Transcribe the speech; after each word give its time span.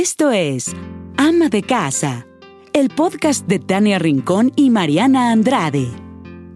Esto 0.00 0.30
es 0.30 0.76
Ama 1.16 1.48
de 1.48 1.64
Casa, 1.64 2.24
el 2.72 2.88
podcast 2.88 3.48
de 3.48 3.58
Tania 3.58 3.98
Rincón 3.98 4.52
y 4.54 4.70
Mariana 4.70 5.32
Andrade. 5.32 5.88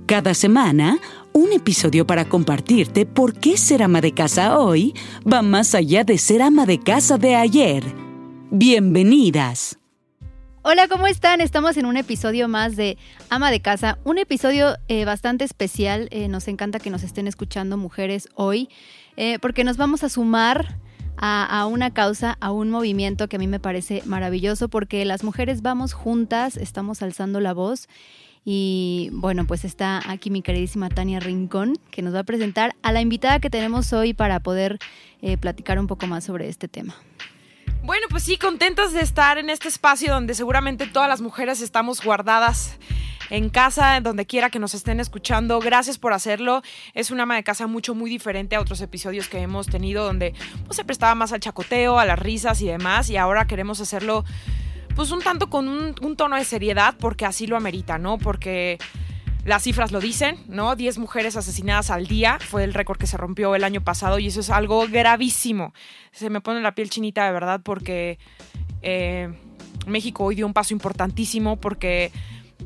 Cada 0.06 0.32
semana, 0.32 0.98
un 1.32 1.52
episodio 1.52 2.06
para 2.06 2.28
compartirte 2.28 3.04
por 3.04 3.34
qué 3.34 3.56
ser 3.56 3.82
ama 3.82 4.00
de 4.00 4.14
casa 4.14 4.60
hoy 4.60 4.94
va 5.26 5.42
más 5.42 5.74
allá 5.74 6.04
de 6.04 6.18
ser 6.18 6.40
ama 6.40 6.66
de 6.66 6.78
casa 6.78 7.18
de 7.18 7.34
ayer. 7.34 7.82
Bienvenidas. 8.52 9.76
Hola, 10.62 10.86
¿cómo 10.86 11.08
están? 11.08 11.40
Estamos 11.40 11.76
en 11.76 11.86
un 11.86 11.96
episodio 11.96 12.46
más 12.46 12.76
de 12.76 12.96
Ama 13.28 13.50
de 13.50 13.58
Casa, 13.58 13.98
un 14.04 14.18
episodio 14.18 14.76
eh, 14.86 15.04
bastante 15.04 15.42
especial. 15.42 16.06
Eh, 16.12 16.28
nos 16.28 16.46
encanta 16.46 16.78
que 16.78 16.90
nos 16.90 17.02
estén 17.02 17.26
escuchando 17.26 17.76
mujeres 17.76 18.28
hoy, 18.36 18.68
eh, 19.16 19.40
porque 19.40 19.64
nos 19.64 19.78
vamos 19.78 20.04
a 20.04 20.08
sumar 20.08 20.78
a, 21.24 21.66
una 21.66 21.94
causa, 21.94 22.36
a 22.40 22.50
un 22.50 22.68
movimiento 22.70 23.28
que 23.28 23.36
a 23.36 23.38
mí 23.38 23.46
me 23.46 23.60
parece 23.60 24.02
maravilloso, 24.06 24.68
porque 24.68 25.04
las 25.04 25.22
mujeres 25.22 25.62
vamos 25.62 25.92
juntas, 25.92 26.56
estamos 26.56 27.00
alzando 27.00 27.40
la 27.40 27.52
voz. 27.52 27.88
Y 28.44 29.10
bueno, 29.12 29.46
pues 29.46 29.64
está 29.64 30.02
aquí 30.10 30.28
mi 30.30 30.42
queridísima 30.42 30.88
Tania 30.88 31.20
Rincón, 31.20 31.78
que 31.92 32.02
nos 32.02 32.12
va 32.12 32.20
a 32.20 32.24
presentar 32.24 32.74
a 32.82 32.90
la 32.90 33.00
invitada 33.00 33.38
que 33.38 33.50
tenemos 33.50 33.92
hoy 33.92 34.14
para 34.14 34.40
poder 34.40 34.80
platicar 35.40 35.78
un 35.78 35.86
poco 35.86 36.08
más 36.08 36.24
sobre 36.24 36.48
este 36.48 36.66
tema. 36.66 36.96
Bueno, 37.82 38.06
pues 38.08 38.22
sí, 38.22 38.36
contentas 38.38 38.92
de 38.92 39.00
estar 39.00 39.38
en 39.38 39.50
este 39.50 39.66
espacio 39.66 40.12
donde 40.12 40.34
seguramente 40.34 40.86
todas 40.86 41.08
las 41.08 41.20
mujeres 41.20 41.60
estamos 41.60 42.00
guardadas 42.00 42.78
en 43.28 43.48
casa, 43.48 43.98
donde 44.00 44.24
quiera 44.24 44.50
que 44.50 44.60
nos 44.60 44.74
estén 44.74 45.00
escuchando. 45.00 45.58
Gracias 45.58 45.98
por 45.98 46.12
hacerlo. 46.12 46.62
Es 46.94 47.10
un 47.10 47.18
ama 47.18 47.34
de 47.34 47.42
casa 47.42 47.66
mucho, 47.66 47.96
muy 47.96 48.08
diferente 48.08 48.54
a 48.54 48.60
otros 48.60 48.80
episodios 48.82 49.28
que 49.28 49.38
hemos 49.38 49.66
tenido 49.66 50.04
donde 50.04 50.32
pues, 50.64 50.76
se 50.76 50.84
prestaba 50.84 51.16
más 51.16 51.32
al 51.32 51.40
chacoteo, 51.40 51.98
a 51.98 52.04
las 52.04 52.20
risas 52.20 52.60
y 52.62 52.68
demás. 52.68 53.10
Y 53.10 53.16
ahora 53.16 53.48
queremos 53.48 53.80
hacerlo 53.80 54.24
pues 54.94 55.10
un 55.10 55.20
tanto 55.20 55.50
con 55.50 55.66
un, 55.66 55.96
un 56.02 56.16
tono 56.16 56.36
de 56.36 56.44
seriedad 56.44 56.94
porque 57.00 57.26
así 57.26 57.48
lo 57.48 57.56
amerita, 57.56 57.98
¿no? 57.98 58.16
Porque 58.16 58.78
las 59.44 59.64
cifras 59.64 59.90
lo 59.90 60.00
dicen, 60.00 60.38
¿no? 60.46 60.76
10 60.76 60.98
mujeres 60.98 61.36
asesinadas 61.36 61.90
al 61.90 62.06
día 62.06 62.38
fue 62.40 62.64
el 62.64 62.74
récord 62.74 62.98
que 62.98 63.06
se 63.06 63.16
rompió 63.16 63.54
el 63.54 63.64
año 63.64 63.80
pasado 63.80 64.18
y 64.18 64.28
eso 64.28 64.40
es 64.40 64.50
algo 64.50 64.86
gravísimo. 64.88 65.74
Se 66.12 66.30
me 66.30 66.40
pone 66.40 66.60
la 66.60 66.74
piel 66.74 66.90
chinita 66.90 67.26
de 67.26 67.32
verdad 67.32 67.60
porque 67.64 68.18
eh, 68.82 69.32
México 69.86 70.24
hoy 70.24 70.36
dio 70.36 70.46
un 70.46 70.52
paso 70.52 70.74
importantísimo 70.74 71.56
porque 71.56 72.12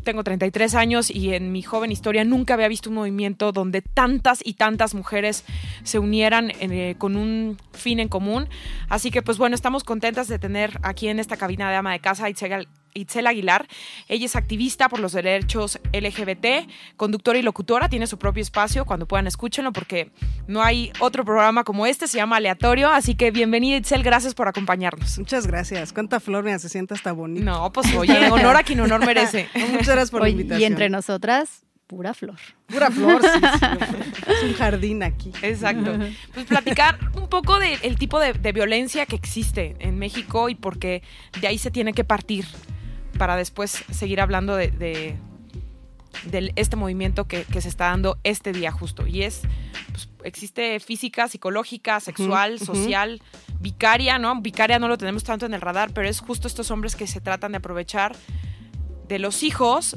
tengo 0.04 0.22
33 0.22 0.74
años 0.74 1.10
y 1.10 1.34
en 1.34 1.52
mi 1.52 1.62
joven 1.62 1.90
historia 1.90 2.24
nunca 2.24 2.54
había 2.54 2.68
visto 2.68 2.90
un 2.90 2.96
movimiento 2.96 3.52
donde 3.52 3.82
tantas 3.82 4.40
y 4.44 4.54
tantas 4.54 4.94
mujeres 4.94 5.44
se 5.82 5.98
unieran 5.98 6.52
eh, 6.60 6.94
con 6.98 7.16
un 7.16 7.56
fin 7.72 8.00
en 8.00 8.08
común. 8.08 8.48
Así 8.88 9.10
que 9.10 9.22
pues 9.22 9.38
bueno, 9.38 9.54
estamos 9.54 9.84
contentas 9.84 10.28
de 10.28 10.38
tener 10.38 10.78
aquí 10.82 11.08
en 11.08 11.18
esta 11.18 11.36
cabina 11.36 11.70
de 11.70 11.76
ama 11.76 11.92
de 11.92 12.00
casa 12.00 12.28
Itzel, 12.28 12.68
Itzel 12.96 13.26
Aguilar. 13.26 13.66
Ella 14.08 14.26
es 14.26 14.36
activista 14.36 14.88
por 14.88 15.00
los 15.00 15.12
derechos 15.12 15.78
LGBT, 15.92 16.68
conductora 16.96 17.38
y 17.38 17.42
locutora, 17.42 17.88
tiene 17.88 18.06
su 18.06 18.18
propio 18.18 18.42
espacio, 18.42 18.84
cuando 18.84 19.06
puedan 19.06 19.26
escúchenlo 19.26 19.72
porque 19.72 20.10
no 20.46 20.62
hay 20.62 20.92
otro 21.00 21.24
programa 21.24 21.64
como 21.64 21.86
este, 21.86 22.08
se 22.08 22.16
llama 22.16 22.36
Aleatorio, 22.36 22.90
así 22.90 23.14
que 23.14 23.30
bienvenida 23.30 23.76
Itzel, 23.76 24.02
gracias 24.02 24.34
por 24.34 24.48
acompañarnos. 24.48 25.18
Muchas 25.18 25.46
gracias, 25.46 25.92
cuánta 25.92 26.20
flor 26.20 26.44
me 26.44 26.58
se 26.58 26.68
siente 26.68 26.94
hasta 26.94 27.12
bonito. 27.12 27.44
No, 27.44 27.72
pues 27.72 27.94
oye, 27.94 28.30
honor 28.30 28.56
a 28.56 28.62
quien 28.62 28.80
honor 28.80 29.04
merece. 29.04 29.48
Muchas 29.54 29.88
gracias 29.88 30.10
por 30.10 30.22
la 30.22 30.28
invitación. 30.28 30.60
Y 30.60 30.64
entre 30.64 30.88
nosotras, 30.88 31.64
pura 31.86 32.14
flor. 32.14 32.36
Pura 32.66 32.90
flor, 32.90 33.22
sí, 33.22 33.28
Es 34.30 34.42
un 34.42 34.54
jardín 34.54 35.02
aquí. 35.02 35.32
Exacto. 35.42 35.96
Pues 36.34 36.46
platicar 36.46 36.98
un 37.14 37.28
poco 37.28 37.58
del 37.58 37.96
tipo 37.96 38.18
de, 38.20 38.32
violencia 38.52 39.06
que 39.06 39.16
existe 39.16 39.76
en 39.78 39.98
México 39.98 40.48
y 40.48 40.54
porque 40.54 41.02
de 41.40 41.46
ahí 41.46 41.58
se 41.58 41.70
tiene 41.70 41.92
que 41.92 42.04
partir 42.04 42.46
para 43.16 43.36
después 43.36 43.84
seguir 43.90 44.20
hablando 44.20 44.56
de, 44.56 45.16
este 46.56 46.76
movimiento 46.76 47.26
que, 47.26 47.44
se 47.60 47.68
está 47.68 47.86
dando 47.86 48.18
este 48.24 48.52
día 48.52 48.72
justo. 48.72 49.06
Y 49.06 49.22
es, 49.22 49.42
pues, 49.90 50.08
existe 50.24 50.80
física, 50.80 51.28
psicológica, 51.28 52.00
sexual, 52.00 52.58
social, 52.58 53.20
vicaria, 53.60 54.18
¿no? 54.18 54.40
Vicaria 54.40 54.78
no 54.78 54.88
lo 54.88 54.98
tenemos 54.98 55.24
tanto 55.24 55.46
en 55.46 55.54
el 55.54 55.60
radar, 55.60 55.92
pero 55.92 56.08
es 56.08 56.20
justo 56.20 56.48
estos 56.48 56.70
hombres 56.70 56.96
que 56.96 57.06
se 57.06 57.20
tratan 57.20 57.52
de 57.52 57.58
aprovechar 57.58 58.16
de 59.08 59.18
los 59.18 59.42
hijos 59.42 59.96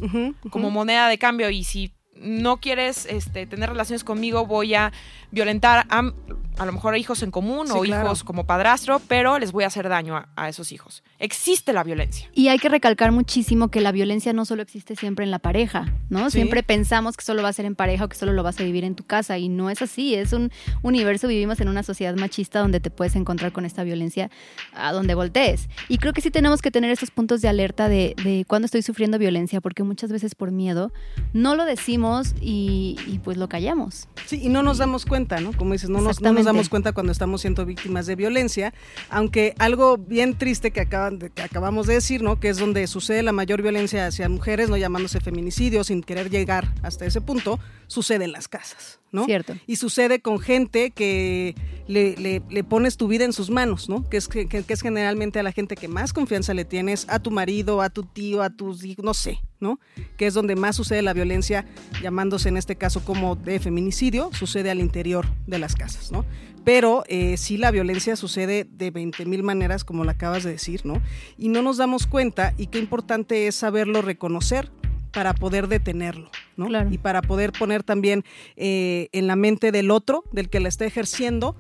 como 0.50 0.70
moneda 0.70 1.08
de 1.08 1.18
cambio. 1.18 1.50
Y 1.50 1.64
si 1.64 1.94
no 2.22 2.58
quieres 2.58 3.06
este, 3.06 3.46
tener 3.46 3.70
relaciones 3.70 4.04
conmigo, 4.04 4.46
voy 4.46 4.74
a 4.76 4.92
violentar 5.32 5.86
a, 5.90 6.12
a 6.58 6.66
lo 6.66 6.72
mejor 6.72 6.98
hijos 6.98 7.24
en 7.24 7.32
común 7.32 7.72
o 7.72 7.86
hijos 7.86 8.24
como 8.24 8.46
padrastro, 8.46 9.02
pero 9.08 9.40
les 9.40 9.52
voy 9.52 9.64
a 9.64 9.68
hacer 9.68 9.88
daño 9.88 10.26
a, 10.36 10.50
esos 10.50 10.72
hijos. 10.72 11.04
Existe 11.20 11.74
la 11.74 11.84
violencia. 11.84 12.28
Y 12.34 12.48
hay 12.48 12.60
que 12.60 12.70
recalcar 12.70 13.12
muchísimo 13.12 13.70
que 13.70 13.82
la 13.82 13.92
violencia 13.92 14.34
no 14.34 14.46
solo 14.46 14.62
existe 14.62 14.96
siempre 14.96 15.24
en 15.24 15.32
la 15.32 15.40
pareja, 15.40 15.94
¿no? 16.10 16.30
Siempre 16.30 16.64
pensamos 16.64 17.16
que 17.16 17.24
solo 17.24 17.44
va 17.44 17.50
a 17.50 17.54
ser 17.54 17.66
en 17.66 17.76
pareja 17.76 18.06
o 18.06 18.10
que 18.10 18.18
solo 18.18 18.34
lo 18.34 18.44
vas 18.44 18.60
a 18.60 18.64
vivir 18.64 18.84
en 18.84 18.96
tu 18.96 19.06
casa 19.06 19.38
y 19.38 19.48
no 19.48 19.70
es 19.70 19.82
así. 19.82 20.16
Es 20.16 20.34
un 20.34 20.52
universo, 20.82 21.28
vivimos 21.28 21.60
en 21.62 21.70
una 21.70 21.84
sociedad 21.84 22.16
machista 22.16 22.60
donde 22.60 22.80
te 22.80 22.90
puedes 22.90 23.16
encontrar 23.16 23.52
con 23.52 23.66
esta 23.66 23.84
violencia 23.84 24.30
a 24.74 24.92
donde 24.92 25.14
voltees. 25.14 25.70
Y 25.88 25.98
creo 25.98 26.14
que 26.14 26.22
sí 26.22 26.32
tenemos 26.32 26.62
que 26.62 26.72
tener 26.72 26.92
estos 26.92 27.12
puntos 27.12 27.42
de 27.42 27.48
alerta 27.48 27.88
de, 27.88 28.16
de 28.24 28.44
cuando 28.48 28.66
estoy 28.66 28.82
sufriendo 28.82 29.20
violencia, 29.20 29.62
porque 29.62 29.84
muchas 29.84 30.12
veces 30.12 30.36
por 30.36 30.52
miedo 30.52 30.92
no 31.34 31.56
lo 31.56 31.66
decimos 31.66 32.09
y, 32.42 33.20
pues 33.24 33.38
lo 33.38 33.50
callamos. 33.50 34.08
Sí, 34.26 34.40
y 34.44 34.50
no 34.50 34.64
nos 34.64 34.78
damos 34.78 35.06
cuenta, 35.06 35.40
¿no? 35.40 35.54
Como 35.54 35.74
dices, 35.74 35.90
no 35.90 36.02
nos, 36.02 36.22
no 36.22 36.32
nos 36.34 36.46
damos 36.46 36.70
cuenta 36.70 36.92
cuando 36.92 37.12
estamos 37.12 37.42
siendo 37.42 37.66
víctimas 37.66 38.06
de 38.06 38.16
violencia, 38.16 38.74
aunque 39.10 39.56
algo 39.60 39.98
bien 39.98 40.38
triste 40.38 40.72
que, 40.72 40.82
acaban 40.82 41.20
de, 41.20 41.30
que 41.30 41.42
acabamos 41.42 41.88
de 41.88 41.96
decir, 41.96 42.22
¿no? 42.22 42.40
que 42.40 42.50
es 42.50 42.58
donde 42.58 42.86
sucede 42.88 43.24
la 43.24 43.32
mayor 43.32 43.62
violencia 43.62 44.08
hacia 44.08 44.30
mujeres, 44.30 44.70
no 44.70 44.78
llamándose 44.78 45.20
feminicidio, 45.20 45.84
sin 45.84 46.02
querer 46.02 46.30
llegar 46.30 46.74
hasta 46.84 47.06
ese 47.06 47.22
punto, 47.22 47.60
sucede 47.90 48.24
en 48.24 48.32
las 48.32 48.48
casas. 48.48 49.00
¿no? 49.12 49.26
Cierto. 49.26 49.56
Y 49.66 49.78
sucede 49.78 50.22
con 50.22 50.40
gente 50.40 50.92
que 50.92 51.56
le, 51.88 52.16
le, 52.16 52.64
pones 52.64 52.96
tu 52.96 53.08
vida 53.08 53.26
en 53.26 53.34
sus 53.34 53.50
manos, 53.50 53.90
¿no? 53.90 54.08
Que 54.08 54.18
es, 54.18 54.28
que, 54.28 54.48
que, 54.48 54.64
es 54.68 54.82
generalmente 54.82 55.40
a 55.40 55.44
la 55.44 55.52
gente 55.52 55.76
que 55.76 55.88
más 55.88 56.14
confianza 56.14 56.54
le 56.54 56.64
tienes, 56.64 57.08
a 57.10 57.18
tu 57.18 57.32
marido, 57.32 57.82
a 57.82 57.90
tu 57.90 58.04
tío, 58.04 58.44
a 58.44 58.52
tus 58.52 58.84
hijos, 58.84 59.04
no 59.04 59.16
sé, 59.16 59.40
¿no? 59.60 59.80
Que 60.16 60.28
es 60.28 60.36
donde 60.36 60.56
más 60.56 60.76
sucede 60.76 61.02
la 61.02 61.14
violencia, 61.14 61.66
llamándose 62.04 62.50
en 62.50 62.58
este 62.58 62.76
caso 62.76 63.04
como 63.04 63.36
de 63.36 63.60
feminicidio, 63.60 64.30
sucede 64.34 64.70
al 64.70 64.80
interior 64.80 65.26
de 65.48 65.58
las 65.58 65.76
casas, 65.76 66.12
¿no? 66.12 66.24
Pero 66.64 67.04
eh, 67.08 67.38
sí 67.38 67.58
la 67.58 67.72
violencia 67.72 68.16
sucede 68.16 68.68
de 68.70 68.92
20 68.92 69.26
mil 69.26 69.42
maneras, 69.42 69.84
como 69.84 70.04
la 70.04 70.12
acabas 70.12 70.44
de 70.44 70.52
decir, 70.52 70.86
¿no? 70.86 71.02
Y 71.38 71.50
no 71.50 71.64
nos 71.64 71.78
damos 71.78 72.06
cuenta 72.06 72.54
y 72.58 72.68
qué 72.68 72.78
importante 72.78 73.48
es 73.48 73.56
saberlo 73.56 74.04
reconocer, 74.04 74.70
para 75.12 75.34
poder 75.34 75.68
detenerlo, 75.68 76.30
¿no? 76.60 76.68
Y 76.92 76.98
para 76.98 77.22
poder 77.22 77.52
poner 77.52 77.84
también 77.84 78.24
eh, 78.56 79.10
en 79.12 79.26
la 79.26 79.36
mente 79.36 79.72
del 79.72 79.90
otro, 79.90 80.24
del 80.32 80.50
que 80.50 80.60
la 80.60 80.70
está 80.70 80.86
ejerciendo, 80.86 81.56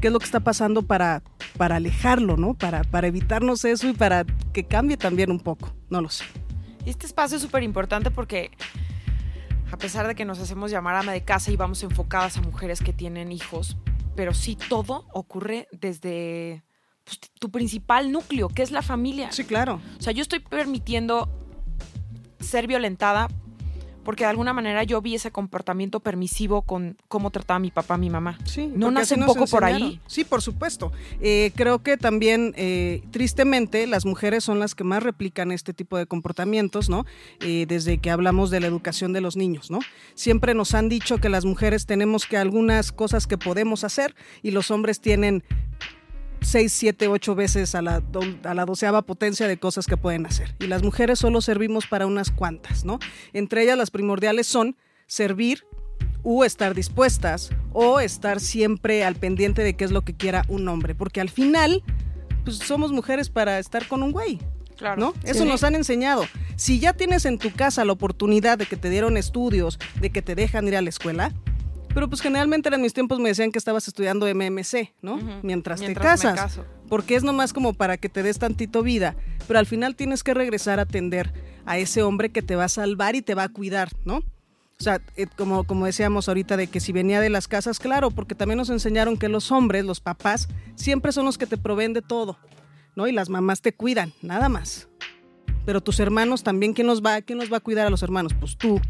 qué 0.00 0.06
es 0.06 0.12
lo 0.12 0.18
que 0.18 0.24
está 0.24 0.40
pasando 0.40 0.82
para, 0.82 1.22
para 1.58 1.76
alejarlo, 1.76 2.36
¿no? 2.36 2.54
Para, 2.54 2.84
para 2.84 3.08
evitarnos 3.08 3.64
eso 3.64 3.88
y 3.88 3.92
para 3.92 4.24
que 4.52 4.64
cambie 4.64 4.96
también 4.96 5.30
un 5.30 5.40
poco, 5.40 5.74
no 5.90 6.00
lo 6.00 6.08
sé. 6.08 6.24
Este 6.86 7.06
espacio 7.06 7.36
es 7.36 7.42
súper 7.42 7.62
importante 7.64 8.10
porque 8.10 8.52
a 9.72 9.76
pesar 9.76 10.06
de 10.06 10.14
que 10.14 10.24
nos 10.24 10.38
hacemos 10.38 10.70
llamar 10.70 10.94
ama 10.94 11.12
de 11.12 11.24
casa 11.24 11.50
y 11.50 11.56
vamos 11.56 11.82
enfocadas 11.82 12.36
a 12.36 12.40
mujeres 12.42 12.80
que 12.80 12.92
tienen 12.92 13.32
hijos, 13.32 13.76
pero 14.14 14.32
sí 14.32 14.56
todo 14.68 15.06
ocurre 15.12 15.66
desde 15.72 16.64
pues, 17.04 17.18
tu 17.40 17.50
principal 17.50 18.12
núcleo, 18.12 18.48
que 18.48 18.62
es 18.62 18.70
la 18.70 18.82
familia. 18.82 19.32
Sí, 19.32 19.44
claro. 19.44 19.80
O 19.98 20.02
sea, 20.02 20.12
yo 20.12 20.22
estoy 20.22 20.38
permitiendo 20.38 21.28
ser 22.38 22.68
violentada 22.68 23.28
porque 24.06 24.22
de 24.22 24.30
alguna 24.30 24.52
manera 24.52 24.84
yo 24.84 25.02
vi 25.02 25.16
ese 25.16 25.32
comportamiento 25.32 25.98
permisivo 25.98 26.62
con 26.62 26.96
cómo 27.08 27.32
trataba 27.32 27.58
mi 27.58 27.72
papá, 27.72 27.98
mi 27.98 28.08
mamá. 28.08 28.38
Sí, 28.44 28.70
¿No 28.72 28.92
nace 28.92 29.16
un 29.16 29.26
poco 29.26 29.46
por 29.46 29.64
ahí? 29.64 30.00
Sí, 30.06 30.24
por 30.24 30.42
supuesto. 30.42 30.92
Eh, 31.20 31.50
creo 31.56 31.82
que 31.82 31.96
también, 31.96 32.54
eh, 32.56 33.02
tristemente, 33.10 33.84
las 33.88 34.06
mujeres 34.06 34.44
son 34.44 34.60
las 34.60 34.76
que 34.76 34.84
más 34.84 35.02
replican 35.02 35.50
este 35.50 35.74
tipo 35.74 35.98
de 35.98 36.06
comportamientos, 36.06 36.88
¿no? 36.88 37.04
Eh, 37.40 37.66
desde 37.66 37.98
que 37.98 38.12
hablamos 38.12 38.50
de 38.50 38.60
la 38.60 38.68
educación 38.68 39.12
de 39.12 39.20
los 39.20 39.36
niños, 39.36 39.72
¿no? 39.72 39.80
Siempre 40.14 40.54
nos 40.54 40.74
han 40.74 40.88
dicho 40.88 41.18
que 41.18 41.28
las 41.28 41.44
mujeres 41.44 41.84
tenemos 41.84 42.26
que 42.26 42.36
algunas 42.36 42.92
cosas 42.92 43.26
que 43.26 43.38
podemos 43.38 43.82
hacer 43.82 44.14
y 44.40 44.52
los 44.52 44.70
hombres 44.70 45.00
tienen 45.00 45.42
seis, 46.40 46.72
siete, 46.72 47.08
ocho 47.08 47.34
veces 47.34 47.74
a 47.74 47.82
la, 47.82 48.02
a 48.44 48.54
la 48.54 48.64
doceava 48.64 49.02
potencia 49.02 49.48
de 49.48 49.58
cosas 49.58 49.86
que 49.86 49.96
pueden 49.96 50.26
hacer. 50.26 50.54
Y 50.60 50.66
las 50.66 50.82
mujeres 50.82 51.18
solo 51.18 51.40
servimos 51.40 51.86
para 51.86 52.06
unas 52.06 52.30
cuantas, 52.30 52.84
¿no? 52.84 52.98
Entre 53.32 53.62
ellas 53.62 53.78
las 53.78 53.90
primordiales 53.90 54.46
son 54.46 54.76
servir 55.06 55.64
o 56.22 56.44
estar 56.44 56.74
dispuestas 56.74 57.50
o 57.72 58.00
estar 58.00 58.40
siempre 58.40 59.04
al 59.04 59.14
pendiente 59.14 59.62
de 59.62 59.74
qué 59.74 59.84
es 59.84 59.92
lo 59.92 60.02
que 60.02 60.14
quiera 60.14 60.44
un 60.48 60.68
hombre, 60.68 60.94
porque 60.94 61.20
al 61.20 61.30
final 61.30 61.82
pues 62.44 62.58
somos 62.58 62.92
mujeres 62.92 63.28
para 63.28 63.58
estar 63.58 63.86
con 63.86 64.02
un 64.02 64.12
güey. 64.12 64.40
Claro. 64.76 65.00
¿No? 65.00 65.14
Eso 65.24 65.44
nos 65.46 65.64
han 65.64 65.74
enseñado. 65.74 66.26
Si 66.56 66.78
ya 66.80 66.92
tienes 66.92 67.24
en 67.24 67.38
tu 67.38 67.50
casa 67.50 67.84
la 67.84 67.92
oportunidad 67.92 68.58
de 68.58 68.66
que 68.66 68.76
te 68.76 68.90
dieron 68.90 69.16
estudios, 69.16 69.78
de 70.00 70.10
que 70.10 70.20
te 70.20 70.34
dejan 70.34 70.68
ir 70.68 70.76
a 70.76 70.82
la 70.82 70.90
escuela, 70.90 71.32
pero 71.96 72.10
pues 72.10 72.20
generalmente 72.20 72.68
en 72.68 72.82
mis 72.82 72.92
tiempos 72.92 73.20
me 73.20 73.30
decían 73.30 73.50
que 73.50 73.58
estabas 73.58 73.88
estudiando 73.88 74.26
MMC, 74.26 74.92
¿no? 75.00 75.16
Mientras, 75.42 75.80
te 75.80 75.94
casas. 75.94 76.60
porque 76.90 77.16
es 77.16 77.24
nomás 77.24 77.54
como 77.54 77.72
para 77.72 77.96
que 77.96 78.10
te 78.10 78.22
des 78.22 78.38
tantito 78.38 78.82
vida, 78.82 79.16
pero 79.48 79.58
al 79.58 79.64
final 79.64 79.96
tienes 79.96 80.22
que 80.22 80.34
regresar 80.34 80.78
a 80.78 80.82
atender 80.82 81.32
a 81.64 81.78
ese 81.78 82.02
hombre 82.02 82.28
que 82.28 82.42
te 82.42 82.54
va 82.54 82.64
a 82.64 82.68
salvar 82.68 83.16
y 83.16 83.22
te 83.22 83.34
va 83.34 83.44
a 83.44 83.48
cuidar, 83.48 83.88
¿no? 84.04 84.16
O 84.18 84.82
sea, 84.82 85.00
eh, 85.16 85.24
como, 85.38 85.64
como 85.64 85.86
decíamos 85.86 86.28
ahorita 86.28 86.58
de 86.58 86.66
que 86.66 86.80
si 86.80 86.92
venía 86.92 87.18
de 87.18 87.30
las 87.30 87.48
casas, 87.48 87.78
claro, 87.78 88.10
porque 88.10 88.34
también 88.34 88.58
nos 88.58 88.68
enseñaron 88.68 89.16
que 89.16 89.30
los 89.30 89.50
hombres, 89.50 89.82
los 89.86 90.00
papás, 90.00 90.48
siempre 90.74 91.12
son 91.12 91.24
los 91.24 91.38
que 91.38 91.46
te 91.46 91.56
proveen 91.56 91.94
de 91.94 92.02
todo, 92.02 92.36
¿no? 92.94 93.08
Y 93.08 93.12
las 93.12 93.30
mamás 93.30 93.62
te 93.62 93.72
cuidan, 93.72 94.12
nada 94.20 94.50
más. 94.50 94.86
Pero 95.64 95.80
tus 95.80 95.98
hermanos 95.98 96.42
también, 96.42 96.74
¿quién 96.74 96.88
nos 96.88 97.02
va, 97.02 97.22
quién 97.22 97.38
nos 97.38 97.50
va 97.50 97.56
a 97.56 97.60
cuidar 97.60 97.86
a 97.86 97.90
los 97.90 98.02
hermanos? 98.02 98.34
Pues 98.38 98.58
tú, 98.58 98.82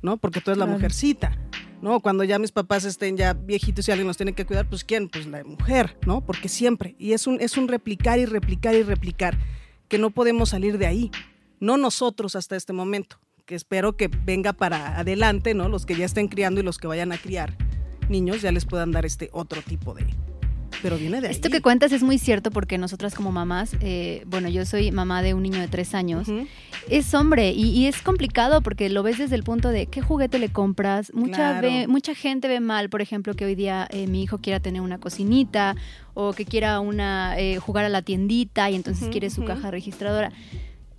¿no? 0.00 0.16
Porque 0.16 0.40
tú 0.40 0.50
eres 0.50 0.58
la 0.58 0.64
mujercita, 0.64 1.36
¿no? 1.82 2.00
Cuando 2.00 2.24
ya 2.24 2.38
mis 2.38 2.52
papás 2.52 2.84
estén 2.84 3.16
ya 3.16 3.32
viejitos 3.34 3.88
y 3.88 3.92
alguien 3.92 4.06
nos 4.06 4.16
tiene 4.16 4.32
que 4.32 4.46
cuidar, 4.46 4.68
pues 4.68 4.84
¿quién? 4.84 5.08
Pues 5.08 5.26
la 5.26 5.44
mujer, 5.44 5.96
¿no? 6.06 6.20
Porque 6.20 6.48
siempre. 6.48 6.94
Y 6.98 7.12
es 7.12 7.26
un, 7.26 7.40
es 7.40 7.56
un 7.56 7.68
replicar 7.68 8.18
y 8.18 8.26
replicar 8.26 8.74
y 8.74 8.82
replicar, 8.82 9.38
que 9.88 9.98
no 9.98 10.10
podemos 10.10 10.50
salir 10.50 10.78
de 10.78 10.86
ahí. 10.86 11.10
No 11.60 11.76
nosotros 11.76 12.36
hasta 12.36 12.56
este 12.56 12.72
momento 12.72 13.18
que 13.46 13.54
espero 13.54 13.96
que 13.96 14.08
venga 14.08 14.52
para 14.52 14.98
adelante, 14.98 15.54
¿no? 15.54 15.68
Los 15.70 15.86
que 15.86 15.96
ya 15.96 16.04
estén 16.04 16.28
criando 16.28 16.60
y 16.60 16.62
los 16.62 16.76
que 16.76 16.86
vayan 16.86 17.12
a 17.12 17.18
criar 17.18 17.56
niños 18.10 18.42
ya 18.42 18.52
les 18.52 18.64
puedan 18.64 18.92
dar 18.92 19.06
este 19.06 19.30
otro 19.32 19.62
tipo 19.62 19.94
de... 19.94 20.06
Pero 20.82 20.96
viene 20.96 21.20
de 21.20 21.28
ahí. 21.28 21.32
Esto 21.32 21.50
que 21.50 21.60
cuentas 21.60 21.92
es 21.92 22.02
muy 22.02 22.18
cierto 22.18 22.50
porque 22.50 22.78
nosotras 22.78 23.14
como 23.14 23.32
mamás, 23.32 23.76
eh, 23.80 24.22
bueno, 24.26 24.48
yo 24.48 24.64
soy 24.64 24.92
mamá 24.92 25.22
de 25.22 25.34
un 25.34 25.42
niño 25.42 25.60
de 25.60 25.68
tres 25.68 25.94
años, 25.94 26.28
es 26.88 27.14
hombre 27.14 27.52
y, 27.52 27.86
es 27.86 28.02
complicado 28.02 28.60
porque 28.62 28.88
lo 28.88 29.02
ves 29.02 29.18
desde 29.18 29.34
el 29.34 29.42
punto 29.42 29.70
de 29.70 29.86
qué 29.86 30.00
juguete 30.00 30.38
le 30.38 30.50
compras. 30.50 31.12
Mucha, 31.14 31.60
mucha 31.88 32.14
gente 32.14 32.48
ve 32.48 32.60
mal, 32.60 32.88
por 32.90 33.02
ejemplo, 33.02 33.34
que 33.34 33.44
hoy 33.44 33.54
día 33.54 33.88
eh, 33.90 34.06
mi 34.06 34.22
hijo 34.22 34.38
quiera 34.38 34.60
tener 34.60 34.80
una 34.80 34.98
cocinita 34.98 35.74
o 36.14 36.32
que 36.32 36.44
quiera 36.44 36.80
una 36.80 37.38
eh, 37.38 37.58
jugar 37.58 37.84
a 37.84 37.88
la 37.88 38.02
tiendita 38.02 38.70
y 38.70 38.74
entonces 38.74 39.08
quiere 39.08 39.30
su 39.30 39.44
caja 39.44 39.70
registradora. 39.70 40.32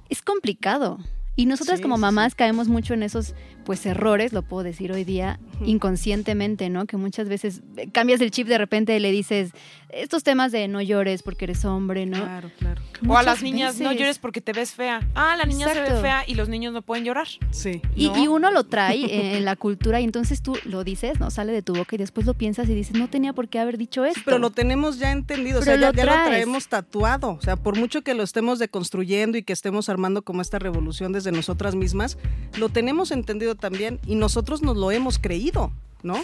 Es 0.09 0.21
complicado. 0.21 0.99
Y 1.35 1.45
nosotras 1.45 1.79
como 1.79 1.97
mamás 1.97 2.35
caemos 2.35 2.67
mucho 2.67 2.93
en 2.93 3.01
esos 3.01 3.33
pues 3.69 3.85
errores, 3.85 4.33
lo 4.33 4.41
puedo 4.41 4.63
decir 4.63 4.91
hoy 4.91 5.03
día, 5.03 5.39
inconscientemente, 5.63 6.71
¿no? 6.71 6.87
Que 6.87 6.97
muchas 6.97 7.29
veces 7.29 7.61
eh, 7.77 7.87
cambias 7.91 8.19
el 8.19 8.31
chip 8.31 8.47
de 8.47 8.57
repente 8.57 8.95
y 8.95 8.99
le 8.99 9.11
dices 9.11 9.51
estos 9.89 10.23
temas 10.23 10.51
de 10.51 10.67
no 10.67 10.81
llores 10.81 11.21
porque 11.21 11.45
eres 11.45 11.65
hombre, 11.65 12.07
¿no? 12.07 12.17
Claro, 12.17 12.51
claro. 12.57 12.81
o 13.07 13.15
a 13.15 13.21
las 13.21 13.43
niñas, 13.43 13.79
no 13.79 13.91
llores 13.91 14.17
porque 14.17 14.41
te 14.41 14.53
ves 14.53 14.71
fea. 14.71 15.07
Ah, 15.13 15.35
la 15.37 15.45
niña 15.45 15.71
se 15.71 15.81
ve 15.81 16.01
fea 16.01 16.23
y 16.25 16.33
los 16.33 16.49
niños 16.49 16.73
no 16.73 16.81
pueden 16.81 17.05
llorar. 17.05 17.27
Sí. 17.51 17.81
Y, 17.95 18.07
uno 18.27 18.49
lo 18.49 18.63
trae 18.63 19.37
en 19.37 19.45
la 19.45 19.55
cultura 19.55 20.01
y 20.01 20.03
entonces 20.03 20.41
tú 20.41 20.57
lo 20.65 20.83
dices, 20.83 21.19
¿no? 21.19 21.29
Sale 21.29 21.51
de 21.51 21.61
tu 21.61 21.75
boca 21.75 21.95
y 21.95 21.99
después 21.99 22.25
lo 22.25 22.33
piensas 22.33 22.69
y 22.69 22.73
dices, 22.73 22.95
no 22.95 23.07
tenía 23.07 23.33
por 23.33 23.49
qué 23.49 23.59
haber 23.59 23.77
dicho 23.77 24.03
esto. 24.03 24.21
pero 24.25 24.39
lo 24.39 24.49
tenemos 24.49 24.97
ya 24.97 25.11
entendido, 25.11 25.59
o 25.59 25.63
sea, 25.63 25.75
ya, 25.75 25.91
lo 25.91 25.93
traemos 25.93 26.67
tatuado. 26.69 27.33
O 27.33 27.41
sea, 27.41 27.55
por 27.55 27.77
mucho 27.77 28.01
que 28.01 28.15
lo 28.15 28.23
estemos 28.23 28.57
deconstruyendo 28.57 29.37
y 29.37 29.43
que 29.43 29.53
estemos 29.53 29.89
armando 29.89 30.23
como 30.23 30.41
esta 30.41 30.57
revolución 30.57 31.11
desde 31.13 31.31
nosotras 31.31 31.75
mismas, 31.75 32.17
lo 32.57 32.69
tenemos 32.69 33.11
entendido 33.11 33.55
también 33.59 33.99
y 34.05 34.15
nosotros 34.15 34.61
nos 34.61 34.77
lo 34.77 34.91
hemos 34.91 35.19
creído. 35.19 35.71
¿no? 36.01 36.15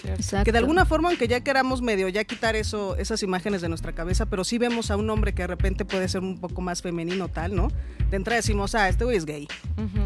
Que 0.44 0.52
de 0.52 0.58
alguna 0.58 0.86
forma, 0.86 1.10
aunque 1.10 1.28
ya 1.28 1.42
queramos 1.42 1.82
medio 1.82 2.08
ya 2.08 2.24
quitar 2.24 2.56
eso, 2.56 2.96
esas 2.96 3.24
imágenes 3.24 3.62
de 3.62 3.70
nuestra 3.70 3.94
cabeza, 3.94 4.26
pero 4.26 4.44
sí 4.44 4.58
vemos 4.58 4.90
a 4.90 4.96
un 4.96 5.10
hombre 5.10 5.34
que 5.34 5.44
de 5.44 5.48
repente 5.48 5.86
puede 5.86 6.08
ser 6.08 6.22
un 6.22 6.38
poco 6.38 6.62
más 6.62 6.82
femenino 6.82 7.28
tal, 7.28 7.56
¿no? 7.56 7.68
De 8.10 8.18
entrada 8.18 8.38
decimos, 8.38 8.76
ah, 8.76 8.88
este 8.88 9.04
güey 9.04 9.18
es 9.18 9.26
gay, 9.26 9.48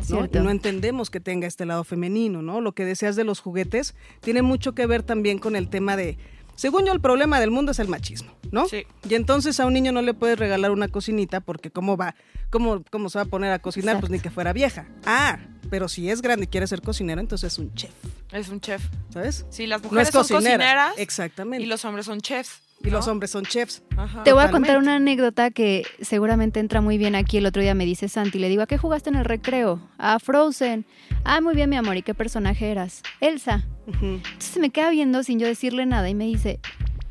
¿no? 0.09 0.25
Y 0.25 0.37
no 0.39 0.49
entendemos 0.49 1.09
que 1.09 1.19
tenga 1.19 1.47
este 1.47 1.65
lado 1.65 1.83
femenino, 1.83 2.41
¿no? 2.41 2.61
Lo 2.61 2.71
que 2.71 2.85
deseas 2.85 3.15
de 3.15 3.23
los 3.23 3.41
juguetes 3.41 3.95
tiene 4.21 4.41
mucho 4.41 4.73
que 4.73 4.85
ver 4.85 5.03
también 5.03 5.37
con 5.39 5.55
el 5.55 5.69
tema 5.69 5.95
de 5.95 6.17
según 6.59 6.85
yo, 6.85 6.91
el 6.91 6.99
problema 6.99 7.39
del 7.39 7.51
mundo 7.51 7.71
es 7.71 7.79
el 7.79 7.87
machismo, 7.87 8.33
¿no? 8.51 8.67
Sí. 8.67 8.85
Y 9.09 9.15
entonces 9.15 9.61
a 9.61 9.65
un 9.65 9.71
niño 9.71 9.93
no 9.93 10.01
le 10.01 10.13
puedes 10.13 10.37
regalar 10.37 10.71
una 10.71 10.89
cocinita 10.89 11.39
porque 11.39 11.71
¿cómo 11.71 11.95
va? 11.95 12.15
¿Cómo, 12.49 12.83
cómo 12.91 13.09
se 13.09 13.17
va 13.17 13.23
a 13.23 13.27
poner 13.27 13.53
a 13.53 13.59
cocinar? 13.59 14.01
Pues 14.01 14.11
ni 14.11 14.19
que 14.19 14.29
fuera 14.29 14.51
vieja. 14.51 14.85
Ah, 15.05 15.39
pero 15.69 15.87
si 15.87 16.09
es 16.09 16.21
grande 16.21 16.43
y 16.43 16.47
quiere 16.47 16.67
ser 16.67 16.81
cocinero, 16.81 17.21
entonces 17.21 17.53
es 17.53 17.59
un 17.59 17.73
chef. 17.75 17.93
Es 18.33 18.49
un 18.49 18.59
chef. 18.59 18.83
¿Sabes? 19.09 19.45
Sí, 19.49 19.67
las 19.67 19.81
mujeres 19.81 20.09
son 20.09 20.27
cocineras. 20.27 20.95
Exactamente. 20.97 21.63
Y 21.63 21.65
los 21.65 21.85
hombres 21.85 22.05
son 22.05 22.19
chefs. 22.19 22.59
Y 22.83 22.89
los 22.89 23.07
hombres 23.07 23.31
son 23.31 23.45
chefs. 23.45 23.83
Te 24.23 24.31
voy 24.31 24.43
a 24.43 24.51
contar 24.51 24.77
una 24.77 24.95
anécdota 24.95 25.51
que 25.51 25.85
seguramente 26.01 26.59
entra 26.59 26.81
muy 26.81 26.97
bien 26.97 27.15
aquí. 27.15 27.37
El 27.37 27.45
otro 27.45 27.61
día 27.61 27.73
me 27.75 27.85
dice 27.85 28.07
Santi, 28.07 28.39
le 28.39 28.47
digo, 28.47 28.61
¿a 28.61 28.67
qué 28.67 28.77
jugaste 28.77 29.09
en 29.09 29.17
el 29.17 29.25
recreo? 29.25 29.81
A 29.97 30.17
Frozen. 30.19 30.85
Ah, 31.23 31.41
muy 31.41 31.55
bien, 31.55 31.69
mi 31.69 31.75
amor. 31.75 31.97
¿Y 31.97 32.03
qué 32.03 32.13
personaje 32.13 32.71
eras? 32.71 33.03
Elsa. 33.19 33.65
Entonces 33.87 34.57
me 34.59 34.69
queda 34.69 34.91
viendo 34.91 35.23
sin 35.23 35.39
yo 35.39 35.47
decirle 35.47 35.85
nada 35.85 36.09
y 36.09 36.15
me 36.15 36.25
dice, 36.25 36.59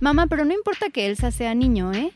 mamá, 0.01 0.27
pero 0.27 0.45
no 0.45 0.55
importa 0.55 0.91
que 0.91 1.07
Elsa 1.07 1.31
sea 1.31 1.55
niño, 1.55 1.93
¿eh? 1.93 2.13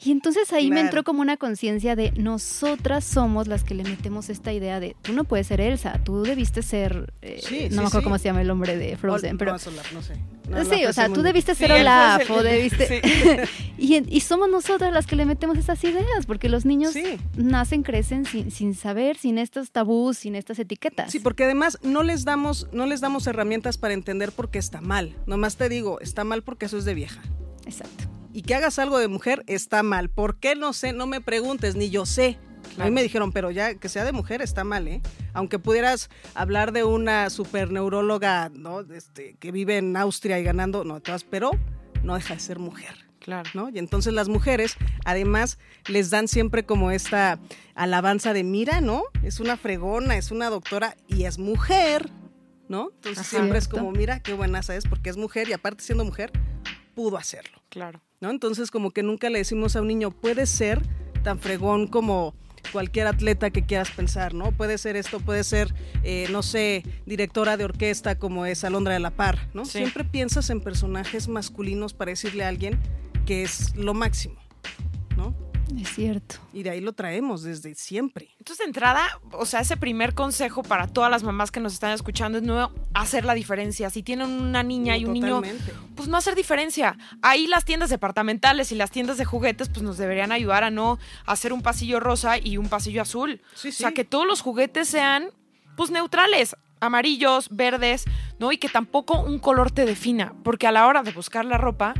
Y 0.00 0.10
entonces 0.10 0.52
ahí 0.52 0.70
me 0.70 0.80
entró 0.80 1.04
como 1.04 1.20
una 1.20 1.36
conciencia 1.36 1.94
de 1.94 2.12
nosotras 2.12 3.04
somos 3.04 3.46
las 3.46 3.62
que 3.62 3.74
le 3.74 3.84
metemos 3.84 4.30
esta 4.30 4.52
idea 4.52 4.80
de 4.80 4.96
tú 5.02 5.12
no 5.12 5.24
puedes 5.24 5.46
ser 5.46 5.60
Elsa, 5.60 6.00
tú 6.02 6.22
debiste 6.22 6.62
ser, 6.62 7.12
eh, 7.20 7.68
no 7.70 7.82
me 7.82 7.88
acuerdo 7.88 8.04
cómo 8.04 8.18
se 8.18 8.24
llama 8.24 8.40
el 8.40 8.50
hombre 8.50 8.76
de 8.76 8.96
Frozen, 8.96 9.36
pero... 9.36 9.52
No, 9.52 9.58
no 9.92 10.02
sé. 10.02 10.14
sí, 10.64 10.86
o 10.86 10.92
sea, 10.92 11.08
tú 11.12 11.22
debiste 11.22 11.54
ser 11.54 11.72
Olaf 11.72 12.30
o 12.30 12.42
debiste... 12.42 13.02
y, 13.78 14.20
somos 14.20 14.48
nosotras 14.48 14.92
las 14.92 15.06
que 15.06 15.16
le 15.16 15.26
metemos 15.26 15.58
esas 15.58 15.82
ideas, 15.84 16.26
porque 16.26 16.48
los 16.48 16.64
niños 16.64 16.94
nacen, 17.36 17.82
crecen 17.82 18.24
sin, 18.24 18.50
sin 18.50 18.74
saber, 18.74 19.16
sin 19.16 19.38
estos 19.38 19.72
tabús, 19.72 20.18
sin 20.18 20.36
estas 20.36 20.58
etiquetas. 20.58 21.10
Sí, 21.10 21.18
porque 21.18 21.44
además 21.44 21.78
no 21.82 22.02
les 22.02 22.24
damos, 22.24 22.68
no 22.72 22.86
les 22.86 23.00
damos 23.00 23.26
herramientas 23.26 23.76
para 23.76 23.94
entender 23.94 24.32
por 24.32 24.50
qué 24.50 24.58
está 24.58 24.80
mal. 24.80 25.16
Nomás 25.26 25.56
te 25.56 25.68
digo, 25.68 26.00
está 26.00 26.24
mal 26.24 26.42
porque 26.42 26.66
eso 26.66 26.78
es 26.78 26.84
de 26.84 26.94
vieja. 26.94 27.20
Exacto 27.66 28.09
y 28.32 28.42
que 28.42 28.54
hagas 28.54 28.78
algo 28.78 28.98
de 28.98 29.08
mujer 29.08 29.44
está 29.46 29.82
mal. 29.82 30.08
¿Por 30.08 30.36
qué 30.36 30.54
no 30.54 30.72
sé? 30.72 30.92
No 30.92 31.06
me 31.06 31.20
preguntes, 31.20 31.76
ni 31.76 31.90
yo 31.90 32.06
sé. 32.06 32.38
A 32.78 32.84
mí 32.84 32.90
me 32.90 33.02
dijeron, 33.02 33.32
pero 33.32 33.50
ya 33.50 33.74
que 33.74 33.88
sea 33.88 34.04
de 34.04 34.12
mujer 34.12 34.42
está 34.42 34.64
mal, 34.64 34.86
¿eh? 34.86 35.02
Aunque 35.32 35.58
pudieras 35.58 36.08
hablar 36.34 36.72
de 36.72 36.84
una 36.84 37.28
superneuróloga, 37.30 38.50
¿no? 38.54 38.80
Este, 38.80 39.34
que 39.40 39.50
vive 39.50 39.78
en 39.78 39.96
Austria 39.96 40.38
y 40.38 40.44
ganando, 40.44 40.84
no, 40.84 41.00
todas, 41.00 41.24
pero 41.24 41.50
no 42.02 42.14
deja 42.14 42.34
de 42.34 42.40
ser 42.40 42.58
mujer. 42.58 43.10
Claro. 43.18 43.50
¿no? 43.52 43.68
Y 43.68 43.78
entonces 43.78 44.14
las 44.14 44.28
mujeres, 44.28 44.76
además, 45.04 45.58
les 45.86 46.08
dan 46.08 46.26
siempre 46.26 46.64
como 46.64 46.90
esta 46.90 47.38
alabanza 47.74 48.32
de, 48.32 48.44
mira, 48.44 48.80
¿no? 48.80 49.02
Es 49.22 49.40
una 49.40 49.58
fregona, 49.58 50.16
es 50.16 50.30
una 50.30 50.48
doctora 50.48 50.96
y 51.06 51.24
es 51.24 51.38
mujer, 51.38 52.10
¿no? 52.68 52.90
Entonces 52.94 53.26
siempre 53.26 53.58
es 53.58 53.68
como, 53.68 53.92
mira, 53.92 54.20
qué 54.20 54.32
buena 54.32 54.60
es 54.60 54.86
porque 54.88 55.10
es 55.10 55.18
mujer 55.18 55.50
y 55.50 55.52
aparte 55.52 55.84
siendo 55.84 56.04
mujer, 56.04 56.32
pudo 56.94 57.18
hacerlo. 57.18 57.62
Claro. 57.68 58.00
¿No? 58.20 58.30
Entonces 58.30 58.70
como 58.70 58.90
que 58.90 59.02
nunca 59.02 59.30
le 59.30 59.38
decimos 59.38 59.76
a 59.76 59.80
un 59.80 59.88
niño, 59.88 60.10
puede 60.10 60.46
ser 60.46 60.82
tan 61.22 61.38
fregón 61.38 61.86
como 61.86 62.34
cualquier 62.72 63.06
atleta 63.06 63.50
que 63.50 63.64
quieras 63.64 63.90
pensar, 63.90 64.34
¿no? 64.34 64.52
Puede 64.52 64.78
ser 64.78 64.96
esto, 64.96 65.20
puede 65.20 65.44
ser, 65.44 65.74
eh, 66.04 66.28
no 66.30 66.42
sé, 66.42 66.84
directora 67.06 67.56
de 67.56 67.64
orquesta 67.64 68.18
como 68.18 68.46
es 68.46 68.64
Alondra 68.64 68.94
de 68.94 69.00
la 69.00 69.10
Par, 69.10 69.48
¿no? 69.54 69.64
Siempre 69.64 70.04
piensas 70.04 70.50
en 70.50 70.60
personajes 70.60 71.28
masculinos 71.28 71.94
para 71.94 72.10
decirle 72.10 72.44
a 72.44 72.48
alguien 72.48 72.78
que 73.26 73.42
es 73.42 73.74
lo 73.76 73.94
máximo. 73.94 74.36
Es 75.78 75.94
cierto. 75.94 76.36
Y 76.52 76.62
de 76.62 76.70
ahí 76.70 76.80
lo 76.80 76.92
traemos 76.92 77.42
desde 77.42 77.74
siempre. 77.74 78.30
Entonces, 78.38 78.58
de 78.58 78.64
entrada, 78.64 79.02
o 79.32 79.46
sea, 79.46 79.60
ese 79.60 79.76
primer 79.76 80.14
consejo 80.14 80.62
para 80.62 80.86
todas 80.86 81.10
las 81.10 81.22
mamás 81.22 81.50
que 81.50 81.60
nos 81.60 81.72
están 81.72 81.92
escuchando 81.92 82.38
es 82.38 82.44
no 82.44 82.72
hacer 82.94 83.24
la 83.24 83.34
diferencia. 83.34 83.90
Si 83.90 84.02
tienen 84.02 84.28
una 84.28 84.62
niña 84.62 84.96
y 84.96 85.04
un 85.04 85.12
niño, 85.12 85.42
pues 85.94 86.08
no 86.08 86.16
hacer 86.16 86.34
diferencia. 86.34 86.96
Ahí 87.22 87.46
las 87.46 87.64
tiendas 87.64 87.90
departamentales 87.90 88.72
y 88.72 88.74
las 88.74 88.90
tiendas 88.90 89.18
de 89.18 89.24
juguetes, 89.24 89.68
pues 89.68 89.82
nos 89.82 89.98
deberían 89.98 90.32
ayudar 90.32 90.64
a 90.64 90.70
no 90.70 90.98
hacer 91.26 91.52
un 91.52 91.62
pasillo 91.62 92.00
rosa 92.00 92.38
y 92.38 92.56
un 92.56 92.68
pasillo 92.68 93.02
azul. 93.02 93.40
O 93.54 93.72
sea, 93.72 93.92
que 93.92 94.04
todos 94.04 94.26
los 94.26 94.40
juguetes 94.40 94.88
sean, 94.88 95.30
pues, 95.76 95.90
neutrales 95.90 96.56
amarillos, 96.80 97.48
verdes, 97.50 98.04
¿no? 98.38 98.52
Y 98.52 98.58
que 98.58 98.68
tampoco 98.68 99.20
un 99.20 99.38
color 99.38 99.70
te 99.70 99.84
defina, 99.84 100.34
porque 100.42 100.66
a 100.66 100.72
la 100.72 100.86
hora 100.86 101.02
de 101.02 101.12
buscar 101.12 101.44
la 101.44 101.58
ropa, 101.58 101.94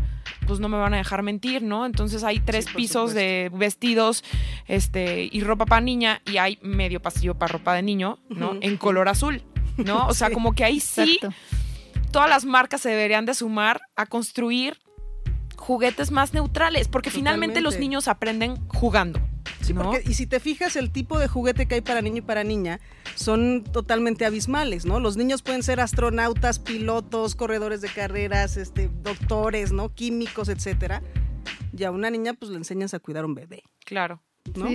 pues 0.50 0.59
no 0.59 0.69
me 0.69 0.78
van 0.78 0.95
a 0.95 0.97
dejar 0.97 1.23
mentir, 1.23 1.62
¿no? 1.62 1.87
Entonces 1.87 2.25
hay 2.25 2.40
tres 2.40 2.66
pisos 2.75 3.14
de 3.14 3.52
vestidos 3.54 4.25
este, 4.66 5.28
y 5.30 5.42
ropa 5.42 5.64
para 5.64 5.80
niña 5.80 6.23
y 6.26 6.38
hay 6.38 6.59
medio 6.61 7.00
pasillo 7.00 7.37
para 7.37 7.52
ropa 7.52 7.73
de 7.73 7.83
niño, 7.83 8.19
¿no? 8.28 8.57
En 8.61 8.76
color 8.76 9.09
azul, 9.09 9.45
¿no? 9.76 10.09
O 10.09 10.12
sea, 10.12 10.33
como 10.33 10.52
que 10.52 10.64
ahí 10.64 10.80
sí 10.80 11.21
todas 12.11 12.28
las 12.28 12.45
marcas 12.45 12.80
se 12.80 12.88
deberían 12.88 13.26
de 13.26 13.35
sumar 13.35 13.80
a 13.95 14.07
construir 14.07 14.76
juguetes 15.57 16.11
más 16.11 16.35
neutrales, 16.35 16.88
porque 16.88 17.12
finalmente 17.12 17.61
los 17.61 17.78
niños 17.78 18.09
aprenden 18.09 18.57
jugando. 18.66 19.21
Y 20.04 20.14
si 20.14 20.26
te 20.26 20.40
fijas, 20.40 20.76
el 20.76 20.90
tipo 20.90 21.19
de 21.19 21.28
juguete 21.28 21.66
que 21.66 21.76
hay 21.76 21.80
para 21.80 22.02
niño 22.02 22.19
y 22.19 22.23
para 22.23 22.45
niña 22.45 22.80
son 23.14 23.64
totalmente 23.64 24.25
abismales, 24.25 24.85
¿no? 24.85 25.00
Los 25.00 25.16
niños 25.16 25.42
pueden 25.42 25.62
ser 25.62 25.80
astronautas, 25.80 26.59
pilotos, 26.59 27.35
corredores 27.35 27.80
de 27.80 27.88
carreras, 27.88 28.57
este, 28.57 28.90
doctores, 29.02 29.73
¿no? 29.73 29.95
Químicos, 29.95 30.49
etcétera. 30.49 31.02
Y 31.76 31.85
a 31.85 31.90
una 31.90 32.11
niña, 32.11 32.35
pues 32.35 32.50
le 32.50 32.57
enseñas 32.57 32.95
a 32.95 32.99
cuidar 32.99 33.25
un 33.25 33.35
bebé. 33.35 33.62
Claro. 33.85 34.23
¿No? 34.55 34.69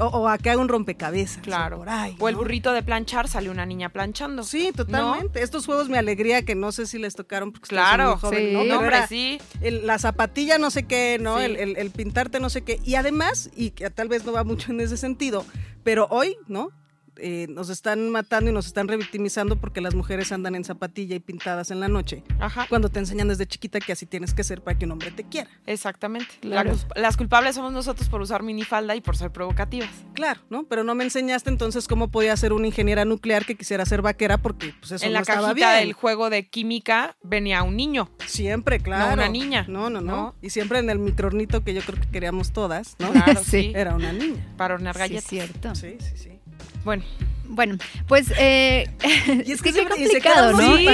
O, 0.00 0.06
o, 0.06 0.28
a 0.28 0.38
que 0.38 0.50
haga 0.50 0.60
un 0.60 0.68
rompecabezas. 0.68 1.38
Claro. 1.42 1.76
O, 1.76 1.78
por 1.80 1.88
ahí, 1.88 2.16
o 2.18 2.28
el 2.28 2.34
¿no? 2.34 2.40
burrito 2.40 2.72
de 2.72 2.82
planchar, 2.82 3.28
sale 3.28 3.48
una 3.48 3.64
niña 3.64 3.88
planchando. 3.90 4.42
Sí, 4.42 4.72
totalmente. 4.74 5.42
Estos 5.42 5.66
juegos 5.66 5.88
me 5.88 5.98
alegría 5.98 6.44
que 6.44 6.54
no 6.54 6.72
sé 6.72 6.86
si 6.86 6.98
les 6.98 7.14
tocaron 7.14 7.52
porque 7.52 7.68
Claro, 7.68 8.10
muy 8.12 8.20
jóvenes, 8.20 8.48
sí. 8.48 8.52
¿no? 8.52 8.58
No, 8.58 8.64
Pero 8.64 8.78
hombre, 8.80 8.96
era 8.96 9.06
sí. 9.06 9.38
el- 9.60 9.86
la 9.86 9.98
zapatilla 9.98 10.58
no 10.58 10.70
sé 10.70 10.82
qué, 10.84 11.18
¿no? 11.20 11.38
Sí. 11.38 11.44
El, 11.44 11.56
el- 11.56 11.76
el 11.76 11.90
pintarte 11.90 12.40
no 12.40 12.50
sé 12.50 12.62
qué. 12.62 12.80
Y 12.84 12.96
además, 12.96 13.50
y 13.54 13.70
que 13.70 13.88
tal 13.90 14.08
vez 14.08 14.24
no 14.24 14.32
va 14.32 14.42
mucho 14.44 14.72
en 14.72 14.80
ese 14.80 14.96
sentido, 14.96 15.44
pero 15.84 16.06
hoy, 16.10 16.36
¿no? 16.48 16.70
Eh, 17.18 17.46
nos 17.48 17.68
están 17.70 18.10
matando 18.10 18.50
y 18.50 18.52
nos 18.52 18.66
están 18.66 18.88
revictimizando 18.88 19.56
porque 19.56 19.80
las 19.80 19.94
mujeres 19.94 20.32
andan 20.32 20.54
en 20.54 20.64
zapatilla 20.64 21.14
y 21.16 21.20
pintadas 21.20 21.70
en 21.70 21.80
la 21.80 21.88
noche. 21.88 22.22
Ajá. 22.40 22.66
Cuando 22.68 22.88
te 22.88 22.98
enseñan 22.98 23.28
desde 23.28 23.46
chiquita 23.46 23.78
que 23.80 23.92
así 23.92 24.06
tienes 24.06 24.34
que 24.34 24.42
ser 24.44 24.62
para 24.62 24.78
que 24.78 24.84
un 24.84 24.92
hombre 24.92 25.10
te 25.10 25.24
quiera. 25.24 25.48
Exactamente. 25.66 26.28
Claro. 26.40 26.70
La 26.72 26.76
cul- 26.76 26.86
las 27.00 27.16
culpables 27.16 27.54
somos 27.54 27.72
nosotros 27.72 28.08
por 28.08 28.20
usar 28.20 28.42
minifalda 28.42 28.96
y 28.96 29.00
por 29.00 29.16
ser 29.16 29.30
provocativas. 29.30 29.90
Claro, 30.14 30.40
¿no? 30.50 30.64
Pero 30.64 30.84
no 30.84 30.94
me 30.94 31.04
enseñaste 31.04 31.50
entonces 31.50 31.86
cómo 31.88 32.08
podía 32.08 32.36
ser 32.36 32.52
una 32.52 32.66
ingeniera 32.66 33.04
nuclear 33.04 33.44
que 33.44 33.54
quisiera 33.54 33.84
ser 33.86 34.02
vaquera 34.02 34.38
porque 34.38 34.74
pues 34.80 34.92
eso 34.92 35.04
en 35.04 35.12
no 35.12 35.14
la 35.14 35.20
estaba 35.20 35.48
cajita 35.48 35.72
bien. 35.74 35.84
del 35.84 35.92
juego 35.92 36.30
de 36.30 36.48
química 36.48 37.16
venía 37.22 37.62
un 37.62 37.76
niño. 37.76 38.10
Siempre, 38.26 38.80
claro. 38.80 39.14
una 39.14 39.28
niña. 39.28 39.64
No, 39.68 39.90
no, 39.90 40.00
no, 40.00 40.16
No. 40.16 40.34
Y 40.42 40.50
siempre 40.50 40.78
en 40.78 40.90
el 40.90 40.98
micronito 40.98 41.62
que 41.64 41.74
yo 41.74 41.82
creo 41.82 42.00
que 42.00 42.08
queríamos 42.08 42.52
todas, 42.52 42.96
¿no? 42.98 43.12
Claro, 43.12 43.40
Sí. 43.44 43.50
sí. 43.50 43.72
Era 43.74 43.94
una 43.94 44.12
niña. 44.12 44.44
Para 44.56 44.74
hornear 44.74 44.94
Sí, 44.94 45.00
galletas. 45.00 45.24
es 45.24 45.28
cierto. 45.30 45.74
Sí, 45.74 45.96
sí, 46.00 46.12
sí. 46.16 46.33
Bueno, 46.84 47.02
Bueno, 47.46 47.76
pues 48.08 48.32
eh, 48.38 48.88
Y 49.44 49.52
es 49.52 49.62
que 49.62 49.72
se 49.72 49.84
complicado, 49.86 50.56
quedan 50.56 50.70
¿no? 50.70 50.76
sí, 50.76 50.86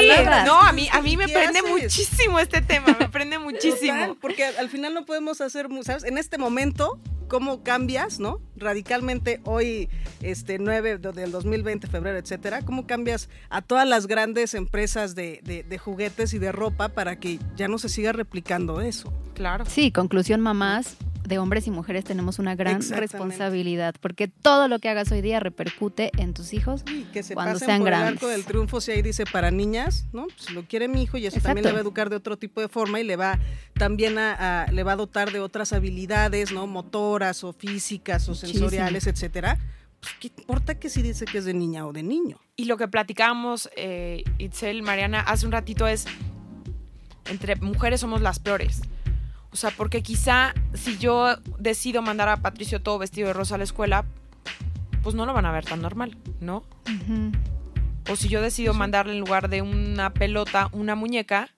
no, 0.47 0.61
a 0.61 0.73
mí, 0.73 0.89
a 0.93 1.01
mí 1.01 1.17
me 1.17 1.27
¿Qué 1.27 1.33
prende 1.33 1.61
haces? 1.61 1.71
muchísimo 1.71 2.39
este 2.39 2.61
tema, 2.61 2.97
me 2.99 3.09
prende 3.09 3.39
muchísimo. 3.39 3.99
Total, 3.99 4.17
porque 4.21 4.45
al 4.45 4.69
final 4.69 4.95
no 4.95 5.05
podemos 5.07 5.41
hacer, 5.41 5.69
¿sabes? 5.83 6.05
En 6.05 6.19
este 6.19 6.39
momento, 6.39 7.01
¿cómo 7.29 7.63
cambias, 7.63 8.19
no? 8.21 8.41
Radicalmente 8.57 9.41
hoy, 9.45 9.89
este 10.23 10.59
9 10.59 10.99
de- 10.99 11.13
del 11.13 11.31
2020, 11.31 11.87
febrero, 11.87 12.19
etcétera, 12.19 12.63
¿cómo 12.63 12.87
cambias 12.87 13.29
a 13.49 13.63
todas 13.63 13.87
las 13.89 14.07
grandes 14.07 14.55
empresas 14.55 15.15
de, 15.15 15.41
de- 15.45 15.63
de 15.63 15.79
juguetes 15.79 16.35
y 16.35 16.39
de 16.39 16.53
ropa 16.53 16.89
para 16.91 17.19
que 17.21 17.39
ya 17.57 17.69
no 17.69 17.79
se 17.79 17.89
siga 17.89 18.13
replicando 18.13 18.81
eso? 18.81 19.13
Claro. 19.35 19.65
Sí, 19.67 19.91
conclusión, 19.93 20.41
mamás 20.41 20.97
de 21.31 21.39
hombres 21.39 21.67
y 21.67 21.71
mujeres 21.71 22.05
tenemos 22.05 22.39
una 22.39 22.55
gran 22.55 22.83
responsabilidad 22.91 23.95
porque 24.01 24.29
todo 24.29 24.69
lo 24.69 24.79
que 24.79 24.91
hagas 24.91 25.11
hoy 25.13 25.23
día 25.23 25.41
repercute 25.41 26.11
en 26.19 26.35
tus 26.35 26.53
hijos. 26.53 26.83
Y 26.93 27.05
que 27.05 27.23
se 27.23 27.33
Cuando 27.33 27.55
pasen 27.55 27.67
sean 27.67 27.79
por 27.79 27.89
el 27.89 27.95
grandes. 27.95 28.13
arco 28.23 28.27
del 28.29 28.45
triunfo 28.45 28.81
si 28.83 28.91
ahí 28.91 29.01
dice 29.01 29.25
para 29.25 29.51
niñas, 29.51 30.05
¿no? 30.13 30.27
Pues 30.27 30.51
lo 30.51 30.65
quiere 30.65 30.89
mi 30.89 31.03
hijo 31.03 31.17
y 31.17 31.25
eso 31.25 31.41
también 31.41 31.65
le 31.65 31.73
va 31.73 31.79
a 31.79 31.81
educar 31.81 32.11
de 32.11 32.17
otro 32.17 32.37
tipo 32.37 32.61
de 32.61 32.69
forma 32.69 33.01
y 33.01 33.05
le 33.05 33.17
va 33.17 33.39
también 33.75 34.19
a, 34.19 34.65
a- 34.65 34.73
le 34.73 34.83
va 34.83 34.93
a 34.93 34.97
dotar 34.97 35.33
de 35.33 35.41
otras 35.41 35.73
habilidades, 35.73 36.53
¿no? 36.53 36.67
Motoras 36.67 37.43
o 37.45 37.53
físicas 37.55 38.29
o 38.29 38.33
Muchísimo. 38.33 38.53
sensoriales, 38.53 39.07
etcétera. 39.07 39.57
Pues, 40.01 40.13
¿qué 40.19 40.33
importa 40.39 40.75
que 40.79 40.89
si 40.91 41.01
dice 41.03 41.25
que 41.27 41.39
es 41.39 41.45
de 41.45 41.55
niña 41.55 41.87
o 41.87 41.93
de 41.93 42.03
niño? 42.03 42.39
Y 42.57 42.65
lo 42.65 42.77
que 42.77 42.89
platicábamos, 42.89 43.71
eh, 43.77 44.25
Itzel, 44.39 44.83
Mariana, 44.83 45.21
hace 45.21 45.47
un 45.47 45.53
ratito 45.53 45.87
es, 45.87 46.07
entre 47.27 47.57
mujeres 47.57 48.01
somos 48.01 48.21
las 48.21 48.39
peores. 48.39 48.81
O 49.53 49.57
sea, 49.57 49.71
porque 49.77 50.03
quizá 50.03 50.55
si 50.75 50.97
yo 50.99 51.37
decido 51.59 52.03
mandar 52.03 52.29
a 52.29 52.37
Patricio 52.39 52.81
todo 52.81 52.99
vestido 52.99 53.29
de 53.29 53.35
rosa 53.35 53.57
a 53.57 53.59
la 53.59 53.65
escuela, 53.65 54.05
pues 55.03 55.15
no 55.15 55.27
lo 55.27 55.33
van 55.33 55.47
a 55.47 55.53
ver 55.53 55.65
tan 55.65 55.83
normal, 55.83 56.17
¿no? 56.41 56.65
Ujú. 56.87 57.33
O 58.13 58.17
si 58.17 58.29
yo 58.29 58.41
decido 58.43 58.75
mandarle 58.75 59.13
en 59.13 59.21
lugar 59.21 59.49
de 59.49 59.63
una 59.63 60.13
pelota 60.13 60.69
una 60.73 60.95
muñeca, 60.95 61.51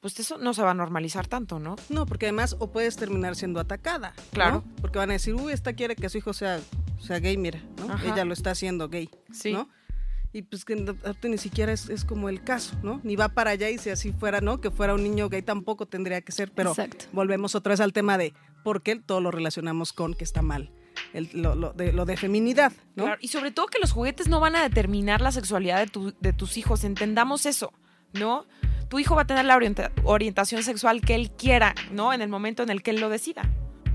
pues 0.00 0.18
eso 0.18 0.36
no 0.38 0.52
se 0.52 0.62
va 0.62 0.72
a 0.72 0.74
normalizar 0.74 1.28
tanto, 1.28 1.60
¿no? 1.60 1.76
No, 1.88 2.06
porque 2.06 2.26
además 2.26 2.56
o 2.58 2.70
puedes 2.72 2.96
terminar 2.96 3.36
siendo 3.36 3.60
atacada. 3.60 4.14
¿no? 4.16 4.22
Claro. 4.32 4.64
Porque 4.80 4.98
van 4.98 5.10
a 5.10 5.12
decir, 5.14 5.34
uy, 5.34 5.52
esta 5.52 5.74
quiere 5.74 5.94
que 5.94 6.08
su 6.08 6.18
hijo 6.18 6.32
sea, 6.32 6.60
sea 6.98 7.20
gay, 7.20 7.36
mira, 7.36 7.60
¿no? 7.78 7.92
Ajá. 7.94 8.12
Ella 8.12 8.24
lo 8.24 8.32
está 8.32 8.50
haciendo 8.50 8.88
gay, 8.88 9.08
Sí. 9.32 9.52
¿no? 9.52 9.68
Y 10.34 10.42
pues 10.42 10.64
que 10.64 10.76
ni 11.28 11.36
siquiera 11.38 11.72
es, 11.72 11.90
es 11.90 12.04
como 12.06 12.28
el 12.30 12.42
caso, 12.42 12.74
¿no? 12.82 13.00
Ni 13.04 13.16
va 13.16 13.28
para 13.28 13.50
allá 13.50 13.68
y 13.68 13.76
si 13.76 13.90
así 13.90 14.12
fuera, 14.12 14.40
¿no? 14.40 14.60
Que 14.62 14.70
fuera 14.70 14.94
un 14.94 15.02
niño 15.02 15.28
gay 15.28 15.42
tampoco 15.42 15.84
tendría 15.86 16.22
que 16.22 16.32
ser, 16.32 16.50
pero 16.52 16.70
Exacto. 16.70 17.04
volvemos 17.12 17.54
otra 17.54 17.70
vez 17.72 17.80
al 17.80 17.92
tema 17.92 18.16
de 18.16 18.32
por 18.64 18.82
qué 18.82 18.96
todo 18.96 19.20
lo 19.20 19.30
relacionamos 19.30 19.92
con 19.92 20.14
que 20.14 20.24
está 20.24 20.40
mal, 20.40 20.72
el- 21.12 21.28
lo, 21.34 21.54
lo 21.54 21.72
de, 21.74 21.92
lo 21.92 22.06
de 22.06 22.16
feminidad, 22.16 22.72
¿no? 22.96 23.04
Claro, 23.04 23.18
Y 23.20 23.28
sobre 23.28 23.50
todo 23.50 23.66
que 23.66 23.78
los 23.78 23.92
juguetes 23.92 24.28
no 24.28 24.40
van 24.40 24.56
a 24.56 24.62
determinar 24.62 25.20
la 25.20 25.32
sexualidad 25.32 25.80
de, 25.80 25.86
tu- 25.88 26.14
de 26.18 26.32
tus 26.32 26.56
hijos. 26.56 26.84
Entendamos 26.84 27.44
eso, 27.44 27.70
¿no? 28.14 28.46
Tu 28.88 29.00
hijo 29.00 29.14
va 29.14 29.22
a 29.22 29.26
tener 29.26 29.44
la 29.44 29.56
orienta- 29.56 29.90
orientación 30.04 30.62
sexual 30.62 31.02
que 31.02 31.14
él 31.14 31.30
quiera, 31.30 31.74
¿no? 31.90 32.12
En 32.14 32.22
el 32.22 32.28
momento 32.30 32.62
en 32.62 32.70
el 32.70 32.82
que 32.82 32.92
él 32.92 33.00
lo 33.00 33.10
decida. 33.10 33.42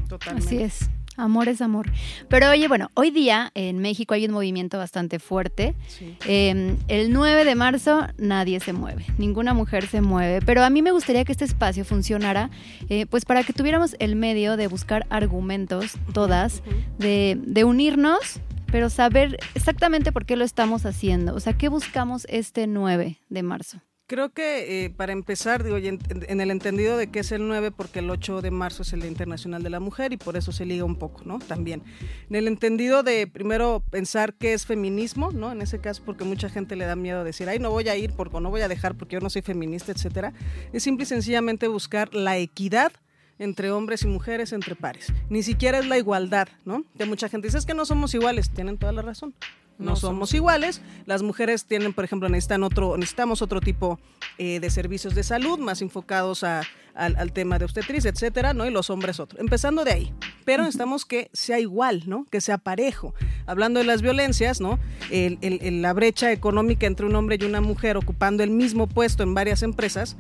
Totalmente. 0.08 0.48
Así 0.48 0.62
es. 0.64 0.90
Amor 1.18 1.50
es 1.50 1.62
amor. 1.62 1.92
Pero 2.30 2.50
oye, 2.50 2.68
bueno, 2.68 2.92
hoy 2.94 3.12
día 3.12 3.52
en 3.56 3.80
México 3.80 4.14
hay 4.14 4.26
un 4.26 4.32
movimiento 4.32 4.78
bastante 4.78 5.20
fuerte. 5.20 5.76
Sí. 5.88 6.16
Eh, 6.28 6.78
el 6.88 7.12
9 7.12 7.44
de 7.44 7.56
marzo 7.56 8.08
nadie 8.18 8.60
se 8.60 8.72
mueve, 8.72 9.06
ninguna 9.18 9.54
mujer 9.54 9.88
se 9.88 10.02
mueve, 10.02 10.42
pero 10.46 10.64
a 10.64 10.70
mí 10.70 10.82
me 10.82 10.92
gustaría 10.92 11.26
que 11.26 11.32
este 11.32 11.46
espacio 11.46 11.86
funcionara 11.86 12.50
eh, 12.90 13.06
pues 13.08 13.26
para 13.26 13.44
que 13.44 13.54
tuviéramos 13.54 13.96
el 14.00 14.16
medio 14.16 14.58
de 14.58 14.68
buscar 14.68 15.08
argumentos, 15.10 15.94
todas, 16.14 16.62
de, 17.00 17.38
de 17.42 17.64
unirnos, 17.64 18.40
pero 18.72 18.90
saber 18.90 19.38
exactamente 19.56 20.12
por 20.12 20.26
qué 20.26 20.36
lo 20.36 20.46
estamos 20.46 20.86
haciendo, 20.86 21.34
o 21.34 21.40
sea, 21.40 21.54
¿qué 21.54 21.70
buscamos 21.70 22.26
este 22.30 22.68
9 22.68 23.20
de 23.30 23.44
marzo? 23.44 23.82
Creo 24.08 24.30
que 24.30 24.86
eh, 24.86 24.90
para 24.90 25.12
empezar, 25.12 25.66
digo, 25.66 25.76
en, 25.76 26.00
en 26.10 26.40
el 26.40 26.50
entendido 26.50 26.96
de 26.96 27.08
que 27.08 27.20
es 27.20 27.34
el 27.34 27.46
9 27.46 27.72
porque 27.72 28.00
el 28.00 28.10
8 28.10 28.42
de 28.42 28.52
marzo 28.52 28.84
es 28.84 28.94
el 28.94 29.02
Día 29.02 29.10
Internacional 29.10 29.64
de 29.64 29.70
la 29.70 29.82
Mujer 29.82 30.14
y 30.14 30.18
por 30.18 30.38
eso 30.38 30.54
se 30.54 30.66
liga 30.66 30.86
un 30.86 30.96
poco, 30.96 31.24
¿no? 31.26 31.40
También. 31.40 31.84
En 32.30 32.38
el 32.38 32.48
entendido 32.48 33.04
de 33.04 33.28
primero 33.28 33.84
pensar 33.92 34.34
qué 34.34 34.54
es 34.54 34.66
feminismo, 34.66 35.32
¿no? 35.32 35.52
En 35.52 35.62
ese 35.62 35.80
caso 35.80 36.04
porque 36.06 36.24
mucha 36.24 36.48
gente 36.48 36.78
le 36.78 36.86
da 36.86 36.96
miedo 36.96 37.26
decir, 37.26 37.50
ay, 37.50 37.60
no 37.60 37.70
voy 37.70 37.90
a 37.90 37.98
ir 37.98 38.14
porque 38.14 38.40
no 38.40 38.50
voy 38.50 38.62
a 38.62 38.70
dejar 38.70 38.96
porque 38.96 39.16
yo 39.16 39.20
no 39.20 39.30
soy 39.30 39.42
feminista, 39.42 39.92
etcétera. 39.92 40.32
Es 40.72 40.84
simple 40.84 41.04
y 41.04 41.08
sencillamente 41.08 41.68
buscar 41.68 42.14
la 42.14 42.38
equidad 42.38 42.94
entre 43.40 43.72
hombres 43.72 44.04
y 44.04 44.08
mujeres, 44.08 44.52
entre 44.54 44.76
pares. 44.76 45.14
Ni 45.30 45.44
siquiera 45.44 45.80
es 45.80 45.86
la 45.88 45.98
igualdad, 45.98 46.48
¿no? 46.66 46.84
Que 46.98 47.06
mucha 47.06 47.30
gente 47.30 47.48
dice, 47.48 47.58
es 47.58 47.66
que 47.66 47.74
no 47.74 47.86
somos 47.86 48.14
iguales, 48.14 48.50
tienen 48.50 48.78
toda 48.78 48.92
la 48.92 49.02
razón. 49.02 49.34
No, 49.80 49.92
No 49.92 49.96
somos 49.96 50.02
somos 50.02 50.34
iguales. 50.34 50.82
Las 51.06 51.22
mujeres 51.22 51.66
tienen, 51.66 51.94
por 51.94 52.04
ejemplo, 52.04 52.28
necesitan 52.30 52.64
otro, 52.64 52.98
necesitamos 52.98 53.44
otro 53.44 53.62
tipo 53.62 54.00
eh, 54.40 54.60
de 54.60 54.72
servicios 54.72 55.14
de 55.14 55.22
salud 55.22 55.60
más 55.60 55.84
enfocados 55.84 56.44
a- 56.44 56.64
al, 56.96 57.16
al 57.16 57.32
tema 57.32 57.60
de 57.60 57.66
obstetricia, 57.66 58.10
etcétera, 58.10 58.56
¿no? 58.56 58.66
Y 58.66 58.72
los 58.72 58.90
hombres 58.90 59.20
otro. 59.20 59.40
Empezando 59.40 59.86
de 59.86 59.92
ahí. 59.92 60.14
Pero 60.46 60.64
necesitamos 60.64 61.06
que 61.06 61.30
sea 61.32 61.60
igual, 61.60 62.02
¿no? 62.08 62.26
Que 62.32 62.42
sea 62.42 62.58
parejo. 62.58 63.14
Hablando 63.46 63.80
de 63.80 63.86
las 63.86 64.02
violencias, 64.02 64.60
¿no? 64.60 64.80
El- 65.12 65.38
el- 65.42 65.60
el- 65.62 65.84
la 65.84 65.94
brecha 65.94 66.32
económica 66.32 66.88
entre 66.88 67.06
un 67.06 67.14
hombre 67.16 67.38
y 67.40 67.46
una 67.46 67.62
mujer 67.62 67.98
ocupando 67.98 68.42
el 68.44 68.50
mismo 68.50 68.88
puesto 68.88 69.22
en 69.22 69.36
varias 69.36 69.62
empresas 69.62 70.18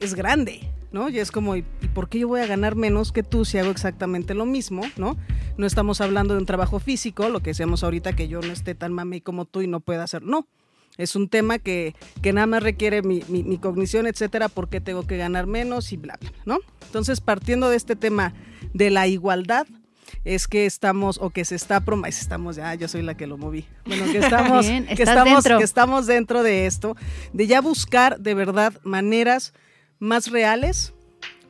es 0.00 0.14
grande, 0.14 0.60
¿no? 0.92 1.08
Y 1.08 1.18
es 1.18 1.30
como, 1.30 1.56
¿y 1.56 1.62
por 1.94 2.08
qué 2.08 2.20
yo 2.20 2.28
voy 2.28 2.40
a 2.40 2.46
ganar 2.46 2.74
menos 2.76 3.12
que 3.12 3.22
tú 3.22 3.44
si 3.44 3.58
hago 3.58 3.70
exactamente 3.70 4.34
lo 4.34 4.46
mismo, 4.46 4.82
¿no? 4.96 5.16
No 5.56 5.66
estamos 5.66 6.00
hablando 6.00 6.34
de 6.34 6.40
un 6.40 6.46
trabajo 6.46 6.78
físico, 6.78 7.28
lo 7.28 7.40
que 7.40 7.50
decíamos 7.50 7.82
ahorita, 7.84 8.14
que 8.14 8.28
yo 8.28 8.40
no 8.40 8.52
esté 8.52 8.74
tan 8.74 8.92
mami 8.92 9.20
como 9.20 9.44
tú 9.44 9.60
y 9.62 9.66
no 9.66 9.80
pueda 9.80 10.04
hacer, 10.04 10.22
no. 10.22 10.46
Es 10.96 11.14
un 11.14 11.28
tema 11.28 11.58
que, 11.60 11.94
que 12.22 12.32
nada 12.32 12.46
más 12.48 12.62
requiere 12.62 13.02
mi, 13.02 13.22
mi- 13.28 13.44
mi 13.44 13.58
cognición, 13.58 14.06
etcétera, 14.08 14.48
porque 14.48 14.80
tengo 14.80 15.06
que 15.06 15.16
ganar 15.16 15.46
menos 15.46 15.92
y 15.92 15.96
bla, 15.96 16.16
bla, 16.20 16.32
¿no? 16.44 16.58
Entonces, 16.86 17.20
partiendo 17.20 17.68
de 17.70 17.76
este 17.76 17.94
tema 17.94 18.34
de 18.74 18.90
la 18.90 19.06
igualdad, 19.06 19.66
es 20.24 20.48
que 20.48 20.66
estamos, 20.66 21.18
o 21.20 21.30
que 21.30 21.44
se 21.44 21.54
está 21.54 21.82
estamos, 22.08 22.56
ya, 22.56 22.74
yo 22.74 22.88
soy 22.88 23.02
la 23.02 23.16
que 23.16 23.26
lo 23.26 23.38
moví. 23.38 23.66
Bueno, 23.86 24.06
que 24.10 24.18
estamos, 24.24 24.66
Bien, 24.66 24.86
que 24.86 25.02
estamos, 25.02 25.34
dentro. 25.44 25.58
que 25.58 25.64
estamos 25.64 26.06
dentro 26.06 26.42
de 26.42 26.66
esto, 26.66 26.96
de 27.32 27.46
ya 27.46 27.60
buscar 27.60 28.18
de 28.18 28.34
verdad 28.34 28.72
maneras 28.82 29.52
más 29.98 30.30
reales, 30.30 30.94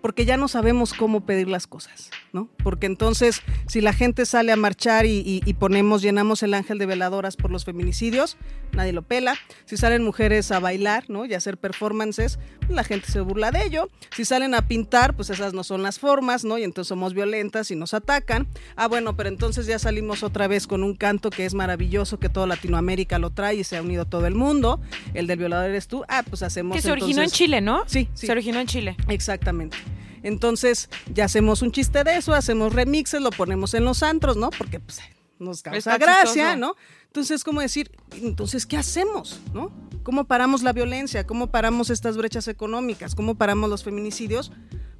porque 0.00 0.24
ya 0.24 0.36
no 0.36 0.48
sabemos 0.48 0.94
cómo 0.94 1.26
pedir 1.26 1.48
las 1.48 1.66
cosas, 1.66 2.10
¿no? 2.32 2.48
Porque 2.62 2.86
entonces, 2.86 3.42
si 3.66 3.80
la 3.80 3.92
gente 3.92 4.26
sale 4.26 4.52
a 4.52 4.56
marchar 4.56 5.06
y, 5.06 5.18
y- 5.24 5.42
y 5.44 5.54
ponemos, 5.54 6.02
llenamos 6.02 6.42
el 6.42 6.54
ángel 6.54 6.78
de 6.78 6.86
veladoras 6.86 7.36
por 7.36 7.50
los 7.50 7.64
feminicidios, 7.64 8.36
nadie 8.72 8.92
lo 8.92 9.02
pela. 9.02 9.34
Si 9.64 9.76
salen 9.76 10.04
mujeres 10.04 10.50
a 10.52 10.60
bailar, 10.60 11.04
¿no? 11.08 11.24
Y 11.24 11.34
a 11.34 11.38
hacer 11.38 11.56
performances, 11.58 12.38
pues 12.60 12.70
la 12.70 12.84
gente 12.84 13.10
se 13.10 13.20
burla 13.20 13.50
de 13.50 13.64
ello. 13.64 13.88
Si 14.14 14.24
salen 14.24 14.54
a 14.54 14.68
pintar, 14.68 15.14
pues 15.16 15.30
esas 15.30 15.54
no 15.54 15.64
son 15.64 15.82
las 15.82 15.98
formas, 15.98 16.44
¿no? 16.44 16.58
Y 16.58 16.64
entonces 16.64 16.88
somos 16.88 17.14
violentas 17.14 17.70
y 17.70 17.76
nos 17.76 17.94
atacan. 17.94 18.46
Ah, 18.76 18.88
bueno, 18.88 19.16
pero 19.16 19.28
entonces 19.28 19.66
ya 19.66 19.78
salimos 19.78 20.22
otra 20.22 20.48
vez 20.48 20.66
con 20.66 20.82
un 20.84 20.94
canto 20.94 21.30
que 21.30 21.46
es 21.46 21.54
maravilloso, 21.54 22.18
que 22.18 22.28
toda 22.28 22.46
Latinoamérica 22.46 23.18
lo 23.18 23.30
trae 23.30 23.56
y 23.56 23.64
se 23.64 23.76
ha 23.76 23.82
unido 23.82 24.04
todo 24.04 24.26
el 24.26 24.34
mundo. 24.34 24.80
El 25.14 25.26
del 25.26 25.38
violador 25.38 25.70
eres 25.70 25.88
tú. 25.88 26.04
Ah, 26.08 26.22
pues 26.28 26.42
hacemos 26.42 26.76
Que 26.76 26.82
se 26.82 26.90
originó 26.92 27.22
en 27.22 27.30
Chile, 27.30 27.60
¿no? 27.60 27.84
Sí, 27.86 28.08
sí. 28.14 28.26
Se 28.26 28.32
originó 28.32 28.60
en 28.60 28.66
Chile. 28.66 28.96
Exactamente. 29.08 29.76
Entonces, 30.22 30.88
ya 31.12 31.24
hacemos 31.24 31.62
un 31.62 31.72
chiste 31.72 32.04
de 32.04 32.16
eso, 32.16 32.34
hacemos 32.34 32.72
remixes, 32.72 33.20
lo 33.20 33.30
ponemos 33.30 33.74
en 33.74 33.84
los 33.84 34.02
antros, 34.02 34.36
¿no? 34.36 34.50
Porque 34.50 34.80
pues, 34.80 35.00
nos 35.38 35.62
causa 35.62 35.78
Está 35.78 35.98
gracia, 35.98 36.24
chistoso. 36.52 36.56
¿no? 36.56 36.74
Entonces, 37.06 37.44
¿cómo 37.44 37.60
decir? 37.60 37.90
Entonces, 38.22 38.66
¿qué 38.66 38.76
hacemos? 38.76 39.40
¿No? 39.54 39.72
¿Cómo 40.02 40.24
paramos 40.24 40.62
la 40.62 40.72
violencia? 40.72 41.26
¿Cómo 41.26 41.48
paramos 41.50 41.90
estas 41.90 42.16
brechas 42.16 42.48
económicas? 42.48 43.14
¿Cómo 43.14 43.34
paramos 43.36 43.70
los 43.70 43.84
feminicidios? 43.84 44.52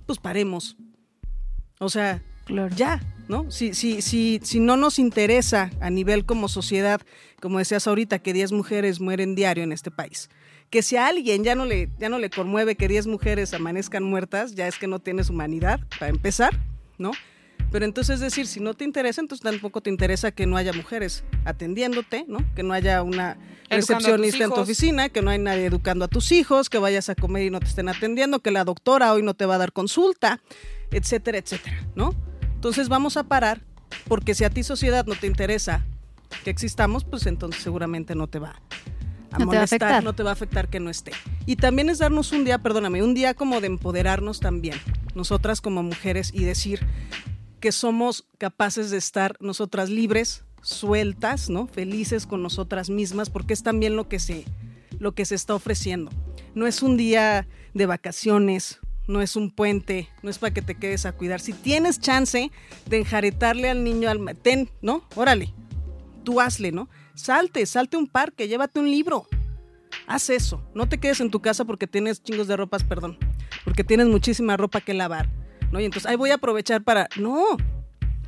Pues 0.06 0.18
paremos. 0.18 0.76
O 1.80 1.88
sea, 1.88 2.22
Claro. 2.44 2.74
ya, 2.74 3.02
¿no? 3.28 3.50
Si, 3.50 3.74
si, 3.74 4.00
si, 4.00 4.40
si 4.42 4.58
no 4.58 4.76
nos 4.78 4.98
interesa 4.98 5.70
a 5.80 5.90
nivel 5.90 6.24
como 6.24 6.48
sociedad, 6.48 7.00
como 7.42 7.58
decías 7.58 7.86
ahorita, 7.86 8.18
que 8.20 8.32
10 8.32 8.52
mujeres 8.52 9.00
mueren 9.00 9.34
diario 9.34 9.64
en 9.64 9.72
este 9.72 9.90
país, 9.90 10.30
que 10.70 10.82
si 10.82 10.96
a 10.96 11.06
alguien 11.06 11.44
ya 11.44 11.54
no 11.54 11.64
le, 11.64 11.88
ya 11.98 12.08
no 12.08 12.18
le 12.18 12.30
conmueve 12.30 12.76
que 12.76 12.88
10 12.88 13.06
mujeres 13.06 13.54
amanezcan 13.54 14.02
muertas, 14.02 14.54
ya 14.54 14.68
es 14.68 14.78
que 14.78 14.86
no 14.86 14.98
tienes 14.98 15.30
humanidad, 15.30 15.80
para 15.98 16.10
empezar, 16.10 16.58
¿no? 16.98 17.12
Pero 17.70 17.84
entonces 17.84 18.16
es 18.16 18.20
decir, 18.20 18.46
si 18.46 18.60
no 18.60 18.74
te 18.74 18.84
interesa, 18.84 19.20
entonces 19.20 19.42
tampoco 19.42 19.82
te 19.82 19.90
interesa 19.90 20.30
que 20.30 20.46
no 20.46 20.56
haya 20.56 20.72
mujeres 20.72 21.24
atendiéndote, 21.44 22.24
¿no? 22.26 22.38
Que 22.54 22.62
no 22.62 22.72
haya 22.72 23.02
una 23.02 23.36
recepcionista 23.68 24.44
en 24.44 24.50
tu 24.50 24.60
oficina, 24.60 25.10
que 25.10 25.20
no 25.20 25.30
hay 25.30 25.38
nadie 25.38 25.66
educando 25.66 26.06
a 26.06 26.08
tus 26.08 26.32
hijos, 26.32 26.70
que 26.70 26.78
vayas 26.78 27.10
a 27.10 27.14
comer 27.14 27.44
y 27.44 27.50
no 27.50 27.60
te 27.60 27.66
estén 27.66 27.88
atendiendo, 27.88 28.40
que 28.40 28.50
la 28.50 28.64
doctora 28.64 29.12
hoy 29.12 29.22
no 29.22 29.34
te 29.34 29.44
va 29.44 29.56
a 29.56 29.58
dar 29.58 29.72
consulta, 29.72 30.40
etcétera, 30.90 31.38
etcétera, 31.38 31.86
¿no? 31.94 32.14
Entonces 32.54 32.88
vamos 32.88 33.18
a 33.18 33.24
parar, 33.24 33.62
porque 34.06 34.34
si 34.34 34.44
a 34.44 34.50
ti 34.50 34.62
sociedad 34.62 35.04
no 35.04 35.14
te 35.14 35.26
interesa 35.26 35.84
que 36.44 36.50
existamos, 36.50 37.04
pues 37.04 37.26
entonces 37.26 37.62
seguramente 37.62 38.14
no 38.14 38.28
te 38.28 38.38
va 38.38 38.60
a 39.30 39.38
molestar, 39.38 40.02
no 40.02 40.14
te 40.14 40.22
va 40.22 40.30
a 40.30 40.32
afectar 40.32 40.68
que 40.68 40.80
no 40.80 40.90
esté. 40.90 41.12
Y 41.46 41.56
también 41.56 41.90
es 41.90 41.98
darnos 41.98 42.32
un 42.32 42.44
día, 42.44 42.58
perdóname, 42.58 43.02
un 43.02 43.14
día 43.14 43.34
como 43.34 43.60
de 43.60 43.66
empoderarnos 43.66 44.40
también, 44.40 44.76
nosotras 45.14 45.60
como 45.60 45.82
mujeres, 45.82 46.30
y 46.34 46.44
decir 46.44 46.86
que 47.60 47.72
somos 47.72 48.26
capaces 48.38 48.90
de 48.90 48.98
estar 48.98 49.36
nosotras 49.40 49.90
libres, 49.90 50.44
sueltas, 50.62 51.50
¿no? 51.50 51.66
Felices 51.66 52.26
con 52.26 52.42
nosotras 52.42 52.90
mismas, 52.90 53.30
porque 53.30 53.54
es 53.54 53.62
también 53.62 53.96
lo 53.96 54.08
que 54.08 54.18
se, 54.18 54.44
lo 54.98 55.12
que 55.12 55.24
se 55.24 55.34
está 55.34 55.54
ofreciendo. 55.54 56.10
No 56.54 56.66
es 56.66 56.82
un 56.82 56.96
día 56.96 57.46
de 57.74 57.86
vacaciones, 57.86 58.80
no 59.06 59.22
es 59.22 59.36
un 59.36 59.50
puente, 59.50 60.08
no 60.22 60.30
es 60.30 60.38
para 60.38 60.54
que 60.54 60.62
te 60.62 60.74
quedes 60.74 61.06
a 61.06 61.12
cuidar. 61.12 61.40
Si 61.40 61.52
tienes 61.52 61.98
chance 61.98 62.50
de 62.86 62.98
enjaretarle 62.98 63.70
al 63.70 63.82
niño 63.82 64.10
al 64.10 64.36
ten, 64.36 64.70
¿no? 64.82 65.02
Órale, 65.14 65.54
tú 66.24 66.40
hazle, 66.40 66.72
¿no? 66.72 66.88
Salte, 67.18 67.66
salte 67.66 67.96
a 67.96 67.98
un 67.98 68.06
parque, 68.06 68.46
llévate 68.46 68.78
un 68.78 68.88
libro. 68.88 69.26
Haz 70.06 70.30
eso. 70.30 70.62
No 70.72 70.88
te 70.88 70.98
quedes 70.98 71.20
en 71.20 71.32
tu 71.32 71.40
casa 71.40 71.64
porque 71.64 71.88
tienes 71.88 72.22
chingos 72.22 72.46
de 72.46 72.56
ropas, 72.56 72.84
perdón. 72.84 73.18
Porque 73.64 73.82
tienes 73.82 74.06
muchísima 74.06 74.56
ropa 74.56 74.80
que 74.80 74.94
lavar. 74.94 75.28
¿no? 75.72 75.80
Y 75.80 75.84
entonces 75.84 76.08
ahí 76.08 76.14
voy 76.14 76.30
a 76.30 76.34
aprovechar 76.34 76.84
para. 76.84 77.08
No. 77.16 77.56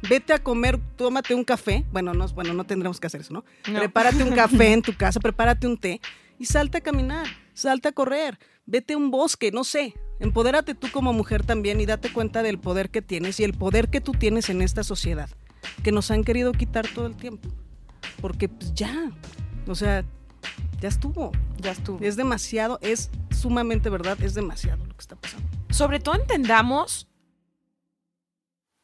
Vete 0.09 0.33
a 0.33 0.43
comer, 0.43 0.81
tómate 0.97 1.37
un 1.37 1.45
café. 1.45 1.85
Bueno, 1.93 2.15
no, 2.15 2.27
bueno, 2.29 2.53
no 2.53 2.65
tendremos 2.65 2.99
que 2.99 3.07
hacer 3.07 3.21
eso, 3.21 3.33
¿no? 3.33 3.45
Prepárate 3.63 4.25
un 4.25 4.31
café 4.35 4.73
en 4.73 4.83
tu 4.83 4.97
casa, 4.97 5.21
prepárate 5.21 5.69
un 5.69 5.79
té 5.79 6.01
y 6.39 6.47
salte 6.47 6.79
a 6.79 6.81
caminar, 6.81 7.27
salte 7.53 7.89
a 7.89 7.93
correr, 7.93 8.39
vete 8.67 8.95
a 8.95 8.97
un 8.97 9.13
bosque, 9.13 9.53
no 9.53 9.63
sé. 9.63 9.95
Empodérate 10.19 10.75
tú 10.75 10.89
como 10.91 11.13
mujer 11.13 11.45
también 11.45 11.81
y 11.81 11.87
date 11.87 12.13
cuenta 12.13 12.43
del 12.43 12.59
poder 12.59 12.91
que 12.91 13.03
tienes 13.03 13.39
y 13.39 13.45
el 13.45 13.53
poder 13.53 13.89
que 13.89 14.01
tú 14.01 14.13
tienes 14.13 14.49
en 14.49 14.63
esta 14.63 14.83
sociedad, 14.83 15.31
que 15.85 15.93
nos 15.93 16.11
han 16.11 16.25
querido 16.25 16.53
quitar 16.53 16.89
todo 16.89 17.07
el 17.07 17.15
tiempo 17.15 17.51
porque 18.21 18.49
pues 18.49 18.75
ya, 18.75 19.11
o 19.67 19.75
sea, 19.75 20.05
ya 20.81 20.89
estuvo. 20.89 21.33
Ya 21.59 21.73
estuvo. 21.73 21.99
Es 22.01 22.17
demasiado, 22.17 22.79
es 22.83 23.11
sumamente 23.31 23.91
verdad, 23.91 24.21
es 24.23 24.35
demasiado 24.35 24.85
lo 24.85 24.95
que 24.95 25.01
está 25.01 25.17
pasando. 25.17 25.47
Sobre 25.71 26.01
todo 26.01 26.15
entendamos, 26.15 27.09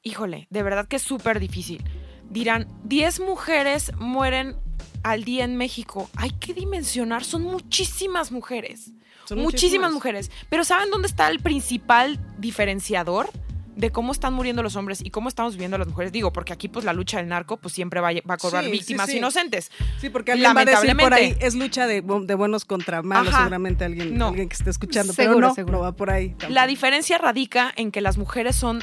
híjole, 0.03 0.47
de 0.51 0.63
verdad 0.63 0.87
que 0.87 0.97
es 0.97 1.03
súper 1.03 1.41
difícil. 1.41 1.83
Dirán, 2.31 2.69
10 2.85 3.21
mujeres 3.21 3.93
mueren 3.97 4.57
al 5.03 5.25
día 5.25 5.45
en 5.45 5.57
México. 5.57 6.11
Hay 6.17 6.31
que 6.31 6.53
dimensionar, 6.53 7.25
son 7.25 7.43
muchísimas 7.43 8.33
mujeres. 8.33 8.93
Son 9.25 9.39
muchísimas, 9.39 9.53
muchísimas 9.53 9.93
mujeres. 9.93 10.31
Pero 10.49 10.65
¿saben 10.65 10.91
dónde 10.91 11.09
está 11.09 11.29
el 11.29 11.41
principal 11.41 12.21
diferenciador? 12.39 13.31
De 13.77 13.93
cómo 13.93 14.13
están 14.13 14.33
muriendo 14.33 14.63
los 14.63 14.75
hombres 14.75 15.01
y 15.05 15.11
cómo 15.11 15.29
estamos 15.29 15.55
viviendo 15.55 15.77
las 15.79 15.87
mujeres. 15.87 16.11
Digo, 16.11 16.33
porque 16.33 16.53
aquí 16.53 16.69
pues 16.69 16.85
la 16.85 16.95
lucha 16.95 17.19
del 17.19 17.29
narco 17.29 17.59
pues 17.59 17.75
siempre 17.75 18.01
va, 18.01 18.09
a 18.09 18.37
cobrar 18.39 18.69
víctimas 18.69 19.13
inocentes. 19.13 19.71
Sí, 20.01 20.09
porque 20.11 20.33
alguien 20.33 20.57
va 20.57 20.63
a 20.63 20.65
decir 20.65 20.97
por 20.97 21.15
ahí, 21.15 21.37
es 21.41 21.55
lucha 21.55 21.87
de, 21.87 22.01
buenos 22.01 22.65
contra 22.65 23.03
malos, 23.03 23.35
seguramente 23.35 23.85
alguien, 23.85 24.21
alguien 24.21 24.49
que 24.49 24.57
esté 24.57 24.71
escuchando, 24.71 25.13
pero 25.15 25.39
no, 25.39 25.55
seguro. 25.55 25.81
va 25.81 25.93
por 25.93 26.11
ahí. 26.11 26.35
La 26.49 26.67
diferencia 26.67 27.19
radica 27.19 27.73
en 27.77 27.93
que 27.93 28.01
las 28.01 28.17
mujeres 28.17 28.57
son 28.57 28.81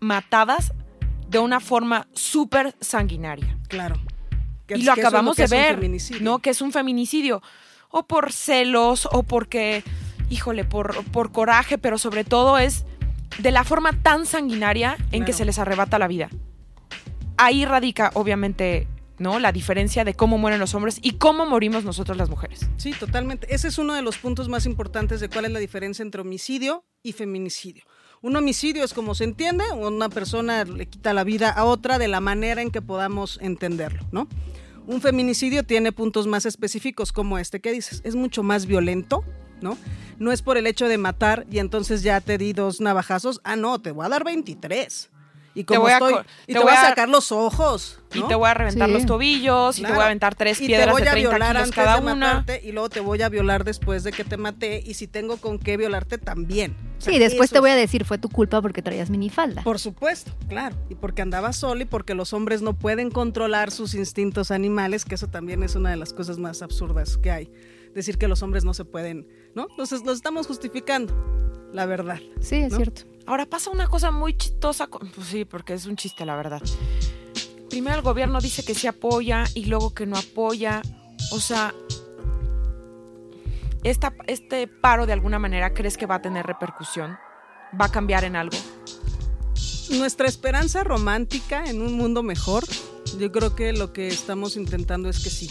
matadas 0.00 0.74
de 1.28 1.38
una 1.38 1.58
forma 1.58 2.06
súper 2.12 2.74
sanguinaria. 2.80 3.56
Claro. 3.68 3.96
y 4.68 4.82
lo 4.82 4.92
acabamos 4.92 5.36
de 5.36 5.46
ver, 5.46 5.80
¿no? 6.20 6.40
Que 6.40 6.50
es 6.50 6.60
un 6.60 6.72
feminicidio. 6.72 7.42
O 7.90 8.06
por 8.06 8.32
celos, 8.32 9.08
o 9.10 9.22
porque, 9.22 9.82
híjole, 10.28 10.64
por, 10.64 11.02
por 11.06 11.32
coraje, 11.32 11.78
pero 11.78 11.96
sobre 11.96 12.22
todo 12.22 12.58
es 12.58 12.84
de 13.38 13.50
la 13.50 13.64
forma 13.64 13.92
tan 13.92 14.26
sanguinaria 14.26 14.96
en 15.12 15.24
que 15.24 15.32
se 15.32 15.44
les 15.44 15.58
arrebata 15.58 15.98
la 15.98 16.08
vida. 16.08 16.28
Ahí 17.36 17.64
radica, 17.64 18.10
obviamente, 18.14 18.88
¿no? 19.18 19.38
La 19.38 19.52
diferencia 19.52 20.04
de 20.04 20.14
cómo 20.14 20.38
mueren 20.38 20.60
los 20.60 20.74
hombres 20.74 20.98
y 21.02 21.12
cómo 21.12 21.46
morimos 21.46 21.84
nosotros 21.84 22.16
las 22.16 22.30
mujeres. 22.30 22.68
Sí, 22.76 22.92
totalmente. 22.92 23.52
Ese 23.54 23.68
es 23.68 23.78
uno 23.78 23.94
de 23.94 24.02
los 24.02 24.18
puntos 24.18 24.48
más 24.48 24.66
importantes 24.66 25.20
de 25.20 25.28
cuál 25.28 25.44
es 25.44 25.52
la 25.52 25.58
diferencia 25.58 26.02
entre 26.02 26.20
homicidio 26.20 26.84
y 27.02 27.12
feminicidio. 27.12 27.84
Un 28.20 28.34
homicidio 28.34 28.82
es 28.82 28.94
como 28.94 29.14
se 29.14 29.24
entiende, 29.24 29.64
una 29.72 30.08
persona 30.08 30.64
le 30.64 30.86
quita 30.86 31.12
la 31.12 31.22
vida 31.22 31.50
a 31.50 31.64
otra 31.64 31.98
de 31.98 32.08
la 32.08 32.20
manera 32.20 32.62
en 32.62 32.72
que 32.72 32.82
podamos 32.82 33.38
entenderlo, 33.40 34.04
¿no? 34.10 34.26
Un 34.88 35.00
feminicidio 35.00 35.64
tiene 35.64 35.92
puntos 35.92 36.26
más 36.26 36.44
específicos 36.44 37.12
como 37.12 37.38
este 37.38 37.60
que 37.60 37.70
dices, 37.70 38.00
es 38.04 38.16
mucho 38.16 38.42
más 38.42 38.66
violento, 38.66 39.22
¿no? 39.60 39.78
No 40.18 40.32
es 40.32 40.42
por 40.42 40.58
el 40.58 40.66
hecho 40.66 40.88
de 40.88 40.98
matar 40.98 41.46
y 41.50 41.58
entonces 41.58 42.02
ya 42.02 42.20
te 42.20 42.38
di 42.38 42.52
dos 42.52 42.80
navajazos. 42.80 43.40
Ah, 43.44 43.56
no, 43.56 43.80
te 43.80 43.92
voy 43.92 44.06
a 44.06 44.08
dar 44.08 44.24
23. 44.24 45.10
Y 45.58 45.64
como 45.64 45.86
te 45.86 45.98
voy 45.98 46.12
a, 46.12 46.26
y 46.46 46.52
te, 46.52 46.58
voy 46.60 46.70
a 46.70 46.80
sacar 46.80 47.08
los 47.08 47.32
ojos. 47.32 47.98
Y 48.14 48.22
te 48.22 48.36
voy 48.36 48.48
a 48.48 48.54
reventar 48.54 48.88
los 48.88 49.06
tobillos, 49.06 49.80
y 49.80 49.82
te 49.82 49.88
voy 49.88 50.02
a 50.02 50.06
aventar 50.06 50.36
tres 50.36 50.58
piedras 50.58 50.94
de 50.94 51.02
30 51.02 51.14
violar 51.16 51.56
kilos 51.56 51.70
cada 51.72 51.96
una. 51.98 52.44
y 52.62 52.70
luego 52.70 52.88
te 52.88 53.00
voy 53.00 53.20
a 53.22 53.28
violar 53.28 53.64
después 53.64 54.04
de 54.04 54.12
que 54.12 54.22
te 54.22 54.36
maté. 54.36 54.80
Y 54.86 54.94
si 54.94 55.08
tengo 55.08 55.38
con 55.38 55.58
qué 55.58 55.76
violarte, 55.76 56.16
también. 56.16 56.76
sí, 56.98 57.18
después 57.18 57.50
te 57.50 57.58
voy 57.58 57.70
a 57.70 57.74
decir, 57.74 58.04
fue 58.04 58.18
tu 58.18 58.28
culpa 58.28 58.62
porque 58.62 58.82
traías 58.82 59.10
minifalda. 59.10 59.62
Por 59.64 59.80
supuesto, 59.80 60.32
claro. 60.48 60.76
Y 60.88 60.94
porque 60.94 61.22
andabas 61.22 61.56
solo 61.56 61.82
y 61.82 61.86
porque 61.86 62.14
los 62.14 62.32
hombres 62.32 62.62
no 62.62 62.74
pueden 62.74 63.10
controlar 63.10 63.72
sus 63.72 63.94
instintos 63.94 64.52
animales, 64.52 65.04
que 65.04 65.16
eso 65.16 65.26
también 65.26 65.64
es 65.64 65.74
una 65.74 65.90
de 65.90 65.96
las 65.96 66.12
cosas 66.12 66.38
más 66.38 66.62
absurdas 66.62 67.16
que 67.16 67.32
hay 67.32 67.50
decir 67.94 68.18
que 68.18 68.28
los 68.28 68.42
hombres 68.42 68.64
no 68.64 68.74
se 68.74 68.84
pueden, 68.84 69.26
¿no? 69.58 69.66
Entonces 69.70 70.04
los 70.04 70.16
estamos 70.16 70.46
justificando, 70.46 71.12
la 71.72 71.84
verdad. 71.84 72.20
Sí, 72.40 72.56
es 72.56 72.74
cierto. 72.74 73.02
Ahora 73.26 73.44
pasa 73.44 73.70
una 73.70 73.88
cosa 73.88 74.12
muy 74.12 74.36
chistosa, 74.36 74.86
pues 74.86 75.26
sí, 75.26 75.44
porque 75.44 75.74
es 75.74 75.86
un 75.86 75.96
chiste, 75.96 76.24
la 76.24 76.36
verdad. 76.36 76.62
Primero 77.68 77.96
el 77.96 78.02
gobierno 78.02 78.40
dice 78.40 78.64
que 78.64 78.74
se 78.74 78.86
apoya 78.86 79.44
y 79.54 79.64
luego 79.64 79.92
que 79.92 80.06
no 80.06 80.16
apoya. 80.16 80.80
O 81.32 81.40
sea, 81.40 81.74
esta, 83.82 84.14
este 84.28 84.68
paro 84.68 85.06
de 85.06 85.12
alguna 85.12 85.40
manera, 85.40 85.74
¿crees 85.74 85.98
que 85.98 86.06
va 86.06 86.16
a 86.16 86.22
tener 86.22 86.46
repercusión? 86.46 87.18
¿Va 87.78 87.86
a 87.86 87.90
cambiar 87.90 88.22
en 88.22 88.36
algo? 88.36 88.56
Nuestra 89.90 90.28
esperanza 90.28 90.84
romántica 90.84 91.64
en 91.68 91.82
un 91.82 91.94
mundo 91.94 92.22
mejor, 92.22 92.64
yo 93.18 93.32
creo 93.32 93.56
que 93.56 93.72
lo 93.72 93.92
que 93.92 94.06
estamos 94.06 94.56
intentando 94.56 95.08
es 95.08 95.18
que 95.22 95.30
sí, 95.30 95.50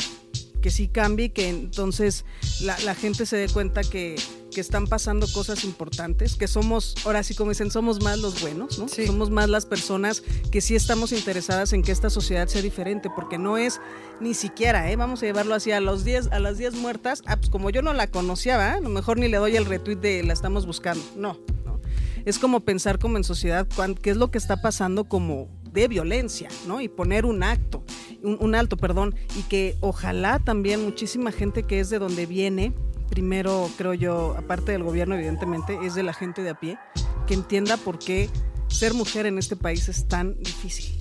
que 0.62 0.72
sí 0.72 0.88
cambie, 0.88 1.32
que 1.32 1.50
entonces 1.50 2.26
la, 2.62 2.96
gente 2.96 3.26
se 3.26 3.38
dé 3.38 3.50
cuenta 3.50 3.82
que, 3.82 4.16
están 4.58 4.88
pasando 4.88 5.28
cosas 5.34 5.64
importantes, 5.64 6.34
que 6.34 6.48
somos, 6.48 6.96
ahora 7.06 7.22
sí 7.22 7.36
como 7.36 7.52
dicen, 7.52 7.70
somos 7.70 8.02
más 8.02 8.18
los 8.18 8.42
buenos, 8.42 8.80
¿no? 8.80 8.88
Somos 8.88 9.30
más 9.30 9.50
las 9.50 9.68
personas 9.68 10.24
que 10.52 10.62
sí 10.62 10.76
estamos 10.76 11.12
interesadas 11.12 11.74
en 11.74 11.84
que 11.84 11.92
esta 11.92 12.10
sociedad 12.10 12.48
sea 12.48 12.64
diferente, 12.64 13.12
porque 13.16 13.38
no 13.38 13.60
es 13.60 13.80
ni 14.20 14.34
siquiera, 14.34 14.90
¿eh? 14.90 14.96
Vamos 14.96 15.22
a 15.22 15.28
llevarlo 15.28 15.54
así 15.54 15.72
a 15.72 15.80
los 15.80 16.04
10, 16.04 16.32
a 16.32 16.40
las 16.40 16.58
10 16.58 16.74
muertas, 16.74 17.22
ah, 17.28 17.38
pues 17.38 17.52
como 17.52 17.70
yo 17.70 17.84
no 17.84 17.94
la 17.94 18.08
conocía, 18.08 18.74
a 18.74 18.80
lo 18.80 18.90
mejor 18.90 19.20
ni 19.20 19.28
le 19.28 19.38
doy 19.38 19.56
el 19.56 19.66
retweet 19.66 19.98
de 19.98 20.24
la 20.24 20.34
estamos 20.34 20.66
buscando, 20.66 21.04
no, 21.16 21.38
no. 21.64 21.80
Es 22.26 22.40
como 22.40 22.62
pensar 22.62 22.98
como 22.98 23.18
en 23.18 23.24
sociedad, 23.24 23.68
qué 24.02 24.10
es 24.10 24.18
lo 24.18 24.32
que 24.32 24.40
está 24.40 24.60
pasando 24.60 25.04
como 25.04 25.50
de 25.72 25.88
violencia, 25.88 26.50
¿no? 26.66 26.82
Y 26.82 26.88
poner 26.88 27.26
un 27.26 27.44
acto 27.44 27.84
un, 28.24 28.56
alto, 28.56 28.78
perdón, 28.78 29.16
y 29.36 29.44
que 29.44 29.76
ojalá 29.82 30.40
también 30.40 30.84
muchísima 30.84 31.32
gente 31.32 31.64
que 31.64 31.80
es 31.80 31.90
de 31.90 32.00
donde 32.00 32.26
viene, 32.26 32.74
primero 33.10 33.70
creo 33.78 33.94
yo, 33.94 34.36
aparte 34.38 34.72
del 34.72 34.84
gobierno 34.84 35.16
evidentemente, 35.16 35.78
es 35.84 35.96
de 35.96 36.04
la 36.04 36.14
gente 36.14 36.44
de 36.44 36.50
a 36.50 36.60
pie, 36.60 36.78
que 37.26 37.34
entienda 37.34 37.78
por 37.78 38.00
qué 38.00 38.30
ser 38.68 38.94
mujer 38.94 39.26
en 39.26 39.38
este 39.38 39.56
país 39.56 39.90
es 39.90 40.08
tan 40.08 40.38
difícil, 40.42 40.98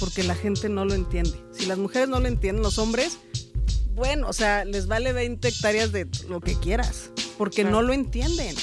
porque 0.00 0.22
la 0.22 0.34
gente 0.34 0.68
no 0.68 0.84
lo 0.84 0.94
entiende. 0.94 1.32
Si 1.52 1.66
las 1.66 1.78
mujeres 1.78 2.08
no 2.08 2.20
lo 2.20 2.28
entienden, 2.28 2.62
los 2.62 2.78
hombres, 2.78 3.18
bueno, 3.94 4.28
o 4.28 4.32
sea, 4.32 4.64
les 4.64 4.86
vale 4.86 5.12
20 5.12 5.46
hectáreas 5.46 5.92
de 5.92 6.08
lo 6.28 6.40
que 6.40 6.58
quieras, 6.58 7.10
porque 7.36 7.64
no 7.64 7.82
lo 7.82 7.92
entienden. 7.92 8.54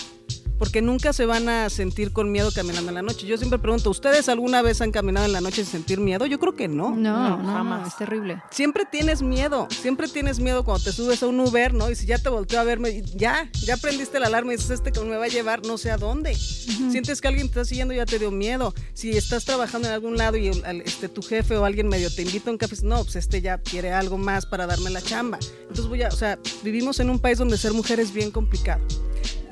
Porque 0.59 0.81
nunca 0.81 1.13
se 1.13 1.25
van 1.25 1.47
a 1.47 1.69
sentir 1.69 2.11
con 2.11 2.31
miedo 2.31 2.51
caminando 2.53 2.89
en 2.89 2.95
la 2.95 3.01
noche. 3.01 3.25
Yo 3.25 3.37
siempre 3.37 3.57
pregunto, 3.57 3.89
¿ustedes 3.89 4.27
alguna 4.29 4.61
vez 4.61 4.81
han 4.81 4.91
caminado 4.91 5.25
en 5.25 5.31
la 5.31 5.41
noche 5.41 5.63
sin 5.63 5.71
sentir 5.71 5.99
miedo? 5.99 6.25
Yo 6.25 6.37
creo 6.37 6.55
que 6.55 6.67
no. 6.67 6.91
No, 6.91 7.37
no, 7.37 7.53
jamás. 7.53 7.87
es 7.87 7.97
terrible. 7.97 8.43
Siempre 8.51 8.83
tienes 8.85 9.21
miedo, 9.21 9.67
siempre 9.69 10.07
tienes 10.09 10.39
miedo 10.39 10.63
cuando 10.65 10.83
te 10.83 10.91
subes 10.91 11.23
a 11.23 11.27
un 11.27 11.39
Uber, 11.39 11.73
¿no? 11.73 11.89
Y 11.89 11.95
si 11.95 12.05
ya 12.05 12.17
te 12.17 12.29
volteó 12.29 12.59
a 12.59 12.63
verme, 12.63 13.01
ya, 13.15 13.49
ya 13.53 13.77
prendiste 13.77 14.19
la 14.19 14.27
alarma 14.27 14.53
y 14.53 14.57
dices, 14.57 14.71
este 14.71 14.91
que 14.91 14.99
me 14.99 15.15
va 15.15 15.25
a 15.25 15.29
llevar 15.29 15.65
no 15.65 15.77
sé 15.77 15.91
a 15.91 15.97
dónde. 15.97 16.35
Sientes 16.35 17.21
que 17.21 17.27
alguien 17.29 17.47
te 17.47 17.61
está 17.61 17.65
siguiendo, 17.65 17.93
ya 17.93 18.05
te 18.05 18.19
dio 18.19 18.29
miedo. 18.29 18.73
Si 18.93 19.11
estás 19.11 19.45
trabajando 19.45 19.87
en 19.87 19.93
algún 19.93 20.17
lado 20.17 20.35
y 20.35 20.49
este, 20.49 21.07
tu 21.07 21.21
jefe 21.21 21.55
o 21.55 21.63
alguien 21.63 21.87
medio 21.87 22.13
te 22.13 22.23
invita 22.23 22.49
a 22.49 22.53
un 22.53 22.57
café, 22.57 22.75
no, 22.83 23.03
pues 23.03 23.15
este 23.15 23.41
ya 23.41 23.57
quiere 23.57 23.93
algo 23.93 24.17
más 24.17 24.45
para 24.45 24.67
darme 24.67 24.89
la 24.89 25.01
chamba. 25.01 25.39
Entonces 25.61 25.87
voy 25.87 26.03
a, 26.03 26.09
o 26.09 26.11
sea, 26.11 26.37
vivimos 26.63 26.99
en 26.99 27.09
un 27.09 27.19
país 27.19 27.37
donde 27.37 27.57
ser 27.57 27.73
mujer 27.73 27.99
es 27.99 28.13
bien 28.13 28.31
complicado. 28.31 28.81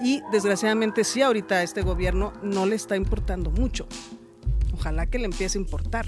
Y 0.04 0.22
desgraciadamente 0.32 1.04
sí, 1.04 1.22
ahorita 1.22 1.64
este 1.64 1.82
gobierno 1.82 2.34
no 2.44 2.66
le 2.66 2.76
está 2.76 2.96
importando 2.96 3.52
mucho. 3.52 3.88
Ojalá 4.74 5.08
que 5.08 5.20
le 5.20 5.26
empiece 5.26 5.58
a 5.58 5.62
importar. 5.62 6.06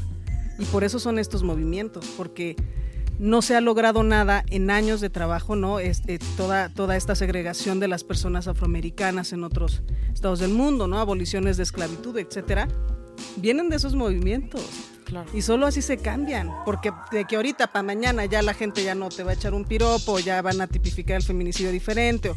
Y 0.60 0.66
por 0.66 0.84
eso 0.84 1.00
son 1.00 1.20
estos 1.20 1.44
movimientos, 1.44 2.06
porque 2.18 2.56
no 3.20 3.42
se 3.42 3.56
ha 3.56 3.62
logrado 3.62 4.04
nada 4.04 4.46
en 4.50 4.72
años 4.72 5.02
de 5.02 5.10
trabajo, 5.10 5.56
¿no? 5.56 5.80
Este, 5.80 6.20
toda, 6.38 6.70
toda 6.70 6.96
esta 6.96 7.16
segregación 7.16 7.80
de 7.80 7.88
las 7.88 8.04
personas 8.04 8.48
afroamericanas 8.48 9.34
en 9.34 9.44
otros 9.44 9.82
estados 10.14 10.40
del 10.40 10.52
mundo, 10.52 10.88
¿no? 10.88 11.00
Aboliciones 11.00 11.58
de 11.58 11.64
esclavitud, 11.64 12.18
etcétera, 12.18 12.68
vienen 13.38 13.70
de 13.70 13.76
esos 13.76 13.96
movimientos. 13.96 14.62
Y 15.34 15.42
solo 15.42 15.66
así 15.66 15.82
se 15.82 15.98
cambian, 15.98 16.52
porque 16.66 16.92
de 17.12 17.26
que 17.26 17.36
ahorita 17.36 17.68
para 17.68 17.84
mañana 17.84 18.26
ya 18.26 18.42
la 18.42 18.54
gente 18.54 18.84
ya 18.84 18.96
no 18.96 19.10
te 19.10 19.24
va 19.24 19.32
a 19.32 19.34
echar 19.34 19.54
un 19.54 19.66
piropo, 19.66 20.20
ya 20.20 20.42
van 20.42 20.62
a 20.62 20.68
tipificar 20.68 21.18
el 21.18 21.24
feminicidio 21.24 21.72
diferente, 21.72 22.34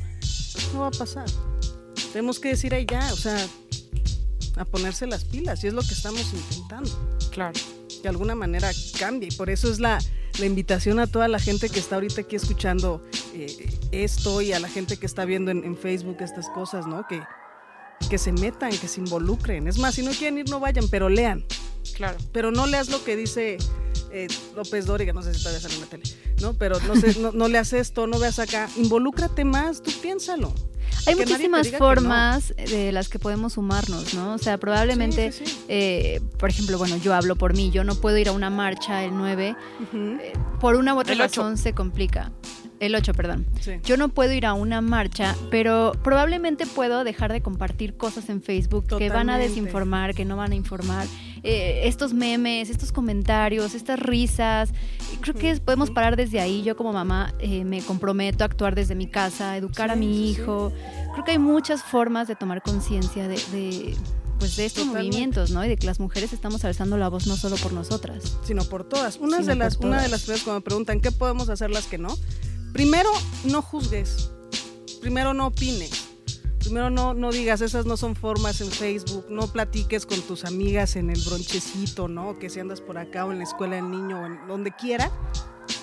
no 0.72 0.80
va 0.80 0.86
a 0.88 0.90
pasar. 0.90 1.26
Tenemos 2.12 2.38
que 2.38 2.48
decir 2.48 2.74
ahí 2.74 2.86
ya, 2.86 3.12
o 3.12 3.16
sea, 3.16 3.36
a 4.56 4.64
ponerse 4.64 5.06
las 5.06 5.24
pilas, 5.24 5.62
y 5.64 5.68
es 5.68 5.74
lo 5.74 5.82
que 5.82 5.94
estamos 5.94 6.32
intentando. 6.32 6.90
Claro. 7.30 7.58
De 8.02 8.08
alguna 8.08 8.34
manera 8.34 8.70
cambie, 8.98 9.28
y 9.32 9.36
por 9.36 9.50
eso 9.50 9.70
es 9.70 9.78
la, 9.78 9.98
invitación 10.42 10.98
a 10.98 11.06
toda 11.06 11.28
la 11.28 11.38
gente 11.38 11.68
que 11.68 11.78
está 11.78 11.96
ahorita 11.96 12.22
aquí 12.22 12.36
escuchando 12.36 13.04
eh, 13.34 13.70
esto 13.92 14.40
y 14.40 14.54
a 14.54 14.60
la 14.60 14.68
gente 14.68 14.96
que 14.96 15.04
está 15.04 15.26
viendo 15.26 15.50
en, 15.50 15.62
en 15.62 15.76
Facebook 15.76 16.16
estas 16.20 16.48
cosas, 16.48 16.86
¿no? 16.86 17.06
Que, 17.06 17.20
que 18.08 18.16
se 18.18 18.32
metan, 18.32 18.70
que 18.70 18.88
se 18.88 19.00
involucren. 19.00 19.68
Es 19.68 19.78
más, 19.78 19.94
si 19.94 20.02
no 20.02 20.10
quieren 20.12 20.38
ir, 20.38 20.48
no 20.48 20.58
vayan, 20.58 20.88
pero 20.88 21.08
lean. 21.08 21.44
Claro. 21.94 22.18
Pero 22.32 22.50
no 22.50 22.66
leas 22.66 22.88
lo 22.88 23.02
que 23.04 23.16
dice 23.16 23.58
eh, 24.12 24.28
López 24.54 24.86
Dóriga, 24.86 25.12
no 25.12 25.22
sé 25.22 25.32
si 25.34 25.40
todavía 25.40 25.60
sale 25.60 25.74
en 25.74 25.80
la 25.80 25.86
tele, 25.86 26.04
¿no? 26.40 26.54
Pero 26.54 26.78
no, 26.80 26.96
sé, 26.96 27.18
no, 27.32 27.48
le 27.48 27.58
haces 27.58 27.88
esto, 27.88 28.06
no 28.06 28.18
veas 28.18 28.38
acá. 28.38 28.68
Involúcrate 28.76 29.44
más, 29.44 29.82
tú 29.82 29.90
piénsalo. 30.00 30.52
Hay 31.06 31.16
muchísimas 31.16 31.68
formas 31.70 32.54
de 32.56 32.92
las 32.92 33.08
que 33.08 33.18
podemos 33.18 33.54
sumarnos, 33.54 34.14
¿no? 34.14 34.34
O 34.34 34.38
sea, 34.38 34.58
probablemente, 34.58 35.32
eh, 35.68 36.20
por 36.38 36.50
ejemplo, 36.50 36.78
bueno, 36.78 36.96
yo 36.98 37.14
hablo 37.14 37.34
por 37.34 37.54
mí, 37.54 37.70
yo 37.70 37.82
no 37.82 37.94
puedo 37.96 38.18
ir 38.18 38.28
a 38.28 38.32
una 38.32 38.50
marcha 38.50 39.02
el 39.02 39.16
9, 39.16 39.56
eh, 39.94 40.32
por 40.60 40.76
una 40.76 40.94
u 40.94 41.00
otra 41.00 41.14
razón 41.14 41.56
se 41.56 41.72
complica. 41.72 42.30
El 42.78 42.96
8, 42.96 43.14
perdón. 43.14 43.46
Yo 43.84 43.96
no 43.96 44.08
puedo 44.08 44.32
ir 44.32 44.44
a 44.44 44.54
una 44.54 44.80
marcha, 44.80 45.36
pero 45.50 45.92
probablemente 46.02 46.66
puedo 46.66 47.04
dejar 47.04 47.32
de 47.32 47.40
compartir 47.40 47.94
cosas 47.96 48.28
en 48.28 48.42
Facebook 48.42 48.86
que 48.98 49.08
van 49.08 49.30
a 49.30 49.38
desinformar, 49.38 50.14
que 50.14 50.24
no 50.24 50.36
van 50.36 50.50
a 50.50 50.56
informar. 50.56 51.06
Eh, 51.44 51.88
estos 51.88 52.14
memes, 52.14 52.70
estos 52.70 52.92
comentarios, 52.92 53.74
estas 53.74 53.98
risas. 53.98 54.70
Creo 55.20 55.34
que 55.34 55.56
podemos 55.56 55.90
parar 55.90 56.16
desde 56.16 56.40
ahí. 56.40 56.62
Yo 56.62 56.76
como 56.76 56.92
mamá 56.92 57.34
eh, 57.40 57.64
me 57.64 57.82
comprometo 57.82 58.44
a 58.44 58.46
actuar 58.46 58.74
desde 58.74 58.94
mi 58.94 59.08
casa, 59.08 59.56
educar 59.56 59.90
a 59.90 59.96
mi 59.96 60.30
hijo. 60.30 60.72
Creo 61.12 61.24
que 61.24 61.32
hay 61.32 61.38
muchas 61.38 61.82
formas 61.82 62.28
de 62.28 62.36
tomar 62.36 62.62
conciencia 62.62 63.26
de, 63.26 63.96
pues 64.38 64.56
de 64.56 64.66
estos 64.66 64.86
movimientos, 64.86 65.50
¿no? 65.50 65.64
Y 65.64 65.68
de 65.68 65.76
que 65.76 65.86
las 65.86 65.98
mujeres 65.98 66.32
estamos 66.32 66.64
alzando 66.64 66.96
la 66.96 67.08
voz 67.08 67.26
no 67.26 67.36
solo 67.36 67.56
por 67.56 67.72
nosotras, 67.72 68.38
sino 68.44 68.64
por 68.64 68.84
todas. 68.84 69.16
Una 69.16 69.38
de 69.38 69.56
las 69.56 69.76
una 69.76 70.00
de 70.00 70.08
las 70.08 70.22
cosas 70.24 70.42
cuando 70.42 70.60
me 70.60 70.64
preguntan 70.64 71.00
qué 71.00 71.10
podemos 71.10 71.48
hacer 71.48 71.70
las 71.70 71.86
que 71.86 71.98
no, 71.98 72.16
primero 72.72 73.10
no 73.44 73.62
juzgues, 73.62 74.30
primero 75.00 75.34
no 75.34 75.48
opines. 75.48 76.11
Primero 76.62 76.90
no, 76.90 77.12
no 77.12 77.32
digas, 77.32 77.60
esas 77.60 77.86
no 77.86 77.96
son 77.96 78.14
formas 78.14 78.60
en 78.60 78.70
Facebook, 78.70 79.26
no 79.28 79.48
platiques 79.48 80.06
con 80.06 80.20
tus 80.22 80.44
amigas 80.44 80.94
en 80.94 81.10
el 81.10 81.20
bronchecito, 81.20 82.06
¿no? 82.06 82.38
Que 82.38 82.50
si 82.50 82.60
andas 82.60 82.80
por 82.80 82.98
acá 82.98 83.26
o 83.26 83.32
en 83.32 83.38
la 83.38 83.44
escuela 83.44 83.76
del 83.76 83.90
niño 83.90 84.22
o 84.22 84.26
en 84.26 84.46
donde 84.46 84.70
quiera, 84.70 85.10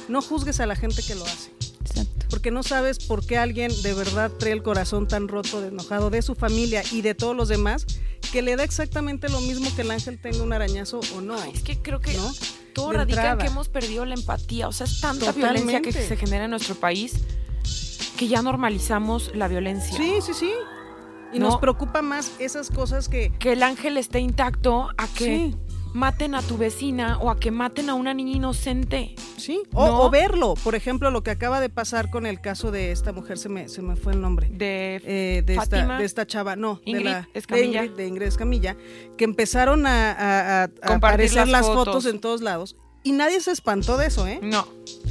no 0.07 0.21
juzgues 0.21 0.61
a 0.61 0.65
la 0.65 0.77
gente 0.77 1.03
que 1.03 1.15
lo 1.15 1.25
hace. 1.25 1.51
Exacto. 1.81 2.27
Porque 2.29 2.49
no 2.49 2.63
sabes 2.63 2.99
por 2.99 3.25
qué 3.25 3.37
alguien 3.37 3.73
de 3.81 3.93
verdad 3.93 4.31
trae 4.31 4.53
el 4.53 4.63
corazón 4.63 5.05
tan 5.05 5.27
roto, 5.27 5.59
de 5.59 5.67
enojado 5.67 6.09
de 6.09 6.21
su 6.21 6.33
familia 6.33 6.81
y 6.93 7.01
de 7.01 7.13
todos 7.13 7.35
los 7.35 7.49
demás, 7.49 7.85
que 8.31 8.41
le 8.41 8.55
da 8.55 8.63
exactamente 8.63 9.27
lo 9.27 9.41
mismo 9.41 9.69
que 9.75 9.81
el 9.81 9.91
ángel 9.91 10.17
tenga 10.17 10.41
un 10.41 10.53
arañazo 10.53 11.01
o 11.13 11.19
no. 11.19 11.43
es 11.43 11.61
que 11.61 11.77
creo 11.81 11.99
que 11.99 12.15
todo 12.73 12.93
radica 12.93 13.31
en 13.31 13.37
que 13.39 13.47
hemos 13.47 13.67
perdido 13.67 14.05
la 14.05 14.15
empatía. 14.15 14.69
O 14.69 14.71
sea, 14.71 14.85
es 14.85 15.01
tanta 15.01 15.33
violencia 15.33 15.81
que 15.81 15.91
se 15.91 16.15
genera 16.15 16.45
en 16.45 16.51
nuestro 16.51 16.75
país 16.75 17.15
que 18.19 18.27
ya 18.27 18.41
normalizamos 18.41 19.33
la 19.33 19.47
violencia. 19.47 19.95
Sí, 19.95 20.15
sí, 20.21 20.33
sí. 20.33 20.51
Y 21.31 21.39
nos 21.39 21.55
preocupa 21.55 22.01
más 22.01 22.33
esas 22.39 22.69
cosas 22.69 23.07
que... 23.07 23.31
Que 23.39 23.53
el 23.53 23.63
ángel 23.63 23.95
esté 23.95 24.19
intacto 24.19 24.89
a 24.97 25.07
que 25.07 25.55
maten 25.93 26.35
a 26.35 26.41
tu 26.41 26.57
vecina 26.57 27.17
o 27.19 27.29
a 27.29 27.39
que 27.39 27.49
maten 27.49 27.89
a 27.89 27.93
una 27.93 28.13
niña 28.13 28.35
inocente. 28.35 29.15
Sí, 29.37 29.61
o, 29.73 30.09
verlo. 30.09 30.55
Por 30.61 30.75
ejemplo, 30.75 31.11
lo 31.11 31.23
que 31.23 31.31
acaba 31.31 31.61
de 31.61 31.69
pasar 31.69 32.09
con 32.09 32.25
el 32.25 32.41
caso 32.41 32.71
de 32.71 32.91
esta 32.91 33.13
mujer, 33.13 33.37
se 33.37 33.47
me, 33.47 33.69
se 33.69 33.81
me 33.81 33.95
fue 33.95 34.11
el 34.11 34.19
nombre. 34.19 34.49
De, 34.51 35.01
eh, 35.05 35.41
de, 35.45 35.55
esta, 35.55 35.97
de 35.97 36.03
esta 36.03 36.27
chava, 36.27 36.57
no, 36.57 36.81
Ingrid 36.83 37.05
de, 37.05 37.11
la, 37.11 37.29
Escamilla. 37.33 37.87
de 37.87 38.05
Ingrid, 38.05 38.27
Escamilla, 38.27 38.75
que 39.17 39.23
empezaron 39.23 39.87
a, 39.87 40.63
a, 40.63 40.69
aparecer 40.93 41.47
las, 41.47 41.65
fotos 41.65 42.05
en 42.05 42.19
todos 42.19 42.41
lados. 42.41 42.75
Y 43.01 43.13
nadie 43.13 43.39
se 43.39 43.51
espantó 43.51 43.97
de 43.97 44.07
eso, 44.07 44.27
¿eh? 44.27 44.41
No. 44.43 44.67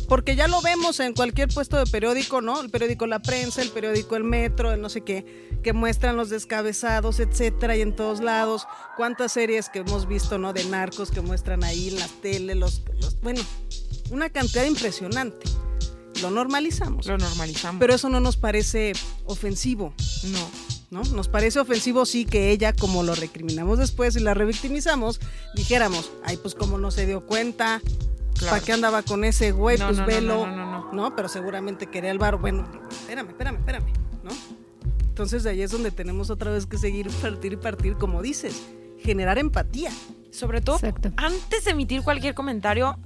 Porque 0.09 0.37
ya 0.37 0.49
lo 0.49 0.63
vemos 0.63 1.01
en 1.01 1.13
cualquier 1.13 1.49
puesto 1.49 1.77
de 1.77 1.85
periódico, 1.85 2.41
¿no? 2.41 2.61
El 2.63 2.71
periódico 2.71 3.07
La 3.07 3.21
Prensa, 3.21 3.61
el 3.61 3.69
periódico 3.69 4.17
El 4.17 4.25
Metro, 4.25 4.73
el 4.73 4.81
no 4.81 4.89
sé 4.89 5.03
qué, 5.03 5.59
que 5.63 5.75
muestran 5.75 6.17
los 6.17 6.31
descabezados, 6.31 7.21
etcétera, 7.21 7.77
y 7.77 7.83
en 7.83 7.95
todos 7.95 8.21
lados. 8.21 8.67
Cuántas 8.97 9.33
series 9.33 9.69
que 9.69 9.81
hemos 9.81 10.09
visto, 10.09 10.39
¿no? 10.39 10.55
De 10.55 10.65
narcos 10.65 11.11
que 11.11 11.21
muestran 11.21 11.63
ahí 11.63 11.89
en 11.89 11.99
la 11.99 12.09
tele, 12.23 12.55
los, 12.55 12.83
los 13.01 13.21
bueno, 13.21 13.43
una 14.11 14.31
cantidad 14.31 14.65
impresionante. 14.65 15.47
Lo 16.23 16.31
normalizamos. 16.31 17.07
Lo 17.07 17.19
normalizamos. 17.19 17.79
Pero 17.79 17.95
eso 17.95 18.09
no 18.09 18.21
nos 18.21 18.37
parece 18.37 18.93
ofensivo. 19.27 19.95
No. 20.25 20.51
¿No? 20.91 21.03
Nos 21.15 21.29
parece 21.29 21.61
ofensivo 21.61 22.07
sí 22.07 22.25
que 22.25 22.51
ella, 22.51 22.73
como 22.73 23.03
lo 23.03 23.15
recriminamos 23.15 23.79
después 23.79 24.17
y 24.17 24.21
la 24.21 24.33
revictimizamos, 24.33 25.21
dijéramos, 25.55 26.11
ay, 26.25 26.39
pues 26.39 26.55
como 26.55 26.79
no 26.79 26.91
se 26.91 27.05
dio 27.05 27.27
cuenta, 27.27 27.83
¿Para 28.47 28.61
qué 28.61 28.73
andaba 28.73 29.03
con 29.03 29.25
ese 29.25 29.53
güey? 29.53 29.79
pues 29.79 30.05
velo. 30.07 30.47
No, 30.47 30.93
no, 30.93 31.17
Pero 31.17 31.29
seguramente 31.29 31.87
quería 31.87 32.11
el 32.11 32.19
bar. 32.19 32.37
Bueno, 32.37 32.69
espérame, 32.91 33.29
espérame, 33.29 33.57
espérame, 33.57 33.93
¿no? 34.23 34.31
Entonces 35.01 35.43
de 35.43 35.51
ahí 35.51 35.63
es 35.63 35.71
donde 35.71 35.91
tenemos 35.91 36.31
otra 36.31 36.51
vez 36.51 36.67
que 36.67 36.79
seguir 36.79 37.11
partir 37.11 37.55
y 37.55 37.57
partir, 37.57 37.97
como 37.97 38.23
dices, 38.23 38.63
generar 39.01 39.39
empatía. 39.39 39.91
Sobre 40.31 40.61
todo, 40.61 40.79
antes 41.17 41.65
de 41.65 41.71
emitir 41.71 42.03
cualquier 42.03 42.35
comentario, 42.35 42.99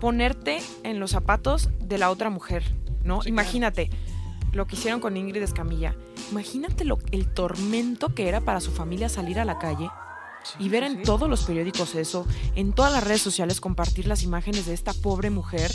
ponerte 0.00 0.60
en 0.82 0.98
los 0.98 1.12
zapatos 1.12 1.68
de 1.78 1.98
la 1.98 2.10
otra 2.10 2.30
mujer, 2.30 2.64
¿no? 3.04 3.20
Imagínate 3.24 3.90
lo 4.52 4.66
que 4.66 4.76
hicieron 4.76 5.00
con 5.00 5.16
Ingrid 5.16 5.42
Escamilla. 5.42 5.94
Imagínate 6.30 6.84
lo, 6.84 6.98
el 7.12 7.28
tormento 7.28 8.14
que 8.14 8.28
era 8.28 8.40
para 8.40 8.60
su 8.60 8.72
familia 8.72 9.08
salir 9.08 9.38
a 9.38 9.44
la 9.44 9.58
calle 9.58 9.88
y 10.58 10.68
ver 10.68 10.84
en 10.84 11.02
todos 11.02 11.28
los 11.28 11.44
periódicos 11.44 11.94
eso, 11.94 12.26
en 12.56 12.72
todas 12.72 12.92
las 12.92 13.04
redes 13.04 13.22
sociales 13.22 13.60
compartir 13.60 14.06
las 14.06 14.22
imágenes 14.22 14.66
de 14.66 14.74
esta 14.74 14.92
pobre 14.92 15.30
mujer 15.30 15.70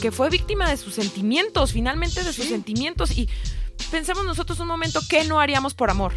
que 0.00 0.12
fue 0.12 0.30
víctima 0.30 0.68
de 0.68 0.76
sus 0.76 0.94
sentimientos, 0.94 1.72
finalmente 1.72 2.22
de 2.22 2.32
sus 2.32 2.46
sentimientos. 2.46 3.16
Y 3.16 3.28
pensemos 3.90 4.24
nosotros 4.24 4.60
un 4.60 4.68
momento, 4.68 5.00
¿qué 5.08 5.24
no 5.24 5.40
haríamos 5.40 5.74
por 5.74 5.90
amor? 5.90 6.14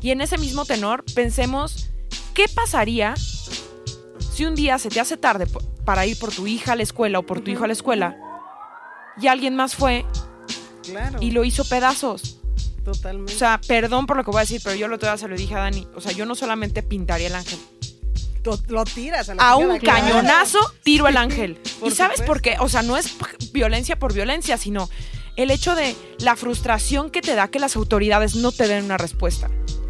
Y 0.00 0.10
en 0.10 0.20
ese 0.20 0.38
mismo 0.38 0.64
tenor, 0.64 1.04
pensemos, 1.14 1.90
¿qué 2.34 2.46
pasaría 2.48 3.14
si 3.16 4.44
un 4.44 4.54
día 4.54 4.78
se 4.78 4.88
te 4.88 5.00
hace 5.00 5.16
tarde 5.16 5.46
para 5.84 6.06
ir 6.06 6.18
por 6.18 6.32
tu 6.32 6.46
hija 6.46 6.72
a 6.72 6.76
la 6.76 6.82
escuela 6.82 7.18
o 7.18 7.22
por 7.22 7.40
tu 7.40 7.50
hijo 7.50 7.64
a 7.64 7.66
la 7.66 7.72
escuela 7.72 8.16
y 9.20 9.26
alguien 9.26 9.54
más 9.54 9.74
fue 9.74 10.04
y 11.20 11.30
lo 11.30 11.44
hizo 11.44 11.64
pedazos? 11.64 12.41
Totalmente. 12.84 13.34
O 13.34 13.38
sea, 13.38 13.60
perdón 13.66 14.06
por 14.06 14.16
lo 14.16 14.24
que 14.24 14.30
voy 14.30 14.38
a 14.38 14.42
decir, 14.42 14.60
pero 14.62 14.76
yo 14.76 14.88
lo 14.88 14.98
todavía 14.98 15.18
se 15.18 15.28
lo 15.28 15.36
dije 15.36 15.54
a 15.54 15.58
Dani. 15.58 15.86
O 15.94 16.00
sea, 16.00 16.12
yo 16.12 16.26
no 16.26 16.34
solamente 16.34 16.82
pintaría 16.82 17.28
el 17.28 17.34
ángel. 17.34 17.58
Lo 18.68 18.84
tiras 18.84 19.28
a, 19.28 19.34
a 19.34 19.56
un 19.56 19.78
cañonazo, 19.78 20.58
tiro 20.82 21.06
el 21.06 21.16
ángel. 21.16 21.60
¿Y 21.84 21.90
sabes 21.92 22.22
por 22.22 22.40
qué? 22.40 22.56
O 22.58 22.68
sea, 22.68 22.82
no 22.82 22.96
es 22.96 23.14
violencia 23.52 23.96
por 23.98 24.12
violencia, 24.12 24.56
sino 24.56 24.88
el 25.36 25.50
hecho 25.50 25.74
de 25.74 25.94
la 26.18 26.34
frustración 26.34 27.10
que 27.10 27.22
te 27.22 27.34
da 27.34 27.48
que 27.48 27.60
las 27.60 27.76
autoridades 27.76 28.34
no 28.34 28.50
te 28.50 28.66
den 28.66 28.84
una 28.84 28.98
respuesta. 28.98 29.48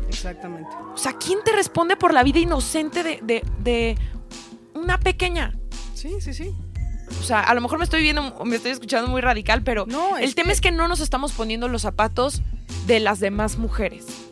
Exactamente. 0.09 0.71
O 0.95 0.99
sea, 0.99 1.15
¿quién 1.15 1.39
te 1.45 1.53
responde 1.53 1.97
por 1.97 2.13
la 2.13 2.23
vida 2.23 2.39
inocente 2.39 3.03
de, 3.03 3.21
de, 3.23 3.43
de 3.61 3.99
una 4.75 5.01
pequeña? 5.01 5.55
Sí, 5.95 6.21
sí, 6.21 6.35
sí. 6.35 6.55
O 7.21 7.25
sea, 7.25 7.41
a 7.41 7.55
lo 7.55 7.61
mejor 7.61 7.79
me 7.79 7.85
estoy 7.85 8.03
viendo, 8.03 8.45
me 8.45 8.57
estoy 8.57 8.73
escuchando 8.73 9.11
muy 9.11 9.21
radical, 9.21 9.63
pero 9.63 9.87
el 10.21 10.35
tema 10.35 10.53
es 10.53 10.61
que 10.61 10.71
no 10.71 10.89
nos 10.89 11.01
estamos 11.01 11.33
poniendo 11.33 11.69
los 11.69 11.83
zapatos 11.83 12.43
de 12.87 13.01
las 13.01 13.21
demás 13.21 13.59
mujeres. 13.59 14.32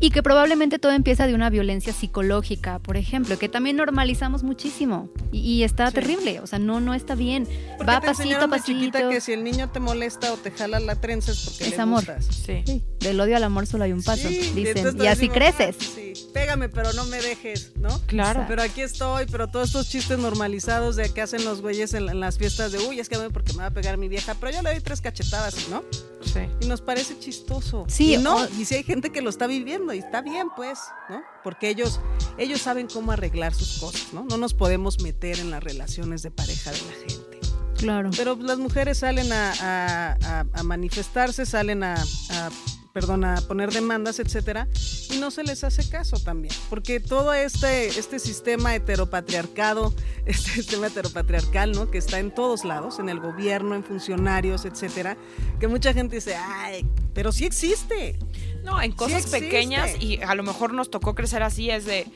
Y 0.00 0.10
que 0.10 0.22
probablemente 0.22 0.78
todo 0.78 0.92
empieza 0.92 1.26
de 1.26 1.34
una 1.34 1.50
violencia 1.50 1.92
psicológica, 1.92 2.78
por 2.78 2.96
ejemplo, 2.96 3.38
que 3.38 3.48
también 3.48 3.76
normalizamos 3.76 4.42
muchísimo. 4.42 5.10
Y, 5.30 5.38
y 5.40 5.62
está 5.62 5.88
Sí. 5.88 5.94
terrible. 5.94 6.40
O 6.40 6.46
sea, 6.46 6.58
no, 6.58 6.80
no 6.80 6.94
está 6.94 7.14
bien. 7.14 7.46
Porque 7.76 7.92
Va 7.92 8.00
te 8.00 8.06
pasito 8.06 8.36
a 8.36 8.40
de 8.42 8.48
pasito. 8.48 8.78
chiquita 8.78 9.08
que 9.10 9.20
si 9.20 9.32
el 9.32 9.44
niño 9.44 9.68
te 9.70 9.78
molesta 9.80 10.32
o 10.32 10.36
te 10.36 10.50
jala 10.50 10.80
la 10.80 10.96
trenza 10.96 11.32
es 11.32 11.40
porque 11.44 11.64
Es 11.64 11.70
le 11.70 11.82
amor. 11.82 11.98
gustas. 12.06 12.26
Sí. 12.26 12.62
Sí, 12.66 12.82
del 13.00 13.20
odio 13.20 13.36
al 13.36 13.44
amor 13.44 13.66
solo 13.66 13.84
hay 13.84 13.92
un 13.92 14.02
paso, 14.02 14.26
Sí, 14.28 14.52
dicen. 14.54 14.96
Y 15.02 15.06
así 15.06 15.28
decimos, 15.28 15.34
creces. 15.36 15.76
"Ah, 15.80 15.84
Sí, 15.94 16.12
pégame, 16.32 16.68
pero 16.70 16.92
no 16.94 17.04
me 17.04 17.20
dejes, 17.20 17.72
¿no? 17.76 18.00
Claro. 18.06 18.44
Pero 18.48 18.62
aquí 18.62 18.80
estoy, 18.80 19.26
pero 19.30 19.48
todos 19.48 19.66
estos 19.68 19.88
chistes 19.88 20.18
normalizados 20.18 20.96
de 20.96 21.10
que 21.12 21.20
hacen 21.20 21.44
los 21.44 21.60
güeyes 21.60 21.92
en, 21.94 22.08
en 22.08 22.20
las 22.20 22.38
fiestas 22.38 22.72
de, 22.72 22.78
uy, 22.78 23.00
es 23.00 23.08
que 23.08 23.18
me 23.18 23.30
porque 23.30 23.52
me 23.52 23.58
va 23.58 23.66
a 23.66 23.70
pegar 23.70 23.98
mi 23.98 24.08
vieja, 24.08 24.34
pero 24.40 24.52
yo 24.52 24.62
le 24.62 24.70
doy 24.70 24.80
tres 24.80 25.00
cachetadas, 25.00 25.68
¿no? 25.68 25.82
Sí. 26.24 26.40
Y 26.60 26.66
nos 26.66 26.80
parece 26.80 27.18
chistoso. 27.18 27.84
Sí, 27.88 28.14
y 28.14 28.18
no, 28.18 28.36
o- 28.36 28.48
y 28.58 28.64
si 28.64 28.74
hay 28.76 28.82
gente 28.82 29.10
que 29.10 29.20
lo 29.22 29.30
está 29.30 29.46
viviendo 29.46 29.89
y 29.92 29.98
está 29.98 30.22
bien, 30.22 30.48
pues, 30.56 30.78
¿no? 31.08 31.22
Porque 31.44 31.68
ellos, 31.68 32.00
ellos 32.38 32.60
saben 32.60 32.86
cómo 32.86 33.12
arreglar 33.12 33.54
sus 33.54 33.78
cosas, 33.78 34.12
¿no? 34.12 34.24
No 34.24 34.36
nos 34.36 34.54
podemos 34.54 35.00
meter 35.02 35.38
en 35.38 35.50
las 35.50 35.62
relaciones 35.62 36.22
de 36.22 36.30
pareja 36.30 36.70
de 36.70 36.78
la 36.82 36.92
gente. 36.92 37.40
Claro. 37.76 38.10
Pero 38.16 38.36
las 38.36 38.58
mujeres 38.58 38.98
salen 38.98 39.32
a, 39.32 39.52
a- 39.60 40.44
a- 40.52 40.62
manifestarse, 40.62 41.46
salen 41.46 41.82
a, 41.82 41.94
a- 41.94 42.50
perdón, 42.92 43.24
a 43.24 43.40
poner 43.42 43.72
demandas, 43.72 44.18
etcétera, 44.18 44.68
y 45.10 45.18
no 45.18 45.30
se 45.30 45.44
les 45.44 45.62
hace 45.64 45.88
caso 45.88 46.18
también, 46.18 46.52
porque 46.68 46.98
todo 47.00 47.32
este, 47.32 47.86
este 47.86 48.18
sistema 48.18 48.74
heteropatriarcado, 48.74 49.94
este 50.26 50.50
sistema 50.50 50.88
heteropatriarcal, 50.88 51.72
¿no? 51.72 51.90
Que 51.90 51.98
está 51.98 52.18
en 52.18 52.34
todos 52.34 52.64
lados, 52.64 52.98
en 52.98 53.08
el 53.08 53.20
gobierno, 53.20 53.74
en 53.76 53.84
funcionarios, 53.84 54.64
etcétera, 54.64 55.16
que 55.58 55.68
mucha 55.68 55.92
gente 55.94 56.16
dice, 56.16 56.34
ay, 56.36 56.84
pero 57.14 57.32
sí 57.32 57.44
existe. 57.46 58.18
No, 58.64 58.80
en 58.80 58.92
cosas 58.92 59.26
pequeñas 59.26 60.00
y 60.00 60.20
a 60.22 60.34
lo 60.34 60.42
mejor 60.42 60.72
nos 60.72 60.90
tocó 60.90 61.14
crecer 61.14 61.42
así, 61.42 61.70
es 61.70 61.84
de... 61.86 62.06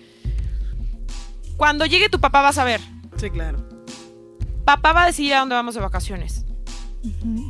Cuando 1.57 1.87
llegue 1.87 2.09
tu 2.09 2.21
papá 2.21 2.43
vas 2.43 2.59
a 2.59 2.65
ver. 2.65 2.81
Sí, 3.17 3.31
claro. 3.31 3.59
Papá 4.65 4.93
va 4.93 5.05
a 5.05 5.07
decidir 5.07 5.35
a 5.35 5.41
dónde 5.41 5.55
vamos 5.55 5.75
de 5.75 5.81
vacaciones. 5.81 6.45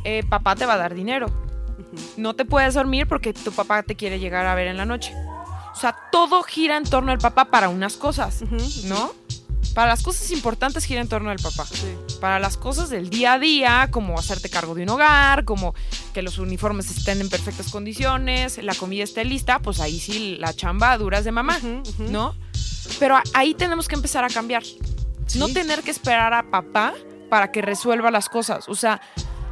Eh, 0.03 0.23
papá 0.29 0.55
te 0.55 0.65
va 0.65 0.73
a 0.73 0.77
dar 0.77 0.93
dinero. 0.93 1.27
No 2.17 2.35
te 2.35 2.45
puedes 2.45 2.73
dormir 2.73 3.07
porque 3.07 3.33
tu 3.33 3.51
papá 3.51 3.83
te 3.83 3.95
quiere 3.95 4.19
llegar 4.19 4.45
a 4.45 4.55
ver 4.55 4.67
en 4.67 4.77
la 4.77 4.85
noche. 4.85 5.13
O 5.73 5.77
sea, 5.77 5.95
todo 6.11 6.43
gira 6.43 6.77
en 6.77 6.83
torno 6.83 7.11
al 7.11 7.17
papá 7.19 7.45
para 7.45 7.69
unas 7.69 7.97
cosas. 7.97 8.43
¿no? 8.85 9.11
Para 9.73 9.87
las 9.87 10.03
cosas 10.03 10.31
importantes 10.31 10.85
gira 10.85 11.01
en 11.01 11.07
torno 11.07 11.29
al 11.29 11.39
papá. 11.39 11.65
Sí. 11.65 11.95
Para 12.21 12.39
las 12.39 12.57
cosas 12.57 12.89
del 12.89 13.09
día 13.09 13.33
a 13.33 13.39
día, 13.39 13.89
como 13.91 14.17
hacerte 14.17 14.49
cargo 14.49 14.75
de 14.75 14.83
un 14.83 14.89
hogar, 14.89 15.45
como 15.45 15.75
que 16.13 16.21
los 16.21 16.37
uniformes 16.37 16.89
estén 16.95 17.21
en 17.21 17.29
perfectas 17.29 17.69
condiciones, 17.71 18.61
la 18.63 18.73
comida 18.75 19.03
esté 19.03 19.25
lista, 19.25 19.59
pues 19.59 19.79
ahí 19.79 19.99
sí 19.99 20.37
la 20.39 20.53
chamba 20.53 20.97
duras 20.97 21.25
de 21.25 21.31
mamá. 21.31 21.59
¿no? 21.99 22.35
Pero 22.99 23.19
ahí 23.33 23.53
tenemos 23.53 23.87
que 23.87 23.95
empezar 23.95 24.23
a 24.23 24.29
cambiar. 24.29 24.63
No 25.35 25.49
tener 25.49 25.81
que 25.81 25.91
esperar 25.91 26.33
a 26.33 26.49
papá 26.49 26.93
para 27.29 27.51
que 27.51 27.61
resuelva 27.61 28.11
las 28.11 28.29
cosas. 28.29 28.69
O 28.69 28.75
sea, 28.75 29.01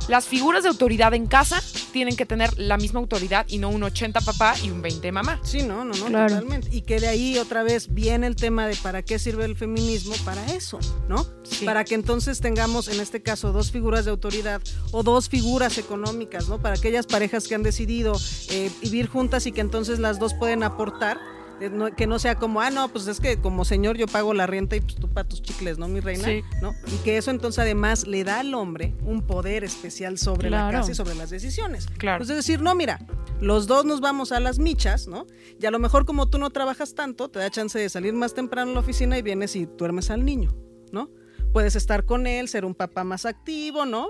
las 0.08 0.26
figuras 0.26 0.64
de 0.64 0.70
autoridad 0.70 1.14
en 1.14 1.28
casa 1.28 1.62
tienen 1.92 2.16
que 2.16 2.26
tener 2.26 2.58
la 2.60 2.78
misma 2.78 3.00
autoridad 3.00 3.46
y 3.48 3.58
no 3.58 3.70
un 3.70 3.84
80 3.84 4.22
papá 4.22 4.56
y 4.64 4.70
un 4.70 4.82
20 4.82 5.12
mamá. 5.12 5.40
Sí, 5.44 5.64
no, 5.64 5.86
no, 5.86 5.94
no, 5.96 6.06
Claro. 6.08 6.30
totalmente. 6.36 6.70
Y 6.72 6.82
que 6.82 7.00
de 7.00 7.08
ahí 7.08 7.38
otra 7.38 7.64
vez 7.64 7.94
viene 7.94 8.28
el 8.28 8.36
tema 8.36 8.68
de 8.68 8.76
para 8.76 9.02
qué 9.04 9.20
sirve 9.20 9.46
el 9.46 9.56
feminismo, 9.56 10.16
para 10.26 10.46
eso, 10.54 10.80
¿no? 11.08 11.26
Sí. 11.44 11.66
Para 11.66 11.84
que 11.86 11.96
entonces 11.96 12.40
tengamos, 12.42 12.88
en 12.88 13.00
este 13.00 13.22
caso, 13.22 13.52
dos 13.52 13.72
figuras 13.72 14.06
de 14.06 14.12
autoridad 14.12 14.62
o 14.92 15.04
dos 15.04 15.30
figuras 15.30 15.78
económicas, 15.78 16.50
¿no? 16.50 16.60
Para 16.62 16.76
aquellas 16.76 17.06
parejas 17.06 17.48
que 17.48 17.56
han 17.56 17.64
decidido 17.64 18.14
eh, 18.50 18.72
vivir 18.82 19.08
juntas 19.08 19.46
y 19.46 19.52
que 19.52 19.62
entonces 19.62 20.00
las 20.00 20.20
dos 20.20 20.34
pueden 20.34 20.64
aportar. 20.64 21.20
Eh, 21.62 21.70
no- 21.70 21.96
que 21.96 22.08
no 22.08 22.20
sea 22.20 22.36
como, 22.36 22.62
ah, 22.62 22.70
no, 22.70 22.90
pues 22.90 23.08
es 23.08 23.20
que 23.20 23.38
como 23.38 23.66
señor 23.66 23.98
yo 23.98 24.08
pago 24.08 24.34
la 24.34 24.48
renta 24.48 24.76
y 24.76 24.82
pues 24.82 24.96
tú 24.96 25.08
para 25.10 25.28
tus 25.28 25.42
chicles, 25.42 25.78
¿no, 25.78 25.88
mi 25.88 26.00
reina? 26.00 26.26
Sí. 26.26 26.42
¿No? 26.62 26.74
Y 26.88 26.98
que 27.04 27.18
eso 27.18 27.32
entonces 27.32 27.60
además 27.60 28.08
le 28.08 28.24
da 28.24 28.40
al 28.40 28.54
hombre 28.54 28.96
un 29.06 29.22
poder 29.22 29.64
especial 29.64 30.18
sobre 30.18 30.50
la 30.50 30.70
casa 30.72 30.92
y 30.92 30.96
sobre 30.96 31.16
las 31.16 31.30
decisiones. 31.30 31.88
Claro. 31.98 32.20
Pues 32.20 32.30
es 32.30 32.36
decir, 32.38 32.62
no, 32.62 32.74
mira, 32.76 33.00
los 33.40 33.68
dos 33.68 33.86
nos 33.86 34.02
vamos 34.02 34.32
a 34.32 34.40
las 34.40 34.60
michas, 34.60 35.08
¿no? 35.08 35.26
Y 35.60 35.66
a 35.66 35.72
lo 35.72 35.80
mejor 35.80 36.06
como 36.06 36.30
tú 36.30 36.38
no 36.38 36.50
trabajas 36.50 36.96
tanto, 36.96 37.30
te 37.30 37.40
da 37.40 37.50
chance 37.50 37.78
de 37.80 37.90
salir 37.90 38.14
más 38.14 38.34
temprano 38.34 38.72
a 38.72 38.74
la 38.76 38.80
oficina 38.80 39.18
y 39.18 39.22
vienes 39.22 39.56
y 39.56 39.66
duermes 39.66 40.10
al 40.10 40.26
niño, 40.26 40.56
¿no? 40.92 41.10
Puedes 41.52 41.76
estar 41.76 42.04
con 42.06 42.26
él, 42.26 42.48
ser 42.48 42.66
un 42.66 42.74
papá 42.74 43.04
más 43.04 43.26
activo, 43.28 43.86
¿no? 43.86 44.08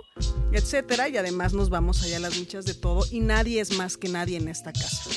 Etcétera. 0.54 1.10
Y 1.10 1.18
además 1.18 1.54
nos 1.54 1.70
vamos 1.70 2.02
allá 2.02 2.16
a 2.18 2.20
las 2.22 2.38
michas 2.40 2.64
de 2.66 2.74
todo 2.74 3.04
y 3.12 3.20
nadie 3.20 3.60
es 3.60 3.78
más 3.78 3.98
que 3.98 4.08
nadie 4.08 4.38
en 4.38 4.48
esta 4.48 4.72
casa. 4.72 5.10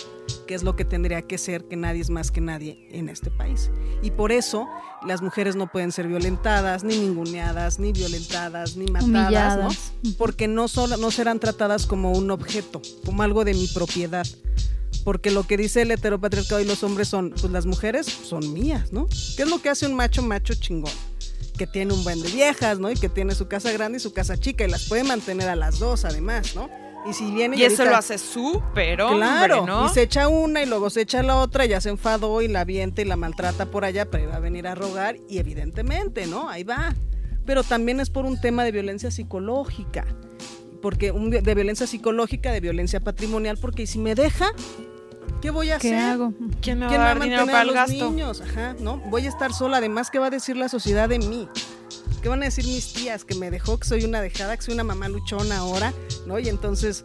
Que 0.47 0.55
es 0.55 0.63
lo 0.63 0.77
que 0.77 0.85
tendría 0.85 1.23
que 1.23 1.39
ser, 1.39 1.65
que 1.65 1.77
nadie 1.77 2.01
es 2.01 2.11
más 2.11 2.31
que 2.31 2.41
nadie 2.41 2.89
en 2.93 3.09
este 3.09 3.31
país. 3.31 3.71
Y 4.03 4.13
por 4.13 4.31
eso 4.31 4.69
las 5.05 5.23
mujeres 5.23 5.57
no 5.57 5.71
pueden 5.71 5.93
ser 5.93 6.07
violentadas, 6.07 6.85
ni 6.85 6.99
ninguneadas, 6.99 7.79
ni 7.79 7.93
violentadas, 7.93 8.77
ni 8.77 8.87
matadas, 8.87 9.07
Humilladas. 9.07 9.93
¿no? 10.03 10.13
Porque 10.19 10.49
no, 10.49 10.69
solo, 10.69 10.97
no 10.97 11.11
serán 11.11 11.41
tratadas 11.41 11.87
como 11.87 12.13
un 12.13 12.31
objeto, 12.31 12.81
como 13.05 13.23
algo 13.23 13.45
de 13.45 13.55
mi 13.55 13.67
propiedad. 13.69 14.27
Porque 15.05 15.31
lo 15.31 15.45
que 15.45 15.57
dice 15.57 15.83
el 15.83 15.91
heteropatriarcado 15.91 16.61
y 16.61 16.65
los 16.65 16.83
hombres 16.83 17.09
son, 17.09 17.31
pues 17.31 17.53
las 17.53 17.67
mujeres 17.67 18.07
son 18.07 18.53
mías, 18.53 18.93
¿no? 18.93 19.09
¿Qué 19.37 19.45
es 19.45 19.49
lo 19.49 19.61
que 19.61 19.69
hace 19.69 19.87
un 19.87 19.95
macho 19.95 20.23
macho 20.23 20.55
chingón? 20.55 20.93
Que 21.57 21.67
tiene 21.67 21.93
un 21.93 22.03
buen 22.05 22.21
de 22.23 22.29
viejas, 22.31 22.79
¿no? 22.79 22.91
Y 22.91 22.95
que 22.95 23.09
tiene 23.09 23.35
su 23.35 23.49
casa 23.49 23.73
grande 23.73 23.99
y 23.99 24.01
su 24.01 24.13
casa 24.13 24.37
chica 24.37 24.65
y 24.65 24.71
las 24.71 24.85
puede 24.85 25.05
mantener 25.05 25.49
a 25.49 25.57
las 25.57 25.79
dos 25.79 26.05
además, 26.05 26.55
¿no? 26.55 26.69
Y 27.09 27.13
si 27.13 27.31
viene 27.31 27.57
Y 27.57 27.63
eso 27.63 27.83
ahorita- 27.83 27.91
lo 27.91 27.97
hace 27.99 28.19
súper 28.19 29.01
hombre, 29.01 29.19
Claro, 29.19 29.65
¿no? 29.67 29.87
y 29.87 29.89
se 29.91 30.03
echa 30.03 30.27
una 30.29 30.63
y 30.63 30.67
luego 30.67 30.91
se 30.91 31.03
echa 31.03 31.23
la 31.23 31.37
otra, 31.37 31.65
y 31.65 31.69
ya 31.69 31.81
se 31.81 31.89
enfadó 31.91 32.43
y 32.43 32.49
la 32.49 32.61
avienta 32.63 33.01
y 33.03 33.05
la 33.05 33.17
maltrata 33.17 33.67
por 33.67 33.85
allá, 33.85 34.11
pero 34.11 34.29
va 34.29 34.37
a 34.37 34.41
venir 34.41 34.67
a 34.67 34.75
rogar 34.75 35.17
y 35.29 35.39
evidentemente, 35.39 36.27
¿no? 36.27 36.49
Ahí 36.49 36.65
va. 36.65 36.95
Pero 37.45 37.63
también 37.63 38.01
es 38.01 38.11
por 38.11 38.25
un 38.25 38.41
tema 38.41 38.65
de 38.65 38.73
violencia 38.73 39.11
psicológica, 39.13 40.05
porque 40.83 41.13
un, 41.13 41.31
de 41.31 41.55
violencia 41.55 41.87
psicológica, 41.87 42.51
de 42.51 42.61
violencia 42.61 42.99
patrimonial, 43.01 43.57
porque 43.57 43.83
¿y 43.83 43.87
si 43.87 44.01
me 44.01 44.17
deja, 44.17 44.49
¿qué 45.41 45.51
voy 45.51 45.71
a 45.71 45.79
¿Qué 45.79 45.95
hacer? 45.95 46.11
hago? 46.11 46.33
¿Quién 46.61 46.81
me 46.81 46.87
va 46.87 46.91
¿Quién 46.91 47.01
a 47.01 47.05
va 47.05 47.11
a 47.11 47.15
dar 47.15 47.23
dinero 47.23 47.47
mantener 47.47 47.47
para 47.47 47.59
a 47.59 47.63
el 47.63 47.67
los 47.69 47.75
gasto? 47.77 48.11
niños? 48.11 48.41
Ajá, 48.41 48.75
¿no? 48.81 48.97
Voy 49.11 49.27
a 49.27 49.29
estar 49.29 49.53
sola. 49.53 49.77
Además, 49.77 50.11
¿qué 50.11 50.19
va 50.19 50.27
a 50.27 50.31
decir 50.31 50.57
la 50.57 50.69
sociedad 50.69 51.09
de 51.09 51.21
mí? 51.21 51.49
¿Qué 52.23 52.29
van 52.29 52.43
a 52.43 52.47
decir 52.47 52.67
mis 52.67 52.93
tías? 52.93 53.25
Que 53.25 53.35
me 53.35 53.51
dejó, 53.51 53.79
que 53.79 53.87
soy 53.87 54.05
una 54.05 54.21
dejada, 54.21 54.57
que 54.57 54.63
soy 54.63 54.75
una 54.75 54.85
mamá 54.85 55.09
luchona 55.09 55.59
ahora, 55.59 55.93
¿no? 56.27 56.39
Y 56.39 56.49
entonces, 56.49 57.05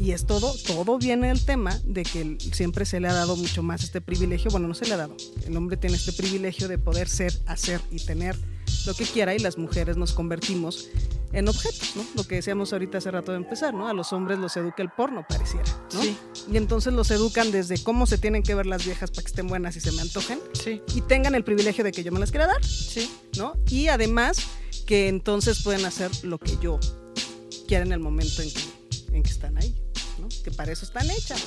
y 0.00 0.12
es 0.12 0.26
todo, 0.26 0.54
todo 0.66 0.98
viene 0.98 1.28
del 1.28 1.44
tema 1.44 1.78
de 1.84 2.02
que 2.04 2.38
siempre 2.52 2.84
se 2.84 3.00
le 3.00 3.08
ha 3.08 3.14
dado 3.14 3.36
mucho 3.36 3.62
más 3.62 3.82
este 3.82 4.00
privilegio. 4.00 4.50
Bueno, 4.50 4.68
no 4.68 4.74
se 4.74 4.86
le 4.86 4.94
ha 4.94 4.96
dado. 4.96 5.16
El 5.46 5.56
hombre 5.56 5.76
tiene 5.76 5.96
este 5.96 6.12
privilegio 6.12 6.68
de 6.68 6.78
poder 6.78 7.08
ser, 7.08 7.32
hacer 7.46 7.80
y 7.90 8.04
tener 8.04 8.36
lo 8.86 8.94
que 8.94 9.04
quiera 9.04 9.34
y 9.34 9.38
las 9.38 9.58
mujeres 9.58 9.96
nos 9.96 10.12
convertimos 10.12 10.88
en 11.32 11.48
objetos, 11.48 11.94
¿no? 11.94 12.04
Lo 12.14 12.24
que 12.24 12.36
decíamos 12.36 12.72
ahorita 12.72 12.98
hace 12.98 13.10
rato 13.10 13.32
de 13.32 13.38
empezar, 13.38 13.74
¿no? 13.74 13.88
A 13.88 13.92
los 13.92 14.12
hombres 14.12 14.38
los 14.38 14.56
educa 14.56 14.82
el 14.82 14.88
porno, 14.90 15.26
pareciera, 15.28 15.66
¿no? 15.92 16.02
Sí. 16.02 16.16
Y 16.50 16.56
entonces 16.56 16.92
los 16.92 17.10
educan 17.10 17.50
desde 17.50 17.82
cómo 17.82 18.06
se 18.06 18.18
tienen 18.18 18.42
que 18.42 18.54
ver 18.54 18.66
las 18.66 18.84
viejas 18.84 19.10
para 19.10 19.22
que 19.22 19.28
estén 19.28 19.46
buenas 19.46 19.76
y 19.76 19.80
se 19.80 19.92
me 19.92 20.00
antojen 20.02 20.40
Sí, 20.52 20.80
y 20.94 21.00
tengan 21.02 21.34
el 21.34 21.44
privilegio 21.44 21.84
de 21.84 21.92
que 21.92 22.02
yo 22.02 22.12
me 22.12 22.20
las 22.20 22.30
quiera 22.30 22.46
dar, 22.46 22.64
sí. 22.64 23.10
¿no? 23.36 23.54
Y 23.68 23.88
además 23.88 24.38
que 24.86 25.08
entonces 25.08 25.62
pueden 25.62 25.84
hacer 25.84 26.10
lo 26.24 26.38
que 26.38 26.56
yo 26.62 26.80
quiera 27.66 27.84
en 27.84 27.92
el 27.92 28.00
momento 28.00 28.40
en 28.40 28.50
que, 28.50 28.62
en 29.12 29.22
que 29.22 29.30
están 29.30 29.58
ahí, 29.58 29.74
¿no? 30.18 30.28
Que 30.42 30.50
para 30.50 30.72
eso 30.72 30.86
están 30.86 31.10
hechas, 31.10 31.44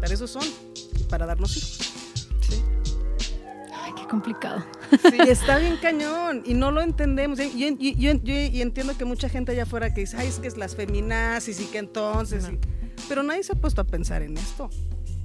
para 0.00 0.14
eso 0.14 0.28
son, 0.28 0.44
y 0.96 1.02
para 1.04 1.26
darnos 1.26 1.56
hijos. 1.56 1.93
Sí. 3.96 4.02
Qué 4.02 4.08
complicado. 4.08 4.64
Y 5.24 5.28
está 5.28 5.58
bien 5.58 5.76
cañón 5.80 6.42
y 6.44 6.54
no 6.54 6.70
lo 6.70 6.80
entendemos. 6.82 7.38
Y, 7.40 7.64
y- 7.64 7.76
y- 7.78 8.46
y 8.56 8.62
entiendo 8.62 8.96
que 8.96 9.04
mucha 9.04 9.28
gente 9.28 9.52
allá 9.52 9.64
afuera 9.64 9.92
que 9.94 10.00
dice, 10.02 10.16
ay, 10.18 10.28
es 10.28 10.38
que 10.38 10.48
es 10.48 10.56
las 10.56 10.74
feminazis 10.76 11.60
y 11.60 11.64
que 11.66 11.78
entonces... 11.78 12.48
y-". 12.50 12.58
Pero 13.08 13.22
nadie 13.22 13.42
se 13.42 13.52
ha 13.52 13.56
puesto 13.56 13.80
a 13.80 13.84
pensar 13.84 14.22
en 14.22 14.36
esto. 14.36 14.70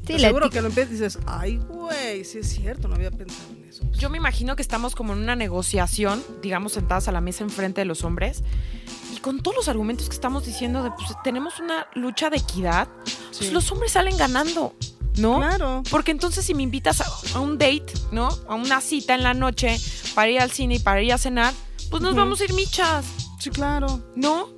Sí, 0.07 0.17
seguro 0.17 0.49
que 0.49 0.59
lo 0.61 0.67
empiezas 0.69 0.91
y 0.91 0.95
dices, 0.95 1.19
ay, 1.27 1.57
güey, 1.57 2.25
sí 2.25 2.39
es 2.39 2.49
cierto, 2.49 2.87
no 2.87 2.95
había 2.95 3.11
pensado 3.11 3.51
en 3.51 3.69
eso. 3.69 3.83
Yo 3.91 4.09
me 4.09 4.17
imagino 4.17 4.55
que 4.55 4.63
estamos 4.63 4.95
como 4.95 5.13
en 5.13 5.19
una 5.19 5.35
negociación, 5.35 6.23
digamos, 6.41 6.73
sentadas 6.73 7.07
a 7.07 7.11
la 7.11 7.21
mesa 7.21 7.43
enfrente 7.43 7.81
de 7.81 7.85
los 7.85 8.03
hombres, 8.03 8.43
y 9.15 9.19
con 9.19 9.41
todos 9.43 9.55
los 9.55 9.67
argumentos 9.67 10.09
que 10.09 10.15
estamos 10.15 10.47
diciendo 10.47 10.81
de, 10.81 10.89
pues, 10.91 11.09
tenemos 11.23 11.59
una 11.59 11.85
lucha 11.93 12.31
de 12.31 12.37
equidad, 12.37 12.87
pues 13.03 13.19
Sí. 13.31 13.51
los 13.51 13.71
hombres 13.71 13.91
salen 13.91 14.17
ganando, 14.17 14.73
¿no? 15.19 15.37
Claro. 15.39 15.83
Porque 15.89 16.11
entonces 16.11 16.45
si 16.45 16.53
me 16.53 16.63
invitas 16.63 17.01
a, 17.01 17.05
a 17.35 17.39
un 17.39 17.57
date, 17.57 17.85
¿no? 18.11 18.29
A 18.47 18.55
una 18.55 18.81
cita 18.81 19.15
en 19.15 19.23
la 19.23 19.33
noche 19.33 19.79
para 20.15 20.29
ir 20.29 20.39
al 20.41 20.51
cine 20.51 20.75
y 20.75 20.79
para 20.79 21.01
ir 21.01 21.13
a 21.13 21.17
cenar, 21.17 21.53
pues 21.89 22.01
nos 22.01 22.15
vamos 22.15 22.41
a 22.41 22.45
ir 22.45 22.53
michas, 22.53 23.05
Sí, 23.39 23.49
claro. 23.49 24.01
¿no? 24.15 24.49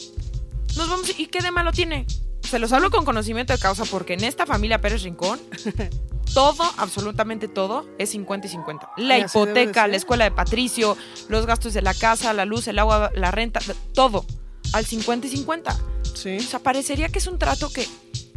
Nos 0.75 0.89
vamos 0.89 1.09
a- 1.09 1.21
¿Y 1.21 1.27
qué 1.27 1.39
de 1.41 1.51
malo 1.51 1.71
tiene? 1.71 2.05
Se 2.41 2.57
los 2.59 2.71
hablo 2.73 2.89
con 2.89 3.05
conocimiento 3.05 3.53
de 3.53 3.59
causa 3.59 3.85
porque 3.85 4.13
en 4.13 4.23
esta 4.23 4.45
familia 4.45 4.81
Pérez 4.81 5.03
Rincón 5.03 5.39
todo, 6.33 6.63
absolutamente 6.77 7.47
todo, 7.47 7.85
es 7.97 8.09
50 8.11 8.47
y 8.47 8.49
50. 8.49 8.89
La 8.97 9.17
Y 9.19 9.21
hipoteca, 9.23 9.87
la 9.87 9.97
escuela 9.97 10.23
de 10.23 10.31
Patricio, 10.31 10.97
los 11.29 11.45
gastos 11.45 11.73
de 11.73 11.81
la 11.81 11.93
casa, 11.93 12.33
la 12.33 12.45
luz, 12.45 12.67
el 12.67 12.79
agua, 12.79 13.11
la 13.15 13.31
renta, 13.31 13.59
todo 13.93 14.25
al 14.73 14.85
50 14.85 15.27
y 15.27 15.29
50. 15.29 15.77
Sí. 16.13 16.37
O 16.37 16.41
sea, 16.41 16.59
parecería 16.59 17.09
que 17.09 17.19
es 17.19 17.27
un 17.27 17.37
trato 17.37 17.69
que 17.71 17.87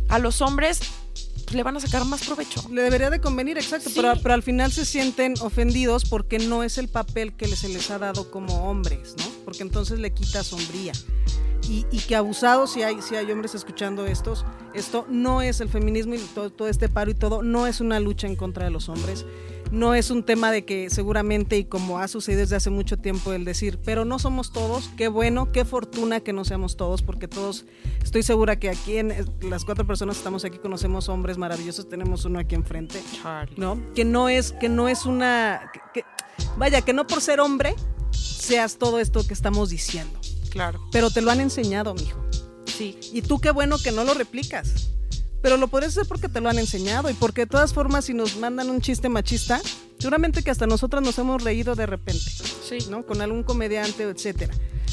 a 0.08 0.18
los 0.18 0.40
hombres 0.42 0.80
le 1.52 1.62
van 1.62 1.76
a 1.76 1.80
sacar 1.80 2.04
más 2.04 2.24
provecho. 2.24 2.62
Le 2.70 2.82
debería 2.82 3.10
de 3.10 3.20
convenir, 3.20 3.58
exacto, 3.58 3.88
Sí. 3.90 3.94
pero, 3.96 4.14
pero 4.22 4.34
al 4.34 4.42
final 4.42 4.72
se 4.72 4.84
sienten 4.84 5.34
ofendidos 5.40 6.04
porque 6.04 6.38
no 6.38 6.62
es 6.62 6.78
el 6.78 6.88
papel 6.88 7.34
que 7.34 7.46
se 7.54 7.68
les 7.68 7.90
ha 7.90 7.98
dado 7.98 8.30
como 8.30 8.68
hombres, 8.70 9.14
¿no? 9.18 9.24
Porque 9.44 9.62
entonces 9.62 9.98
le 9.98 10.12
quita 10.12 10.42
sombría. 10.44 10.92
Y, 11.68 11.86
y 11.90 11.98
que 12.00 12.14
abusados, 12.14 12.72
si 12.74 12.82
hay, 12.82 13.00
si 13.00 13.16
hay 13.16 13.30
hombres 13.32 13.54
escuchando 13.54 14.06
estos, 14.06 14.44
esto 14.74 15.06
no 15.08 15.40
es 15.40 15.60
el 15.60 15.70
feminismo 15.70 16.14
y 16.14 16.18
todo, 16.18 16.50
todo 16.50 16.68
este 16.68 16.90
paro 16.90 17.10
y 17.10 17.14
todo, 17.14 17.42
no 17.42 17.66
es 17.66 17.80
una 17.80 18.00
lucha 18.00 18.26
en 18.26 18.36
contra 18.36 18.64
de 18.64 18.70
los 18.70 18.88
hombres. 18.90 19.24
No 19.74 19.94
es 19.94 20.10
un 20.10 20.22
tema 20.22 20.52
de 20.52 20.64
que 20.64 20.88
seguramente, 20.88 21.58
y 21.58 21.64
como 21.64 21.98
ha 21.98 22.06
sucedido 22.06 22.42
desde 22.42 22.54
hace 22.56 22.70
mucho 22.70 22.96
tiempo, 22.96 23.32
el 23.32 23.44
decir, 23.44 23.78
pero 23.84 24.04
no 24.04 24.18
somos 24.20 24.52
todos, 24.52 24.88
qué 24.96 25.08
bueno, 25.08 25.50
qué 25.50 25.64
fortuna 25.64 26.20
que 26.20 26.32
no 26.32 26.44
seamos 26.44 26.76
todos, 26.76 27.02
porque 27.02 27.26
todos, 27.26 27.64
estoy 28.02 28.22
segura 28.22 28.58
que 28.60 28.70
aquí 28.70 28.98
en 28.98 29.10
eh, 29.10 29.24
las 29.42 29.64
cuatro 29.64 29.84
personas 29.84 30.14
que 30.16 30.20
estamos 30.20 30.44
aquí 30.44 30.58
conocemos 30.58 31.08
hombres 31.08 31.38
maravillosos, 31.38 31.88
tenemos 31.88 32.24
uno 32.24 32.38
aquí 32.38 32.54
enfrente, 32.54 33.02
Charlie. 33.20 33.56
¿no? 33.58 33.80
Que 33.94 34.04
no 34.04 34.28
es, 34.28 34.52
que 34.52 34.68
no 34.68 34.88
es 34.88 35.06
una, 35.06 35.70
que- 35.72 35.80
que- 36.02 36.06
vaya, 36.56 36.80
que 36.82 36.92
no 36.92 37.06
por 37.06 37.20
ser 37.20 37.40
hombre 37.40 37.74
seas 38.12 38.76
todo 38.78 39.00
esto 39.00 39.26
que 39.26 39.34
estamos 39.34 39.70
diciendo, 39.70 40.18
Claro. 40.50 40.80
pero 40.92 41.10
te 41.10 41.20
lo 41.20 41.32
han 41.32 41.40
enseñado, 41.40 41.94
mijo. 41.94 42.24
Sí. 42.66 42.96
Y 43.12 43.22
tú 43.22 43.40
qué 43.40 43.50
bueno 43.50 43.76
que 43.78 43.90
no 43.90 44.04
lo 44.04 44.14
replicas. 44.14 44.90
Pero 45.44 45.58
lo 45.58 45.68
podrías 45.68 45.92
hacer 45.92 46.08
porque 46.08 46.30
te 46.30 46.40
lo 46.40 46.48
han 46.48 46.58
enseñado 46.58 47.10
y 47.10 47.12
porque 47.12 47.42
de 47.42 47.46
todas 47.46 47.74
formas 47.74 48.06
si 48.06 48.14
nos 48.14 48.38
mandan 48.38 48.70
un 48.70 48.80
chiste 48.80 49.10
machista, 49.10 49.60
seguramente 50.04 50.42
que 50.42 50.50
hasta 50.50 50.66
nosotras 50.66 51.02
nos 51.02 51.18
hemos 51.18 51.42
reído 51.42 51.74
de 51.74 51.86
repente, 51.86 52.20
Sí. 52.68 52.76
¿no? 52.90 53.06
Con 53.06 53.22
algún 53.22 53.42
comediante, 53.42 54.02
etcétera. 54.02 54.52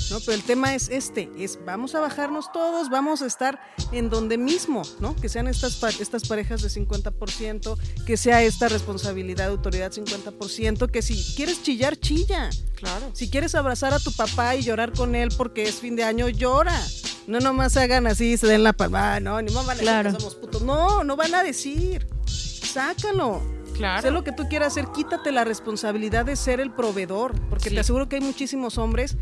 ¿No? 0.09 0.21
Pero 0.21 0.31
el 0.33 0.43
tema 0.43 0.73
es 0.73 0.87
este, 0.87 1.29
es 1.37 1.59
vamos 1.65 1.95
a 1.95 1.99
bajarnos 1.99 2.49
todos, 2.53 2.89
vamos 2.89 3.21
a 3.21 3.25
estar 3.25 3.59
en 3.91 4.09
donde 4.09 4.37
mismo, 4.37 4.83
¿no? 5.01 5.13
Que 5.17 5.27
sean 5.27 5.49
estas, 5.49 5.83
estas 5.99 6.25
parejas 6.29 6.61
de 6.61 6.69
50%, 6.69 7.77
que 8.05 8.15
sea 8.15 8.41
esta 8.41 8.69
responsabilidad 8.69 9.47
de 9.47 9.51
autoridad 9.51 9.91
50%, 9.91 10.89
que 10.89 11.01
si 11.01 11.21
quieres 11.35 11.61
chillar, 11.61 11.97
chilla. 11.97 12.49
Claro. 12.75 13.11
Si 13.13 13.29
quieres 13.29 13.53
abrazar 13.53 13.93
a 13.93 13.99
tu 13.99 14.13
papá 14.13 14.55
y 14.55 14.61
llorar 14.63 14.93
con 14.93 15.13
él 15.13 15.27
porque 15.37 15.63
es 15.63 15.75
fin 15.75 15.97
de 15.97 16.05
año, 16.05 16.29
llora. 16.29 16.81
No 17.27 17.39
nomás 17.41 17.75
hagan 17.75 18.07
así, 18.07 18.37
se 18.37 18.47
den 18.47 18.63
la 18.63 18.71
palma, 18.71 19.19
no, 19.19 19.41
ni 19.41 19.51
más 19.51 19.65
van 19.65 19.71
a 19.77 19.79
decir 19.81 19.83
Claro. 19.89 20.13
que 20.13 20.19
somos 20.19 20.35
putos. 20.35 20.61
No, 20.61 21.03
no 21.03 21.17
van 21.17 21.35
a 21.35 21.43
decir. 21.43 22.07
Sácalo. 22.25 23.60
Claro. 23.81 24.01
Sé 24.01 24.11
lo 24.11 24.23
que 24.23 24.31
tú 24.31 24.47
quieras 24.47 24.73
hacer, 24.73 24.87
quítate 24.93 25.31
la 25.31 25.43
responsabilidad 25.43 26.25
de 26.25 26.35
ser 26.35 26.59
el 26.59 26.71
proveedor, 26.71 27.33
porque 27.49 27.69
Sí. 27.69 27.75
te 27.75 27.81
aseguro 27.81 28.07
que 28.07 28.17
hay 28.17 28.21
muchísimos 28.21 28.77
hombres 28.77 29.17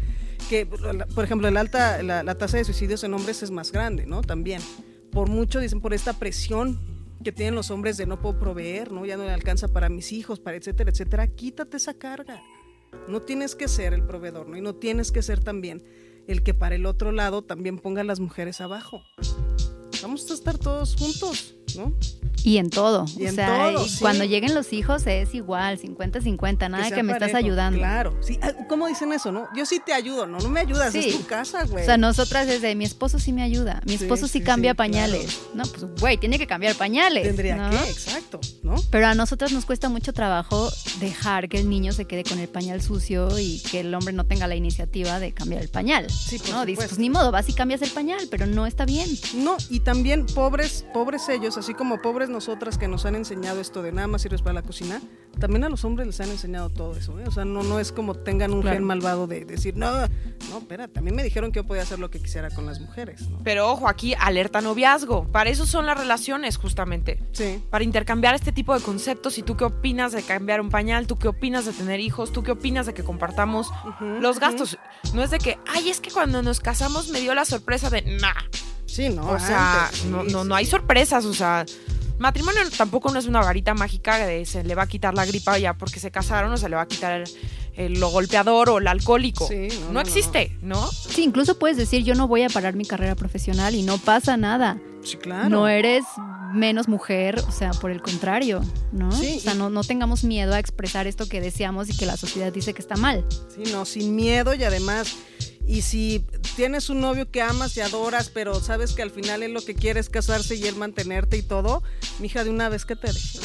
que, 0.49 0.65
por 0.65 1.23
ejemplo, 1.23 1.47
el 1.47 1.57
alta, 1.57 2.03
la, 2.03 2.23
la 2.23 2.35
tasa 2.35 2.57
de 2.57 2.63
suicidios 2.65 3.03
en 3.03 3.13
hombres 3.13 3.41
es 3.43 3.51
más 3.51 3.71
grande, 3.71 4.05
¿no? 4.05 4.21
También. 4.21 4.61
Por 5.11 5.29
mucho, 5.29 5.59
dicen, 5.59 5.81
por 5.81 5.93
esta 5.93 6.13
presión 6.13 6.79
que 7.23 7.31
tienen 7.31 7.55
los 7.55 7.71
hombres 7.71 7.97
de 7.97 8.05
no 8.05 8.21
puedo 8.21 8.39
proveer, 8.39 8.91
¿no? 8.91 9.05
Ya 9.05 9.17
no 9.17 9.23
le 9.23 9.31
alcanza 9.31 9.67
para 9.67 9.89
mis 9.89 10.11
hijos, 10.11 10.39
para 10.39 10.55
etcétera, 10.57 10.91
etcétera. 10.91 11.27
Quítate 11.27 11.77
esa 11.77 11.93
carga. 11.93 12.41
No 13.07 13.21
tienes 13.21 13.55
que 13.55 13.67
ser 13.67 13.93
el 13.93 14.03
proveedor, 14.03 14.47
¿no? 14.47 14.57
Y 14.57 14.61
no 14.61 14.75
tienes 14.75 15.11
que 15.11 15.21
ser 15.21 15.43
también 15.43 15.83
el 16.27 16.43
que 16.43 16.53
para 16.53 16.75
el 16.75 16.85
otro 16.85 17.11
lado 17.11 17.41
también 17.43 17.77
ponga 17.79 18.01
a 18.01 18.03
las 18.03 18.19
mujeres 18.19 18.61
abajo. 18.61 19.03
Vamos 20.01 20.29
a 20.29 20.33
estar 20.33 20.57
todos 20.57 20.95
juntos, 20.95 21.55
¿no? 21.75 21.93
Y 22.43 22.57
en 22.57 22.69
todo. 22.69 23.05
Y 23.17 23.25
o 23.25 23.29
en 23.29 23.35
sea, 23.35 23.71
todo, 23.71 23.85
y 23.85 23.89
sí. 23.89 23.99
cuando 23.99 24.23
lleguen 24.23 24.55
los 24.55 24.73
hijos 24.73 25.05
es 25.07 25.33
igual, 25.33 25.79
50-50, 25.79 26.69
nada 26.69 26.87
sea 26.87 26.95
que 26.95 27.03
me 27.03 27.13
estás 27.13 27.33
ayudando. 27.33 27.79
Claro, 27.79 28.17
sí. 28.21 28.39
Ah, 28.41 28.51
¿Cómo 28.67 28.87
dicen 28.87 29.11
eso, 29.13 29.31
no? 29.31 29.47
Yo 29.55 29.65
sí 29.65 29.81
te 29.85 29.93
ayudo, 29.93 30.25
no, 30.25 30.39
no 30.39 30.49
me 30.49 30.59
ayudas, 30.61 30.91
Sí. 30.91 31.09
es 31.09 31.17
tu 31.17 31.25
casa, 31.25 31.65
güey. 31.65 31.83
O 31.83 31.85
sea, 31.85 31.97
nosotras 31.97 32.47
desde 32.47 32.75
mi 32.75 32.85
esposo 32.85 33.19
sí 33.19 33.33
me 33.33 33.43
ayuda, 33.43 33.81
mi 33.85 33.95
esposo 33.95 34.27
sí, 34.27 34.39
sí, 34.39 34.41
cambia 34.43 34.73
pañales. 34.73 35.39
No, 35.53 35.63
pues 35.63 35.85
güey, 35.99 36.17
tiene 36.17 36.37
que 36.37 36.47
cambiar 36.47 36.75
pañales. 36.75 37.23
Tendría 37.23 37.55
¿no? 37.55 37.69
que, 37.69 37.89
exacto, 37.89 38.39
¿no? 38.63 38.75
Pero 38.89 39.07
a 39.07 39.15
nosotras 39.15 39.51
nos 39.51 39.65
cuesta 39.65 39.89
mucho 39.89 40.13
trabajo 40.13 40.69
dejar 40.99 41.49
que 41.49 41.59
el 41.59 41.69
niño 41.69 41.91
se 41.93 42.05
quede 42.05 42.23
con 42.23 42.39
el 42.39 42.47
pañal 42.47 42.81
sucio 42.81 43.37
y 43.39 43.61
que 43.71 43.81
el 43.81 43.93
hombre 43.93 44.13
no 44.13 44.25
tenga 44.25 44.47
la 44.47 44.55
iniciativa 44.55 45.19
de 45.19 45.33
cambiar 45.33 45.61
el 45.61 45.69
pañal. 45.69 46.09
Sí, 46.09 46.39
por 46.39 46.49
no, 46.49 46.65
dices, 46.65 46.87
pues 46.87 46.99
ni 46.99 47.09
modo, 47.09 47.31
vas 47.31 47.49
y 47.49 47.53
cambias 47.53 47.81
el 47.81 47.91
pañal, 47.91 48.27
pero 48.29 48.45
no 48.45 48.65
está 48.65 48.85
bien. 48.85 49.09
No, 49.35 49.57
y 49.69 49.81
también 49.81 50.25
pobres, 50.25 50.85
pobres 50.93 51.27
ellos, 51.29 51.57
así 51.57 51.73
como 51.73 52.01
pobres 52.01 52.28
nosotras 52.29 52.77
que 52.77 52.87
nos 52.87 53.05
han 53.05 53.15
enseñado 53.15 53.59
esto 53.59 53.81
de 53.81 53.91
nada 53.91 54.07
más 54.07 54.21
sirves 54.21 54.41
para 54.41 54.53
la 54.53 54.61
cocina, 54.61 55.01
también 55.39 55.63
a 55.63 55.69
los 55.69 55.83
hombres 55.85 56.07
les 56.07 56.19
han 56.21 56.29
enseñado 56.29 56.69
todo 56.69 56.95
eso, 56.95 57.19
¿eh? 57.19 57.23
O 57.27 57.31
sea, 57.31 57.45
no, 57.45 57.63
no 57.63 57.79
es 57.79 57.91
como 57.91 58.15
tengan 58.15 58.53
un 58.53 58.61
Claro. 58.61 58.75
gen 58.77 58.83
malvado 58.83 59.27
de 59.27 59.45
decir, 59.45 59.75
no, 59.77 59.91
no, 60.49 60.57
espérate, 60.59 60.99
a 60.99 61.01
mí 61.01 61.11
me 61.11 61.23
dijeron 61.23 61.51
que 61.51 61.57
yo 61.59 61.65
podía 61.65 61.83
hacer 61.83 61.99
lo 61.99 62.09
que 62.09 62.19
quisiera 62.21 62.49
con 62.49 62.65
las 62.65 62.79
mujeres, 62.79 63.29
¿no? 63.29 63.39
Pero 63.43 63.69
ojo, 63.71 63.87
aquí 63.87 64.13
alerta 64.19 64.61
noviazgo. 64.61 65.25
Para 65.31 65.49
eso 65.49 65.65
son 65.65 65.85
las 65.85 65.97
relaciones, 65.97 66.57
justamente. 66.57 67.23
Sí, 67.31 67.63
Para 67.69 67.83
intercambiar 67.83 68.35
este 68.35 68.51
tipo 68.51 68.73
de 68.77 68.81
conceptos. 68.83 69.37
¿Y 69.37 69.43
tú 69.43 69.55
qué 69.57 69.65
opinas 69.65 70.11
de 70.11 70.23
cambiar 70.23 70.61
un 70.61 70.69
pañal? 70.69 71.07
¿Tú 71.07 71.17
qué 71.17 71.27
opinas 71.27 71.65
de 71.65 71.71
tener 71.73 71.99
hijos? 71.99 72.31
¿Tú 72.31 72.43
qué 72.43 72.51
opinas 72.51 72.85
de 72.85 72.93
que 72.93 73.03
compartamos 73.03 73.69
los 74.19 74.39
gastos? 74.39 74.77
No 75.13 75.23
es 75.23 75.31
de 75.31 75.39
que, 75.39 75.57
ay, 75.67 75.89
es 75.89 75.99
que 76.01 76.11
cuando 76.11 76.41
nos 76.41 76.59
casamos 76.59 77.09
me 77.09 77.19
dio 77.21 77.33
la 77.33 77.45
sorpresa 77.45 77.89
de, 77.89 78.01
nah. 78.01 78.33
Sí, 78.85 79.09
no, 79.09 79.29
o 79.29 79.39
sea, 79.39 79.89
sí, 79.93 80.07
no, 80.09 80.23
no, 80.23 80.43
no 80.43 80.55
hay 80.55 80.65
sorpresas, 80.65 81.23
o 81.25 81.33
sea, 81.33 81.63
matrimonio 82.19 82.61
tampoco 82.77 83.11
no 83.11 83.19
es 83.19 83.25
una 83.25 83.41
varita 83.41 83.73
mágica 83.73 84.17
de 84.25 84.45
se 84.45 84.63
le 84.63 84.75
va 84.75 84.83
a 84.83 84.87
quitar 84.87 85.13
la 85.15 85.25
gripa 85.25 85.57
ya 85.57 85.73
porque 85.73 85.99
se 85.99 86.11
casaron 86.11 86.51
o 86.53 86.57
se 86.57 86.69
le 86.69 86.75
va 86.75 86.83
a 86.83 86.87
quitar 86.87 87.21
el, 87.21 87.29
el- 87.75 87.99
lo 87.99 88.09
golpeador 88.09 88.69
o 88.69 88.77
el 88.77 88.87
alcohólico. 88.87 89.47
Sí, 89.47 89.67
no, 89.69 89.75
no, 89.79 89.85
no, 89.87 89.91
no. 89.93 90.01
existe, 90.01 90.55
¿no? 90.61 90.87
Sí, 90.91 91.23
incluso 91.23 91.57
puedes 91.57 91.77
decir, 91.77 92.03
yo 92.03 92.13
no 92.15 92.27
voy 92.27 92.43
a 92.43 92.49
parar 92.49 92.75
mi 92.75 92.85
carrera 92.85 93.15
profesional 93.15 93.73
y 93.75 93.83
no 93.83 93.97
pasa 93.97 94.37
nada. 94.37 94.77
Sí, 95.03 95.17
claro. 95.17 95.49
No 95.49 95.67
eres 95.67 96.03
menos 96.53 96.87
mujer, 96.87 97.39
o 97.47 97.51
sea, 97.51 97.71
por 97.71 97.91
el 97.91 98.01
contrario, 98.01 98.61
¿no? 98.91 99.11
Sí, 99.11 99.35
o 99.37 99.39
sea, 99.39 99.53
no, 99.53 99.69
no 99.69 99.83
tengamos 99.83 100.23
miedo 100.23 100.53
a 100.55 100.59
expresar 100.59 101.05
esto 101.07 101.29
que 101.29 101.39
deseamos 101.41 101.89
y 101.89 101.95
que 101.95 102.05
la 102.07 102.17
sociedad 102.17 102.51
dice 102.51 102.73
que 102.73 102.81
está 102.81 102.95
mal. 102.95 103.23
Sí, 103.55 103.71
no, 103.71 103.85
sin 103.85 104.15
miedo 104.15 104.53
y 104.55 104.63
además, 104.63 105.15
y 105.69 105.83
si 105.83 106.25
tienes 106.55 106.89
un 106.89 106.99
novio 106.99 107.29
que 107.29 107.43
amas 107.43 107.77
y 107.77 107.81
adoras, 107.81 108.31
pero 108.33 108.59
sabes 108.59 108.93
que 108.93 109.03
al 109.03 109.11
final 109.11 109.43
él 109.43 109.53
lo 109.53 109.61
que 109.61 109.75
quiere 109.75 109.99
es 109.99 110.09
casarse 110.09 110.55
y 110.55 110.65
él 110.65 110.75
mantenerte 110.75 111.37
y 111.37 111.43
todo, 111.43 111.83
mija, 112.17 112.43
de 112.43 112.49
una 112.49 112.69
vez 112.69 112.85
que 112.85 112.95
te 112.95 113.13
deje. 113.13 113.39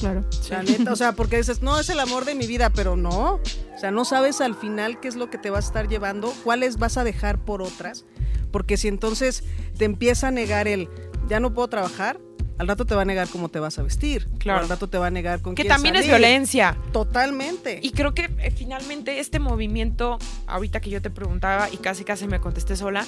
Claro. 0.00 0.24
La 0.50 0.64
neta, 0.64 0.92
o 0.92 0.96
sea, 0.96 1.12
porque 1.12 1.36
dices, 1.36 1.62
no, 1.62 1.78
es 1.78 1.88
el 1.90 2.00
amor 2.00 2.24
de 2.24 2.34
mi 2.34 2.48
vida, 2.48 2.70
pero 2.70 2.96
no. 2.96 3.34
O 3.34 3.78
sea, 3.78 3.92
no 3.92 4.04
sabes 4.04 4.40
al 4.40 4.56
final 4.56 4.98
qué 4.98 5.06
es 5.06 5.14
lo 5.14 5.30
que 5.30 5.38
te 5.38 5.48
vas 5.48 5.66
a 5.66 5.68
estar 5.68 5.88
llevando, 5.88 6.34
cuáles 6.42 6.76
vas 6.76 6.96
a 6.96 7.04
dejar 7.04 7.38
por 7.44 7.62
otras. 7.62 8.04
Porque 8.50 8.76
si 8.76 8.88
entonces 8.88 9.44
te 9.78 9.84
empieza 9.84 10.28
a 10.28 10.30
negar 10.32 10.66
el, 10.66 10.88
ya 11.28 11.38
no 11.38 11.54
puedo 11.54 11.68
trabajar, 11.68 12.18
al 12.58 12.68
rato 12.68 12.84
te 12.84 12.94
va 12.94 13.02
a 13.02 13.04
negar 13.04 13.28
cómo 13.28 13.48
te 13.48 13.58
vas 13.58 13.78
a 13.78 13.82
vestir. 13.82 14.28
Claro. 14.38 14.60
Al 14.60 14.68
rato 14.68 14.88
te 14.88 14.98
va 14.98 15.08
a 15.08 15.10
negar 15.10 15.40
con 15.40 15.54
Que 15.54 15.62
quién 15.62 15.74
también 15.74 15.96
es 15.96 16.06
violencia. 16.06 16.76
Totalmente. 16.92 17.80
Y 17.82 17.90
creo 17.90 18.14
que 18.14 18.30
eh, 18.38 18.50
finalmente 18.50 19.18
este 19.18 19.38
movimiento, 19.40 20.18
ahorita 20.46 20.80
que 20.80 20.90
yo 20.90 21.02
te 21.02 21.10
preguntaba 21.10 21.68
y 21.70 21.78
casi 21.78 22.04
casi 22.04 22.26
me 22.26 22.40
contesté 22.40 22.76
sola, 22.76 23.04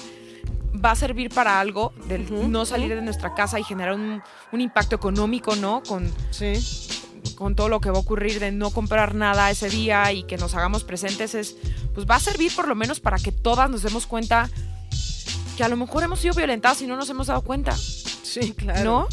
va 0.83 0.91
a 0.91 0.95
servir 0.95 1.29
para 1.33 1.59
algo, 1.59 1.93
del 2.07 2.51
no 2.51 2.65
salir 2.65 2.93
de 2.93 3.01
nuestra 3.01 3.33
casa 3.33 3.59
y 3.59 3.63
generar 3.63 3.93
un, 3.95 4.21
un 4.51 4.61
impacto 4.61 4.95
económico, 4.95 5.55
¿no? 5.55 5.81
Con, 5.81 6.11
sí. 6.29 6.53
con 7.35 7.55
todo 7.55 7.69
lo 7.69 7.79
que 7.79 7.89
va 7.89 7.97
a 7.97 8.01
ocurrir 8.01 8.39
de 8.39 8.51
no 8.51 8.69
comprar 8.71 9.15
nada 9.15 9.49
ese 9.49 9.69
día 9.69 10.11
y 10.11 10.23
que 10.23 10.37
nos 10.37 10.55
hagamos 10.55 10.83
presentes, 10.83 11.35
es, 11.35 11.55
pues 11.93 12.05
va 12.05 12.15
a 12.15 12.19
servir 12.19 12.53
por 12.55 12.67
lo 12.67 12.75
menos 12.75 12.99
para 12.99 13.17
que 13.17 13.31
todas 13.31 13.69
nos 13.69 13.81
demos 13.81 14.05
cuenta 14.05 14.49
que 15.55 15.63
a 15.63 15.69
lo 15.69 15.77
mejor 15.77 16.03
hemos 16.03 16.19
sido 16.19 16.35
violentadas 16.35 16.81
y 16.81 16.87
no 16.87 16.95
nos 16.95 17.09
hemos 17.09 17.27
dado 17.27 17.41
cuenta, 17.41 17.75
Sí, 17.75 18.53
claro. 18.53 18.83
¿no? 18.83 19.07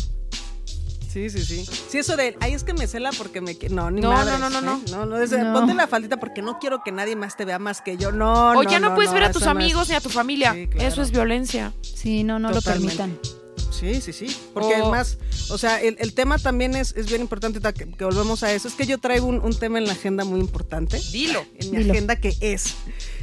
Sí, 1.14 1.31
sí, 1.31 1.44
sí. 1.44 1.64
Sí, 1.64 1.98
eso 1.98 2.16
de, 2.16 2.37
ay, 2.40 2.55
es 2.55 2.64
que 2.64 2.74
me 2.74 2.88
cela 2.88 3.11
porque 3.16 3.40
me... 3.40 3.57
qui-". 3.57 3.70
No, 3.70 3.88
ni 3.88 4.00
No, 4.00 4.11
madres, 4.11 4.40
no, 4.40 4.50
no, 4.50 4.61
no, 4.61 4.77
¿eh? 4.79 4.81
No, 4.90 5.07
no, 5.07 5.16
No. 5.44 5.53
ponte 5.61 5.72
la 5.74 5.87
faldita 5.87 6.18
porque 6.18 6.42
no 6.42 6.59
quiero 6.59 6.83
que 6.85 6.90
nadie 6.90 7.14
más 7.14 7.37
te 7.37 7.44
vea 7.44 7.61
más 7.61 7.81
que 7.83 7.96
yo. 7.96 8.11
No, 8.11 8.50
o 8.50 8.55
no, 8.55 8.62
ya 8.64 8.81
no, 8.81 8.96
puedes 8.96 9.12
ver 9.12 9.22
a 9.22 9.31
tus 9.31 9.42
no 9.42 9.46
es- 9.46 9.57
amigos 9.57 9.88
ni 9.88 9.94
a 9.94 10.00
tu 10.00 10.09
familia, 10.09 10.53
Sí, 10.55 10.66
claro. 10.66 10.88
eso 10.88 11.03
es 11.03 11.12
violencia. 11.12 11.72
Sí, 11.83 12.24
no, 12.24 12.40
no 12.40 12.50
Totalmente. 12.50 12.96
lo 12.96 13.05
permitan. 13.05 13.43
Sí, 13.78 14.00
sí, 14.00 14.12
sí. 14.12 14.37
Porque 14.52 14.74
además, 14.74 15.18
o 15.50 15.58
sea, 15.58 15.80
el, 15.82 15.96
el 15.98 16.14
tema 16.14 16.38
también 16.38 16.74
es, 16.76 16.94
es 16.96 17.06
bien 17.06 17.20
importante 17.20 17.60
que, 17.72 17.90
que 17.90 18.04
volvemos 18.04 18.42
a 18.42 18.52
eso. 18.52 18.68
Es 18.68 18.74
que 18.74 18.87
yo 18.87 18.98
traigo 18.98 19.26
un, 19.26 19.40
un 19.40 19.54
tema 19.58 19.78
en 19.78 19.87
la 19.87 19.92
agenda 19.92 20.24
muy 20.24 20.40
importante. 20.40 21.00
Dilo. 21.12 21.44
En 21.58 21.70
mi 21.72 21.78
Dilo. 21.78 21.92
agenda 21.92 22.16
que 22.16 22.37
es. 22.40 22.74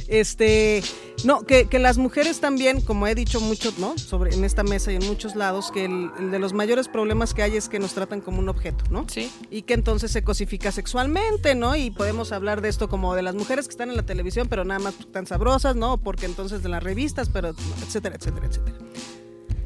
Este, 0.08 0.82
no, 1.24 1.42
que, 1.46 1.66
que 1.68 1.78
las 1.78 1.96
mujeres 1.96 2.40
también, 2.40 2.80
como 2.82 3.06
he 3.06 3.14
dicho 3.14 3.40
mucho, 3.40 3.72
¿no? 3.78 3.96
Sobre 3.96 4.34
en 4.34 4.44
esta 4.44 4.62
mesa 4.62 4.92
y 4.92 4.96
en 4.96 5.06
muchos 5.06 5.36
lados, 5.36 5.70
que 5.72 5.86
el, 5.86 6.10
el 6.18 6.30
de 6.30 6.38
los 6.38 6.52
mayores 6.52 6.88
problemas 6.88 7.32
que 7.32 7.42
hay 7.42 7.56
es 7.56 7.68
que 7.70 7.78
nos 7.78 7.94
tratan 7.94 8.20
como 8.20 8.38
un 8.40 8.48
objeto, 8.50 8.84
¿no? 8.90 9.06
Sí. 9.08 9.30
y 9.50 9.62
que 9.62 9.72
entonces 9.74 10.10
se 10.10 10.22
cosifica 10.22 10.70
sexualmente, 10.70 11.54
¿no? 11.54 11.76
Y 11.76 11.90
podemos 11.90 12.32
hablar 12.32 12.60
de 12.60 12.68
esto 12.68 12.88
como 12.88 13.14
de 13.14 13.22
las 13.22 13.34
mujeres 13.34 13.66
que 13.66 13.72
están 13.72 13.88
en 13.90 13.96
la 13.96 14.02
televisión, 14.02 14.48
pero 14.50 14.64
nada 14.64 14.80
más 14.80 14.94
tan 15.12 15.26
sabrosas, 15.26 15.76
¿no? 15.76 15.96
Porque 15.96 16.26
entonces 16.26 16.62
de 16.62 16.68
las 16.68 16.82
revistas, 16.82 17.30
pero 17.30 17.54
etcétera, 17.82 18.16
etcétera, 18.16 18.46
etcétera. 18.46 18.76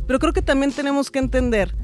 Pero 0.06 0.18
creo 0.18 0.32
que 0.32 0.42
también 0.42 0.72
tenemos 0.72 1.10
que 1.10 1.18
entender 1.18 1.74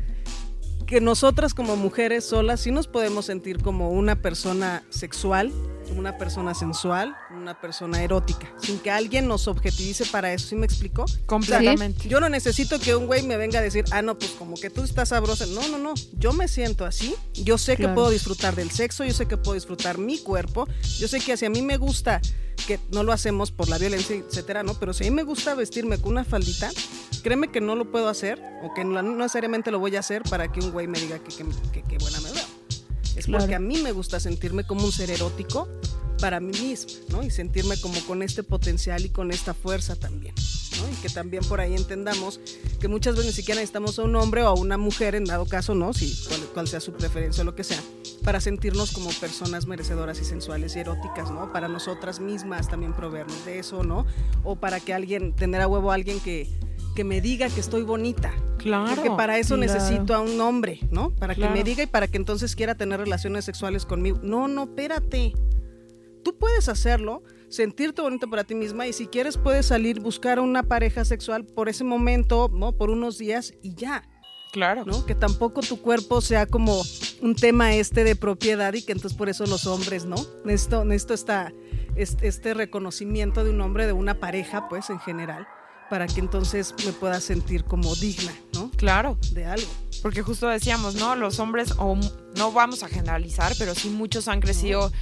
que 0.93 1.01
nosotras 1.01 1.55
como 1.55 1.75
mujeres 1.77 2.23
solas 2.27 2.61
sí 2.61 2.71
nos 2.71 2.87
podemos 2.87 3.25
sentir 3.25 3.63
como 3.63 3.89
una 3.89 4.21
persona 4.21 4.83
sexual, 4.91 5.51
una 5.97 6.19
persona 6.19 6.55
sensual, 6.55 7.17
una 7.35 7.59
persona 7.59 8.03
erótica, 8.03 8.53
sin 8.59 8.79
que 8.79 8.91
alguien 8.91 9.27
nos 9.27 9.49
objetivice 9.49 10.05
para 10.05 10.35
eso, 10.35 10.49
¿sí 10.49 10.55
me 10.55 10.67
explicó? 10.67 11.07
Completamente. 11.25 12.09
yo 12.11 12.21
no 12.21 12.29
necesito 12.29 12.79
que 12.79 12.95
un 12.95 13.07
güey 13.07 13.23
me 13.23 13.39
venga 13.39 13.61
a 13.61 13.63
decir, 13.63 13.87
ah, 13.91 14.03
no, 14.03 14.19
pues 14.19 14.33
como 14.33 14.55
que 14.57 14.69
tú 14.69 14.83
estás 14.83 15.09
sabrosa. 15.09 15.47
No, 15.47 15.67
no, 15.69 15.79
no, 15.79 15.95
yo 16.19 16.35
me 16.35 16.47
siento 16.47 16.85
así, 16.85 17.15
yo 17.35 17.57
sé 17.57 17.79
que 17.79 17.89
puedo 17.89 18.11
disfrutar 18.11 18.55
del 18.55 18.71
sexo, 18.71 19.03
yo 19.05 19.15
sé 19.15 19.27
que 19.27 19.39
puedo 19.39 19.55
disfrutar 19.55 19.97
mi 19.97 20.19
cuerpo, 20.19 20.69
yo 20.99 21.09
sé 21.09 21.21
que 21.21 21.39
si 21.39 21.47
a 21.47 21.51
mí 21.51 21.63
me 21.63 21.79
gusta, 21.79 22.21
que 22.67 22.79
no 22.91 23.03
lo 23.03 23.13
hacemos 23.13 23.51
por 23.51 23.69
la 23.69 23.79
violencia, 23.79 24.17
etcétera, 24.17 24.63
¿no? 24.63 24.75
Pero 24.75 24.93
si 24.93 25.05
a 25.05 25.11
mí 25.11 25.15
me 25.15 25.23
gusta 25.23 25.55
vestirme 25.55 25.99
con 25.99 26.13
una 26.13 26.25
faldita, 26.25 26.71
créeme 27.23 27.51
que 27.51 27.61
no 27.61 27.77
lo 27.77 27.91
puedo 27.91 28.09
hacer, 28.09 28.43
o 28.63 28.73
que 28.75 28.85
no 28.85 29.03
necesariamente 29.03 29.71
lo 29.71 29.79
voy 29.79 29.97
a 29.97 30.01
hacer 30.01 30.23
para 30.23 30.51
que 30.51 30.61
un 30.61 30.73
güey 30.73 30.87
me 30.87 30.99
diga 30.99 31.19
que, 31.19 31.31
que, 31.31 31.99
buena 31.99 32.21
me 32.21 32.33
veo. 32.33 32.45
Es 33.17 33.27
porque 33.27 33.55
a 33.55 33.59
mí 33.59 33.79
me 33.79 33.93
gusta 33.93 34.21
sentirme 34.21 34.65
como 34.65 34.85
un 34.85 34.93
ser 34.93 35.11
erótico 35.11 35.69
para 36.23 36.41
mí 36.41 36.53
mismo, 36.53 36.93
¿no? 37.09 37.23
Y 37.23 37.31
sentirme 37.31 37.77
como 37.81 38.01
con 38.07 38.23
este 38.23 38.43
potencial 38.43 39.05
y 39.05 39.11
con 39.11 39.33
esta 39.33 39.55
fuerza 39.55 39.97
también, 39.97 40.35
¿no? 40.81 40.89
Y 40.89 40.95
que 41.03 41.09
también 41.09 41.45
por 41.45 41.61
ahí 41.61 41.75
entendamos 41.75 42.41
que 42.81 42.89
muchas 42.89 43.17
veces 43.17 43.33
ni 43.33 43.37
siquiera 43.37 43.61
necesitamos 43.61 43.99
a 43.99 44.03
un 44.03 44.15
hombre 44.17 44.43
o 44.45 44.47
a 44.47 44.55
una 44.55 44.79
mujer, 44.79 45.15
en 45.15 45.25
dado 45.25 45.47
caso, 45.47 45.75
¿no? 45.75 45.93
Si, 45.93 46.17
cual, 46.55 46.69
sea 46.69 46.81
su 46.81 46.93
preferencia 46.93 47.43
o 47.43 47.45
lo 47.45 47.55
que 47.55 47.65
sea, 47.65 47.83
para 48.23 48.41
sentirnos 48.41 48.93
como 48.93 49.11
personas 49.21 49.67
merecedoras 49.67 50.21
y 50.21 50.25
sensuales 50.25 50.77
y 50.77 50.81
eróticas, 50.81 51.31
¿no? 51.31 51.53
Para 51.53 51.69
nosotras 51.69 52.21
mismas 52.21 52.69
también 52.69 52.93
proveernos 52.93 53.45
de 53.45 53.59
eso, 53.59 53.83
¿no? 53.83 54.07
O 54.45 54.57
para 54.57 54.81
que 54.81 54.95
alguien, 54.95 55.35
tener 55.35 55.61
a 55.61 55.69
huevo 55.69 55.91
a 55.91 55.95
alguien 55.95 56.21
que, 56.21 56.49
que 56.95 57.05
me 57.05 57.21
diga 57.21 57.49
que 57.49 57.61
estoy 57.61 57.83
bonita. 57.83 58.33
Claro. 58.59 58.95
Porque 58.95 59.11
para 59.11 59.39
eso 59.39 59.57
necesito 59.57 60.15
a 60.15 60.21
un 60.21 60.41
hombre, 60.41 60.81
¿no? 60.91 61.11
Para 61.11 61.35
que 61.35 61.49
me 61.49 61.65
diga 61.65 61.83
y 61.83 61.87
para 61.87 62.07
que 62.07 62.17
entonces 62.17 62.55
quiera 62.55 62.77
tener 62.77 63.01
relaciones 63.01 63.45
sexuales 63.45 63.87
conmigo. 63.87 64.21
No, 64.23 64.47
no, 64.47 64.65
espérate. 64.65 65.33
Tú 66.23 66.39
puedes 66.39 66.69
hacerlo, 66.69 67.25
sentirte 67.49 68.03
bonito 68.03 68.31
para 68.31 68.45
ti 68.45 68.55
misma 68.55 68.87
y 68.87 68.93
si 68.93 69.09
quieres 69.09 69.37
puedes 69.37 69.67
salir, 69.67 70.01
buscar 70.01 70.39
una 70.39 70.63
pareja 70.63 71.05
sexual 71.05 71.45
por 71.45 71.69
ese 71.69 71.83
momento, 71.83 72.49
¿no? 72.53 72.73
Por 72.73 72.91
unos 72.91 73.19
días 73.19 73.55
y 73.63 73.75
ya. 73.75 74.05
Claro. 74.53 74.85
¿no? 74.85 75.05
Que 75.07 75.15
tampoco 75.15 75.63
tu 75.63 75.81
cuerpo 75.81 76.21
sea 76.21 76.47
como 76.47 76.83
un 77.21 77.35
tema 77.35 77.75
este 77.75 78.05
de 78.05 78.15
propiedad 78.15 78.73
y 78.75 78.83
que 78.83 78.93
entonces 78.93 79.17
por 79.17 79.29
eso 79.29 79.47
los 79.47 79.67
hombres, 79.67 80.05
¿no? 80.05 80.17
Necesito, 80.45 80.85
necesito 80.85 81.15
esta, 81.15 81.53
este 81.97 82.55
reconocimiento 82.55 83.45
de 83.45 83.51
un 83.51 83.61
hombre, 83.63 83.87
de 83.87 83.93
una 83.93 84.21
pareja, 84.21 84.69
pues 84.69 84.91
en 84.91 85.01
general 85.01 85.47
para 85.93 86.07
que 86.07 86.21
entonces 86.21 86.75
me 86.87 86.93
pueda 86.93 87.21
sentir 87.21 87.65
como 87.65 87.95
digna, 87.95 88.33
¿no? 88.55 88.71
Claro. 88.79 89.19
De 89.35 89.45
algo. 89.45 89.69
Porque 90.03 90.23
justo 90.23 90.49
decíamos, 90.49 90.97
¿no? 90.97 91.15
Los 91.15 91.39
hombres, 91.39 91.75
o 91.79 91.97
no 92.37 92.53
vamos 92.53 92.83
a 92.83 92.89
generalizar, 92.89 93.55
pero 93.59 93.75
sí 93.75 93.89
muchos 93.89 94.29
han 94.29 94.41
crecido 94.41 94.93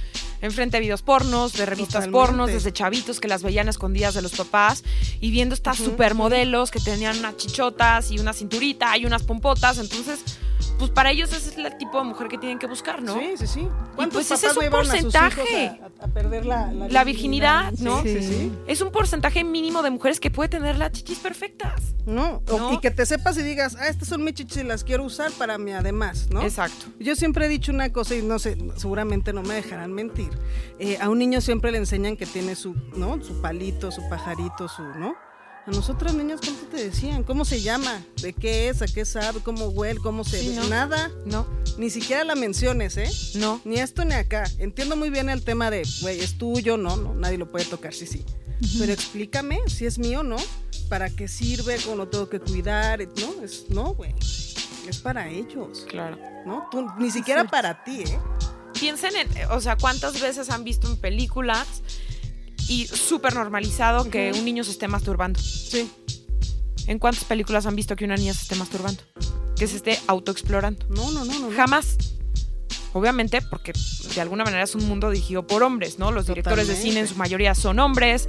enfrente 0.41 0.77
de 0.77 0.81
videos 0.81 1.01
pornos, 1.01 1.53
de 1.53 1.65
revistas 1.65 2.07
pornos, 2.07 2.51
desde 2.51 2.71
chavitos 2.71 3.19
que 3.19 3.27
las 3.27 3.43
veían 3.43 3.67
escondidas 3.67 4.13
de 4.13 4.21
los 4.21 4.33
papás 4.33 4.83
y 5.19 5.31
viendo 5.31 5.55
estas 5.55 5.77
supermodelos 5.77 6.71
que 6.71 6.79
tenían 6.79 7.17
unas 7.19 7.37
chichotas 7.37 8.11
y 8.11 8.19
una 8.19 8.33
cinturita 8.33 8.97
y 8.97 9.05
unas 9.05 9.23
pompotas. 9.23 9.77
Entonces, 9.77 10.19
pues 10.81 10.89
para 10.89 11.11
ellos 11.11 11.31
ese 11.31 11.51
es 11.51 11.57
el 11.59 11.77
tipo 11.77 11.99
de 11.99 12.05
mujer 12.05 12.27
que 12.27 12.39
tienen 12.39 12.57
que 12.57 12.65
buscar, 12.65 13.03
¿no? 13.03 13.13
Sí, 13.13 13.33
sí, 13.37 13.45
sí. 13.45 13.59
Y 13.99 14.07
pues 14.07 14.31
ese 14.31 14.47
es 14.47 14.57
un 14.57 14.67
porcentaje. 14.71 15.79
A, 16.01 16.07
perder 16.07 16.43
la, 16.47 16.71
la, 16.71 17.03
virginidad, 17.03 17.71
¿no? 17.73 18.01
Sí, 18.01 18.23
sí, 18.23 18.51
Es 18.65 18.81
un 18.81 18.91
porcentaje 18.91 19.43
mínimo 19.43 19.83
de 19.83 19.91
mujeres 19.91 20.19
que 20.19 20.31
puede 20.31 20.49
tener 20.49 20.79
las 20.79 20.91
chichis 20.91 21.19
perfectas. 21.19 21.93
No, 22.07 22.41
y 22.71 22.79
que 22.79 22.89
te 22.89 23.05
sepas 23.05 23.37
y 23.37 23.43
digas, 23.43 23.77
ah, 23.79 23.89
estas 23.89 24.07
son 24.07 24.23
mis 24.23 24.33
chichis 24.33 24.57
y 24.57 24.63
las 24.63 24.83
quiero 24.83 25.03
usar 25.03 25.31
para 25.33 25.59
mí 25.59 25.71
además, 25.71 26.29
¿no? 26.31 26.41
Exacto. 26.41 26.87
Yo 26.99 27.15
siempre 27.15 27.45
he 27.45 27.47
dicho 27.47 27.71
una 27.71 27.93
cosa 27.93 28.15
y 28.15 28.23
no 28.23 28.39
sé, 28.39 28.57
seguramente 28.75 29.33
no 29.33 29.43
me 29.43 29.53
dejarán 29.53 29.93
mentir. 29.93 30.31
Eh, 30.79 30.97
a 30.99 31.09
un 31.09 31.19
niño 31.19 31.41
siempre 31.41 31.71
le 31.71 31.77
enseñan 31.77 32.17
que 32.17 32.25
tiene 32.25 32.55
su, 32.55 32.73
¿no? 32.95 33.23
Su 33.23 33.39
palito, 33.39 33.91
su 33.91 34.01
pajarito, 34.09 34.67
su, 34.67 34.81
¿no? 34.81 35.13
A 35.67 35.69
nosotras 35.69 36.15
niñas, 36.15 36.39
¿cómo 36.43 36.57
te 36.71 36.85
decían? 36.85 37.23
¿Cómo 37.23 37.45
se 37.45 37.61
llama? 37.61 38.03
¿De 38.19 38.33
qué 38.33 38.69
es? 38.69 38.81
¿A 38.81 38.87
qué 38.87 39.05
sabe? 39.05 39.41
¿Cómo 39.41 39.67
huele? 39.67 39.99
¿Cómo 39.99 40.23
se...? 40.23 40.39
Sí, 40.39 40.59
Nada. 40.69 41.11
No. 41.23 41.45
Ni 41.77 41.91
siquiera 41.91 42.23
la 42.23 42.33
menciones, 42.33 42.97
¿eh? 42.97 43.09
No. 43.35 43.61
Ni 43.63 43.77
esto 43.79 44.03
ni 44.03 44.15
acá. 44.15 44.49
Entiendo 44.57 44.95
muy 44.95 45.11
bien 45.11 45.29
el 45.29 45.43
tema 45.43 45.69
de, 45.69 45.87
güey, 46.01 46.19
es 46.19 46.39
tuyo, 46.39 46.77
no, 46.77 46.97
no, 46.97 47.13
nadie 47.13 47.37
lo 47.37 47.51
puede 47.51 47.65
tocar, 47.65 47.93
sí, 47.93 48.07
sí. 48.07 48.25
Pero 48.79 48.91
explícame 48.91 49.59
si 49.67 49.85
es 49.85 49.99
mío, 49.99 50.23
¿no? 50.23 50.37
¿Para 50.89 51.09
qué 51.09 51.27
sirve? 51.27 51.77
¿Cómo 51.83 51.97
lo 51.97 52.07
tengo 52.07 52.27
que 52.27 52.39
cuidar? 52.39 52.99
No, 52.99 53.43
es, 53.43 53.69
no, 53.69 53.93
güey. 53.93 54.15
Es 54.87 54.97
para 54.97 55.29
ellos. 55.29 55.85
Claro. 55.87 56.17
¿No? 56.43 56.67
Tú, 56.71 56.87
ni 56.97 57.11
siquiera 57.11 57.43
para 57.43 57.83
ti, 57.83 58.01
¿eh? 58.01 58.19
Piensen 58.79 59.15
en, 59.15 59.29
o 59.51 59.61
sea, 59.61 59.77
cuántas 59.77 60.19
veces 60.19 60.49
han 60.49 60.63
visto 60.63 60.87
en 60.87 60.97
películas 60.97 61.83
y 62.71 62.87
súper 62.87 63.35
normalizado 63.35 64.09
que 64.09 64.31
un 64.33 64.45
niño 64.45 64.63
se 64.63 64.71
esté 64.71 64.87
masturbando. 64.87 65.41
Sí. 65.41 65.91
¿En 66.87 66.99
cuántas 66.99 67.25
películas 67.25 67.65
han 67.65 67.75
visto 67.75 67.97
que 67.97 68.05
una 68.05 68.15
niña 68.15 68.33
se 68.33 68.43
esté 68.43 68.55
masturbando? 68.55 69.03
Que 69.57 69.67
se 69.67 69.75
esté 69.75 69.99
autoexplorando. 70.07 70.85
No, 70.87 71.11
no, 71.11 71.25
no, 71.25 71.37
no. 71.37 71.51
Jamás. 71.53 71.97
Obviamente, 72.93 73.41
porque 73.41 73.73
de 74.15 74.21
alguna 74.21 74.45
manera 74.45 74.63
es 74.63 74.73
un 74.73 74.87
mundo 74.87 75.09
dirigido 75.09 75.45
por 75.45 75.63
hombres, 75.63 75.99
¿no? 75.99 76.13
Los 76.13 76.27
directores 76.27 76.69
de 76.69 76.75
cine 76.75 77.01
en 77.01 77.07
su 77.07 77.15
mayoría 77.15 77.55
son 77.55 77.77
hombres, 77.79 78.25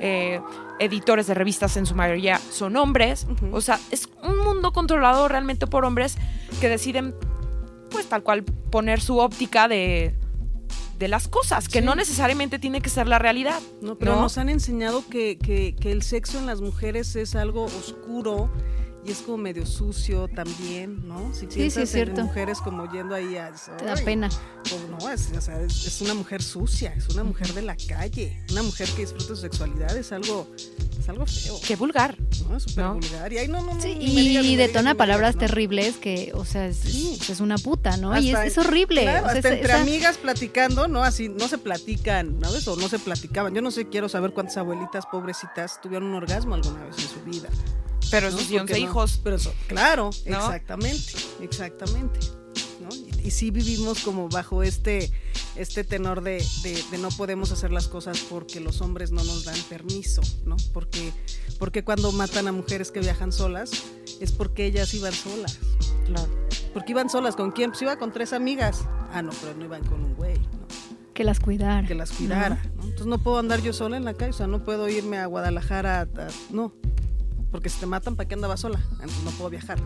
eh, 0.00 0.42
editores 0.78 1.26
de 1.26 1.32
revistas 1.32 1.78
en 1.78 1.86
su 1.86 1.94
mayoría 1.94 2.38
son 2.50 2.76
hombres. 2.76 3.26
O 3.50 3.62
sea, 3.62 3.80
es 3.90 4.10
un 4.22 4.38
mundo 4.40 4.74
controlado 4.74 5.26
realmente 5.26 5.66
por 5.66 5.86
hombres 5.86 6.16
que 6.60 6.68
deciden, 6.68 7.14
pues 7.90 8.06
tal 8.06 8.22
cual, 8.22 8.44
poner 8.44 9.00
su 9.00 9.18
óptica 9.18 9.68
de, 9.68 10.14
de 10.98 11.08
las 11.08 11.28
cosas, 11.28 11.68
que 11.68 11.82
no 11.82 11.94
necesariamente 11.94 12.58
tiene 12.58 12.80
que 12.80 12.90
ser 12.90 13.06
la 13.06 13.18
realidad. 13.18 13.60
No, 13.80 13.96
pero 13.96 14.16
nos 14.16 14.38
han 14.38 14.48
enseñado 14.48 15.06
que, 15.08 15.38
que, 15.38 15.74
que, 15.78 15.92
el 15.92 16.02
sexo 16.02 16.38
en 16.38 16.46
las 16.46 16.60
mujeres 16.60 17.16
es 17.16 17.34
algo 17.34 17.64
oscuro 17.64 18.50
y 19.06 19.12
es 19.12 19.18
como 19.18 19.38
medio 19.38 19.64
sucio 19.66 20.28
también, 20.28 21.06
¿no? 21.06 21.32
Si 21.32 21.46
sí, 21.48 21.70
sí, 21.70 21.82
es 21.82 21.90
cierto. 21.90 22.22
mujeres 22.22 22.58
como 22.60 22.90
yendo 22.90 23.14
ahí 23.14 23.36
a... 23.36 23.52
Te 23.78 23.84
da 23.84 23.94
pena. 23.94 24.28
no, 24.90 25.10
es, 25.10 25.30
o 25.36 25.40
sea, 25.40 25.60
es, 25.60 26.00
una 26.00 26.14
mujer 26.14 26.42
sucia, 26.42 26.92
es 26.96 27.08
una 27.10 27.22
mujer 27.22 27.52
de 27.54 27.62
la 27.62 27.76
calle, 27.76 28.42
una 28.50 28.62
mujer 28.62 28.88
que 28.90 29.02
disfruta 29.02 29.26
su 29.26 29.36
sexualidad, 29.36 29.96
es 29.96 30.10
algo, 30.10 30.48
es 30.98 31.08
algo 31.08 31.24
feo. 31.26 31.58
Qué 31.64 31.76
vulgar. 31.76 32.16
No, 32.48 32.56
es 32.56 32.64
súper 32.64 32.86
vulgar. 32.88 33.32
Y 33.32 33.38
ahí 33.38 33.48
no, 33.48 33.62
no, 33.62 33.80
sí, 33.80 33.96
y 34.00 34.56
detona 34.56 34.94
palabras 34.94 35.36
terribles 35.36 35.96
que, 35.98 36.32
o 36.34 36.44
sea, 36.44 36.66
es, 36.66 36.84
es 36.84 37.40
una 37.40 37.58
puta, 37.58 37.96
¿no? 37.96 38.18
y 38.18 38.30
es, 38.30 38.58
horrible. 38.58 39.02
Claro, 39.02 39.26
hasta 39.26 39.54
entre 39.54 39.72
amigas 39.72 40.16
platicando, 40.18 40.88
¿no? 40.88 41.04
Así, 41.04 41.28
no 41.28 41.46
se 41.46 41.58
platican, 41.58 42.40
¿no 42.40 42.50
ves? 42.52 42.66
O 42.66 42.76
no 42.76 42.88
se 42.88 42.98
platicaban. 42.98 43.54
Yo 43.54 43.62
no 43.62 43.70
sé, 43.70 43.88
quiero 43.88 44.08
saber 44.08 44.32
cuántas 44.32 44.56
abuelitas 44.56 45.06
pobrecitas 45.06 45.80
tuvieron 45.80 46.08
un 46.08 46.14
orgasmo 46.14 46.54
alguna 46.54 46.84
vez 46.84 46.96
en 46.98 47.08
su 47.08 47.22
vida. 47.24 47.48
Pero 48.10 48.30
sus 48.30 48.50
11 48.50 48.78
hijos. 48.78 49.20
Pero 49.22 49.36
eso, 49.36 49.52
claro, 49.66 50.10
exactamente, 50.24 51.12
exactamente. 51.40 52.20
¿no? 52.80 52.88
Y, 53.22 53.30
sí 53.30 53.50
vivimos 53.50 54.02
como 54.02 54.28
bajo 54.28 54.62
este, 54.62 55.10
este 55.56 55.84
tenor 55.84 56.22
de, 56.22 56.44
de, 56.62 56.98
no 56.98 57.08
podemos 57.10 57.50
hacer 57.52 57.72
las 57.72 57.88
cosas 57.88 58.20
porque 58.30 58.60
los 58.60 58.80
hombres 58.80 59.10
no 59.10 59.24
nos 59.24 59.44
dan 59.44 59.58
permiso, 59.68 60.22
¿no? 60.44 60.56
Porque, 60.72 61.12
porque 61.58 61.84
cuando 61.84 62.12
matan 62.12 62.48
a 62.48 62.52
mujeres 62.52 62.90
que 62.90 63.00
viajan 63.00 63.32
solas 63.32 63.70
es 64.20 64.32
porque 64.32 64.66
ellas 64.66 64.92
iban 64.94 65.12
solas. 65.12 65.58
Claro. 66.06 66.28
Porque 66.72 66.92
iban 66.92 67.10
solas, 67.10 67.36
¿con 67.36 67.50
quién? 67.50 67.70
Pues 67.70 67.82
iba 67.82 67.98
con 67.98 68.12
tres 68.12 68.32
amigas. 68.32 68.84
Ah, 69.12 69.22
no, 69.22 69.30
pero 69.40 69.54
no 69.54 69.64
iban 69.64 69.82
con 69.84 70.04
un 70.04 70.14
güey, 70.14 70.38
¿no? 70.38 70.66
Que 71.14 71.24
las 71.24 71.40
cuidara. 71.40 71.88
Que 71.88 71.94
las 71.94 72.12
cuidara. 72.12 72.62
¿no? 72.76 72.82
Entonces 72.82 73.06
no 73.06 73.18
puedo 73.18 73.38
andar 73.38 73.62
yo 73.62 73.72
sola 73.72 73.96
en 73.96 74.04
la 74.04 74.12
calle, 74.14 74.30
o 74.30 74.34
sea, 74.34 74.46
no 74.46 74.62
puedo 74.62 74.88
irme 74.88 75.16
a 75.16 75.24
Guadalajara, 75.24 76.06
no, 76.50 76.74
porque 77.50 77.68
si 77.68 77.80
te 77.80 77.86
matan, 77.86 78.16
¿para 78.16 78.28
qué 78.28 78.34
andaba 78.34 78.56
sola? 78.56 78.80
Entonces 78.92 79.22
no 79.24 79.30
puedo 79.32 79.50
viajar. 79.50 79.78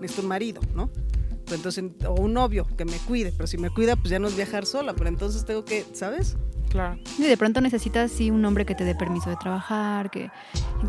Necesito 0.00 0.22
un 0.22 0.28
marido, 0.28 0.60
¿no? 0.74 0.90
entonces, 1.54 1.84
o 2.06 2.12
un 2.14 2.34
novio 2.34 2.66
que 2.76 2.84
me 2.84 2.98
cuide, 2.98 3.32
pero 3.32 3.46
si 3.46 3.58
me 3.58 3.70
cuida, 3.70 3.96
pues 3.96 4.10
ya 4.10 4.18
no 4.18 4.28
es 4.28 4.36
viajar 4.36 4.66
sola, 4.66 4.94
pero 4.94 5.08
entonces 5.08 5.44
tengo 5.44 5.64
que, 5.64 5.84
¿sabes? 5.92 6.36
Claro. 6.70 6.98
Y 7.18 7.22
de 7.22 7.36
pronto 7.36 7.60
necesitas 7.60 8.12
sí 8.12 8.30
un 8.30 8.44
hombre 8.44 8.66
que 8.66 8.74
te 8.74 8.84
dé 8.84 8.94
permiso 8.94 9.30
de 9.30 9.36
trabajar, 9.36 10.10
que 10.10 10.30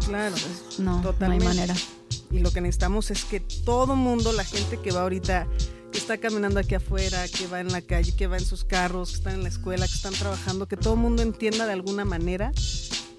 claro, 0.05 0.35
no, 0.79 1.01
no 1.01 1.31
hay 1.31 1.39
manera. 1.39 1.73
Y 2.31 2.39
lo 2.39 2.51
que 2.51 2.61
necesitamos 2.61 3.11
es 3.11 3.25
que 3.25 3.39
todo 3.39 3.95
mundo, 3.95 4.33
la 4.33 4.43
gente 4.43 4.77
que 4.77 4.91
va 4.91 5.01
ahorita, 5.01 5.47
que 5.91 5.97
está 5.97 6.17
caminando 6.17 6.59
aquí 6.59 6.75
afuera, 6.75 7.25
que 7.27 7.47
va 7.47 7.61
en 7.61 7.71
la 7.71 7.81
calle, 7.81 8.15
que 8.15 8.27
va 8.27 8.37
en 8.37 8.45
sus 8.45 8.65
carros, 8.65 9.11
que 9.11 9.15
están 9.17 9.35
en 9.35 9.43
la 9.43 9.49
escuela, 9.49 9.87
que 9.87 9.93
están 9.93 10.13
trabajando, 10.13 10.67
que 10.67 10.77
todo 10.77 10.95
el 10.95 10.99
mundo 10.99 11.23
entienda 11.23 11.65
de 11.65 11.73
alguna 11.73 12.05
manera 12.05 12.51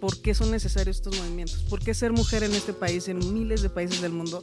por 0.00 0.20
qué 0.20 0.34
son 0.34 0.50
necesarios 0.50 0.96
estos 0.96 1.16
movimientos, 1.16 1.58
por 1.68 1.80
qué 1.80 1.94
ser 1.94 2.12
mujer 2.12 2.42
en 2.42 2.54
este 2.54 2.72
país, 2.72 3.08
en 3.08 3.18
miles 3.32 3.62
de 3.62 3.68
países 3.68 4.00
del 4.00 4.12
mundo, 4.12 4.40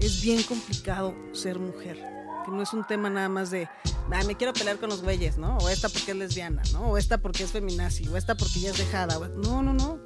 es 0.00 0.20
bien 0.20 0.42
complicado 0.42 1.14
ser 1.32 1.58
mujer. 1.58 1.96
Que 2.44 2.50
no 2.50 2.62
es 2.62 2.72
un 2.72 2.86
tema 2.86 3.08
nada 3.08 3.28
más 3.28 3.50
de, 3.50 3.68
ah, 4.10 4.24
me 4.26 4.34
quiero 4.34 4.52
pelear 4.52 4.78
con 4.78 4.90
los 4.90 5.02
güeyes, 5.02 5.38
¿no? 5.38 5.58
O 5.58 5.68
esta 5.68 5.88
porque 5.88 6.12
es 6.12 6.16
lesbiana, 6.16 6.62
¿no? 6.72 6.90
O 6.90 6.98
esta 6.98 7.18
porque 7.18 7.44
es 7.44 7.50
feminazi, 7.50 8.06
o 8.08 8.16
esta 8.16 8.36
porque 8.36 8.60
ya 8.60 8.70
es 8.70 8.78
dejada. 8.78 9.18
No, 9.28 9.62
no, 9.62 9.72
no. 9.72 9.98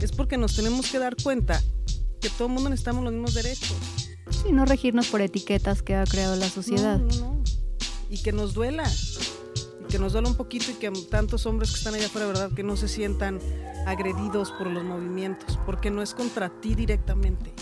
Es 0.00 0.12
porque 0.12 0.36
nos 0.36 0.54
tenemos 0.54 0.90
que 0.90 0.98
dar 0.98 1.16
cuenta 1.22 1.62
que 2.20 2.30
todo 2.30 2.48
el 2.48 2.54
mundo 2.54 2.70
necesitamos 2.70 3.04
los 3.04 3.12
mismos 3.12 3.34
derechos. 3.34 3.74
Y 4.48 4.52
no 4.52 4.64
regirnos 4.64 5.08
por 5.08 5.20
etiquetas 5.20 5.82
que 5.82 5.94
ha 5.94 6.04
creado 6.04 6.36
la 6.36 6.48
sociedad. 6.48 6.98
No, 6.98 7.06
no, 7.06 7.36
no. 7.36 7.44
Y 8.08 8.22
que 8.22 8.32
nos 8.32 8.54
duela. 8.54 8.90
Que 9.88 9.98
nos 9.98 10.12
duela 10.12 10.28
un 10.28 10.34
poquito 10.36 10.70
y 10.70 10.74
que 10.74 10.90
tantos 11.10 11.46
hombres 11.46 11.70
que 11.70 11.76
están 11.78 11.94
allá 11.94 12.06
afuera, 12.06 12.26
¿verdad? 12.26 12.50
Que 12.52 12.62
no 12.62 12.76
se 12.76 12.88
sientan 12.88 13.38
agredidos 13.86 14.52
por 14.52 14.66
los 14.66 14.84
movimientos. 14.84 15.58
Porque 15.64 15.90
no 15.90 16.02
es 16.02 16.14
contra 16.14 16.48
ti 16.48 16.74
directamente. 16.74 17.52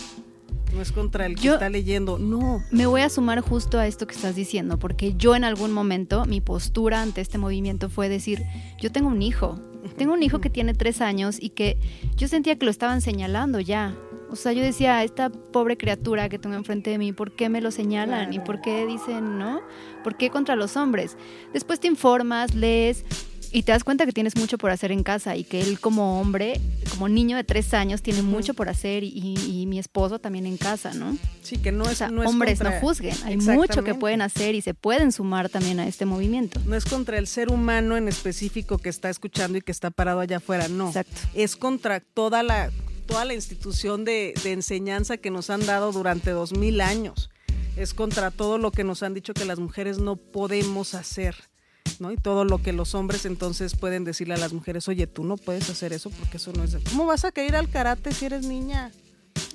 No 0.73 0.81
es 0.81 0.91
contra 0.91 1.25
el 1.25 1.35
que 1.35 1.41
Yo- 1.43 1.53
está 1.53 1.69
leyendo. 1.69 2.17
No. 2.19 2.61
Me 2.71 2.85
voy 2.87 3.01
a 3.01 3.09
sumar 3.09 3.39
justo 3.41 3.79
a 3.79 3.87
esto 3.87 4.07
que 4.07 4.15
estás 4.15 4.35
diciendo, 4.35 4.77
porque 4.77 5.13
yo 5.15 5.35
en 5.35 5.43
algún 5.45 5.71
momento 5.71 6.25
mi 6.25 6.41
postura 6.41 7.01
ante 7.01 7.21
este 7.21 7.37
movimiento 7.37 7.89
fue 7.89 8.09
decir, 8.09 8.43
yo 8.81 8.91
tengo 8.91 9.07
un 9.07 9.21
hijo, 9.21 9.61
tengo 9.95 10.13
un 10.13 10.21
hijo 10.23 10.41
que 10.41 10.49
tiene 10.49 10.73
tres 10.73 10.99
años 10.99 11.37
y 11.39 11.51
que 11.51 11.77
yo 12.17 12.27
sentía 12.27 12.57
que 12.57 12.65
lo 12.65 12.71
estaban 12.71 12.99
señalando 13.01 13.59
ya. 13.61 13.95
O 14.29 14.35
sea, 14.35 14.51
yo 14.53 14.61
decía, 14.63 15.03
esta 15.03 15.29
pobre 15.29 15.77
criatura 15.77 16.29
que 16.29 16.39
tengo 16.39 16.55
enfrente 16.55 16.89
de 16.89 16.97
mí, 16.97 17.13
¿por 17.13 17.35
qué 17.35 17.47
me 17.49 17.61
lo 17.61 17.71
señalan? 17.71 18.33
¿Y 18.33 18.39
por 18.39 18.61
qué 18.61 18.85
dicen, 18.85 19.37
no? 19.37 19.61
¿Por 20.03 20.17
qué 20.17 20.29
contra 20.29 20.55
los 20.55 20.75
hombres? 20.77 21.15
Después 21.53 21.79
te 21.79 21.87
informas, 21.87 22.55
lees 22.55 23.05
y 23.51 23.63
te 23.63 23.71
das 23.71 23.83
cuenta 23.85 24.05
que 24.05 24.11
tienes 24.11 24.35
mucho 24.35 24.57
por 24.57 24.71
hacer 24.71 24.91
en 24.91 25.03
casa 25.03 25.37
y 25.37 25.45
que 25.45 25.61
él 25.61 25.79
como 25.79 26.19
hombre, 26.19 26.59
como 26.89 27.07
niño 27.07 27.37
de 27.37 27.45
tres 27.45 27.73
años, 27.73 28.01
tiene 28.01 28.21
mucho 28.21 28.53
por 28.53 28.67
hacer 28.67 29.03
y, 29.05 29.09
y- 29.13 29.61
y 29.61 29.65
mi 29.67 29.79
esposo 29.79 30.19
también 30.19 30.45
en 30.45 30.57
casa, 30.57 30.93
¿no? 30.93 31.15
Sí, 31.41 31.57
que 31.57 31.71
no 31.71 31.85
O 31.85 31.89
es, 31.89 31.99
sea, 31.99 32.09
no 32.09 32.21
es 32.23 32.27
hombres 32.29 32.59
contra- 32.59 32.81
no 32.81 32.85
juzguen. 32.85 33.15
Hay 33.23 33.37
mucho 33.37 33.83
que 33.83 33.93
pueden 33.95 34.21
hacer 34.21 34.55
y 34.55 34.61
se 34.61 34.73
pueden 34.73 35.13
sumar 35.13 35.47
también 35.49 35.79
a 35.79 35.87
este 35.87 36.05
movimiento. 36.05 36.59
No 36.65 36.75
es 36.75 36.83
contra 36.83 37.17
el 37.17 37.27
ser 37.27 37.49
humano 37.49 37.95
en 37.95 38.09
específico 38.09 38.77
que 38.79 38.89
está 38.89 39.09
escuchando 39.09 39.57
y 39.57 39.61
que 39.61 39.71
está 39.71 39.89
parado 39.91 40.19
allá 40.19 40.37
afuera, 40.37 40.67
no. 40.67 40.87
Exacto. 40.87 41.21
Es 41.33 41.55
contra 41.55 42.01
toda 42.01 42.43
la, 42.43 42.71
toda 43.05 43.25
la 43.25 43.33
institución 43.33 44.05
de, 44.05 44.33
de 44.43 44.51
enseñanza 44.51 45.17
que 45.17 45.29
nos 45.31 45.49
han 45.49 45.65
dado 45.65 45.91
durante 45.91 46.31
dos 46.31 46.51
mil 46.53 46.81
años. 46.81 47.29
Es 47.77 47.93
contra 47.93 48.31
todo 48.31 48.57
lo 48.57 48.71
que 48.71 48.83
nos 48.83 49.03
han 49.03 49.13
dicho 49.13 49.33
que 49.33 49.45
las 49.45 49.59
mujeres 49.59 49.97
no 49.97 50.15
podemos 50.15 50.93
hacer. 50.93 51.35
¿no? 51.99 52.11
Y 52.11 52.17
todo 52.17 52.43
lo 52.43 52.61
que 52.61 52.73
los 52.73 52.93
hombres 52.95 53.25
entonces 53.25 53.75
pueden 53.75 54.03
decirle 54.03 54.33
a 54.33 54.37
las 54.37 54.51
mujeres, 54.51 54.87
oye, 54.89 55.07
tú 55.07 55.23
no 55.23 55.37
puedes 55.37 55.69
hacer 55.69 55.93
eso 55.93 56.09
porque 56.09 56.37
eso 56.37 56.51
no 56.51 56.63
es... 56.63 56.71
de- 56.73 56.83
¿Cómo 56.83 57.05
vas 57.05 57.23
a 57.23 57.31
querer 57.31 57.51
ir 57.51 57.55
al 57.55 57.69
karate 57.69 58.11
si 58.11 58.25
eres 58.25 58.45
niña? 58.45 58.91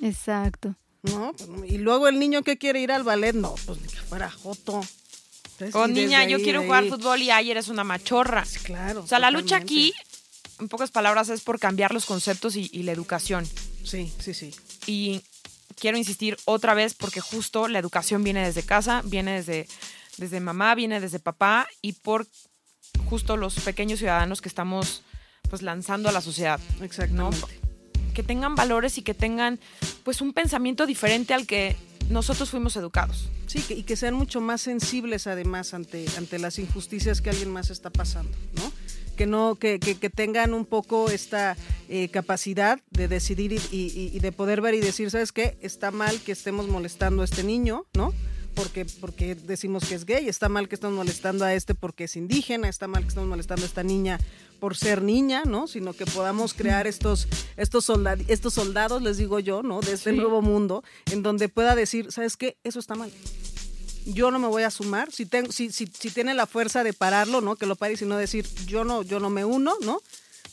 Exacto. 0.01 0.75
No, 1.03 1.33
pues 1.33 1.71
y 1.71 1.77
luego 1.77 2.07
el 2.07 2.19
niño 2.19 2.41
que 2.43 2.57
quiere 2.57 2.79
ir 2.81 2.91
al 2.91 3.03
ballet, 3.03 3.33
no, 3.33 3.55
pues 3.65 3.79
ni 3.81 3.87
que 3.87 3.95
fuera 3.97 4.29
joto. 4.31 4.81
Entonces, 5.59 5.75
O 5.75 5.85
y 5.85 5.89
desde 5.89 6.01
niña, 6.05 6.25
yo 6.25 6.37
ahí, 6.37 6.43
quiero 6.43 6.63
jugar 6.63 6.83
ahí- 6.83 6.89
fútbol 6.89 7.21
y 7.21 7.29
ay, 7.31 7.51
eres 7.51 7.67
una 7.67 7.83
machorra. 7.83 8.45
Sí, 8.45 8.59
Claro. 8.59 9.03
O 9.03 9.07
sea, 9.07 9.19
la 9.19 9.29
lucha 9.31 9.57
aquí, 9.57 9.93
en 10.61 10.69
pocas 10.69 10.91
palabras, 10.91 11.29
es 11.29 11.41
por 11.41 11.59
cambiar 11.59 11.93
los 11.93 12.05
conceptos 12.05 12.55
y, 12.55 12.69
y 12.71 12.83
la 12.83 12.91
educación. 12.91 13.45
Sí, 13.83 14.13
sí, 14.19 14.33
sí. 14.33 14.53
Y 14.85 15.21
quiero 15.81 15.97
insistir 15.97 16.37
otra 16.45 16.73
vez 16.73 16.93
porque 16.93 17.21
justo 17.21 17.67
la 17.67 17.79
educación 17.79 18.23
viene 18.23 18.45
desde 18.45 18.63
casa, 18.63 19.01
viene 19.03 19.33
desde, 19.33 19.67
desde 20.17 20.39
mamá, 20.39 20.75
viene 20.75 21.01
desde 21.01 21.19
papá 21.19 21.67
y 21.81 21.93
por 21.93 22.27
justo 23.09 23.35
los 23.35 23.55
pequeños 23.55 23.99
ciudadanos 23.99 24.41
que 24.41 24.49
estamos 24.49 25.03
pues 25.49 25.61
lanzando 25.61 26.07
a 26.07 26.11
la 26.11 26.21
sociedad. 26.21 26.59
Exactamente. 26.81 27.59
Que 28.13 28.23
tengan 28.23 28.55
valores 28.55 28.97
y 28.97 29.01
que 29.01 29.13
tengan 29.13 29.59
pues 30.03 30.21
un 30.21 30.33
pensamiento 30.33 30.85
diferente 30.85 31.33
al 31.33 31.47
que 31.47 31.75
nosotros 32.09 32.49
fuimos 32.49 32.75
educados. 32.75 33.29
Sí, 33.47 33.63
y 33.69 33.83
que 33.83 33.95
sean 33.95 34.13
mucho 34.13 34.39
más 34.39 34.61
sensibles 34.61 35.27
además 35.27 35.73
ante, 35.73 36.05
ante 36.17 36.39
las 36.39 36.57
injusticias 36.59 37.21
que 37.21 37.31
alguien 37.31 37.51
más 37.51 37.69
está 37.69 37.89
pasando, 37.89 38.37
¿no? 38.53 38.71
Que 39.21 39.27
no, 39.27 39.53
que, 39.53 39.79
que- 39.79 39.99
que 39.99 40.09
tengan 40.09 40.51
un 40.55 40.65
poco 40.65 41.11
esta 41.11 41.55
eh, 41.89 42.09
capacidad 42.09 42.79
de 42.89 43.07
decidir 43.07 43.51
y, 43.53 43.57
y- 43.77 44.09
y 44.15 44.19
de 44.19 44.31
poder 44.31 44.61
ver 44.61 44.73
y 44.73 44.79
decir, 44.79 45.11
¿sabes 45.11 45.31
qué? 45.31 45.59
Está 45.61 45.91
mal 45.91 46.19
que 46.21 46.31
estemos 46.31 46.67
molestando 46.67 47.21
a 47.21 47.25
este 47.25 47.43
niño, 47.43 47.85
¿no? 47.93 48.15
Porque, 48.55 48.83
porque 48.99 49.35
decimos 49.35 49.85
que 49.87 49.93
es 49.93 50.05
gay, 50.07 50.27
está 50.27 50.49
mal 50.49 50.67
que 50.67 50.73
estamos 50.73 50.97
molestando 50.97 51.45
a 51.45 51.53
este 51.53 51.75
porque 51.75 52.05
es 52.05 52.15
indígena, 52.15 52.67
está 52.67 52.87
mal 52.87 53.03
que 53.03 53.09
estamos 53.09 53.29
molestando 53.29 53.61
a 53.63 53.67
esta 53.67 53.83
niña 53.83 54.19
por 54.59 54.75
ser 54.75 55.03
niña, 55.03 55.43
¿no? 55.45 55.67
Sino 55.67 55.93
que 55.93 56.07
podamos 56.07 56.55
crear 56.55 56.87
estos, 56.87 57.27
estos, 57.57 57.85
soldad- 57.85 58.19
estos 58.27 58.55
soldados, 58.55 59.03
les 59.03 59.17
digo 59.17 59.37
yo, 59.39 59.61
¿no? 59.61 59.81
De 59.81 59.93
este 59.93 60.09
Sí. 60.13 60.17
nuevo 60.17 60.41
mundo, 60.41 60.83
en 61.11 61.21
donde 61.21 61.47
pueda 61.47 61.75
decir, 61.75 62.11
¿sabes 62.11 62.37
qué? 62.37 62.57
Eso 62.63 62.79
está 62.79 62.95
mal. 62.95 63.11
Yo 64.05 64.31
no 64.31 64.39
me 64.39 64.47
voy 64.47 64.63
a 64.63 64.71
sumar. 64.71 65.11
Si, 65.11 65.27
si, 65.51 65.71
si 65.71 66.09
tiene 66.09 66.33
la 66.33 66.47
fuerza 66.47 66.83
de 66.83 66.93
pararlo, 66.93 67.41
¿no? 67.41 67.55
Que 67.55 67.65
lo 67.65 67.75
pare 67.75 67.93
y 67.93 67.97
si 67.97 68.05
no 68.05 68.17
decir, 68.17 68.47
yo 68.65 68.83
no, 68.83 69.03
yo 69.03 69.19
no 69.19 69.29
me 69.29 69.45
uno, 69.45 69.75
¿no? 69.81 70.01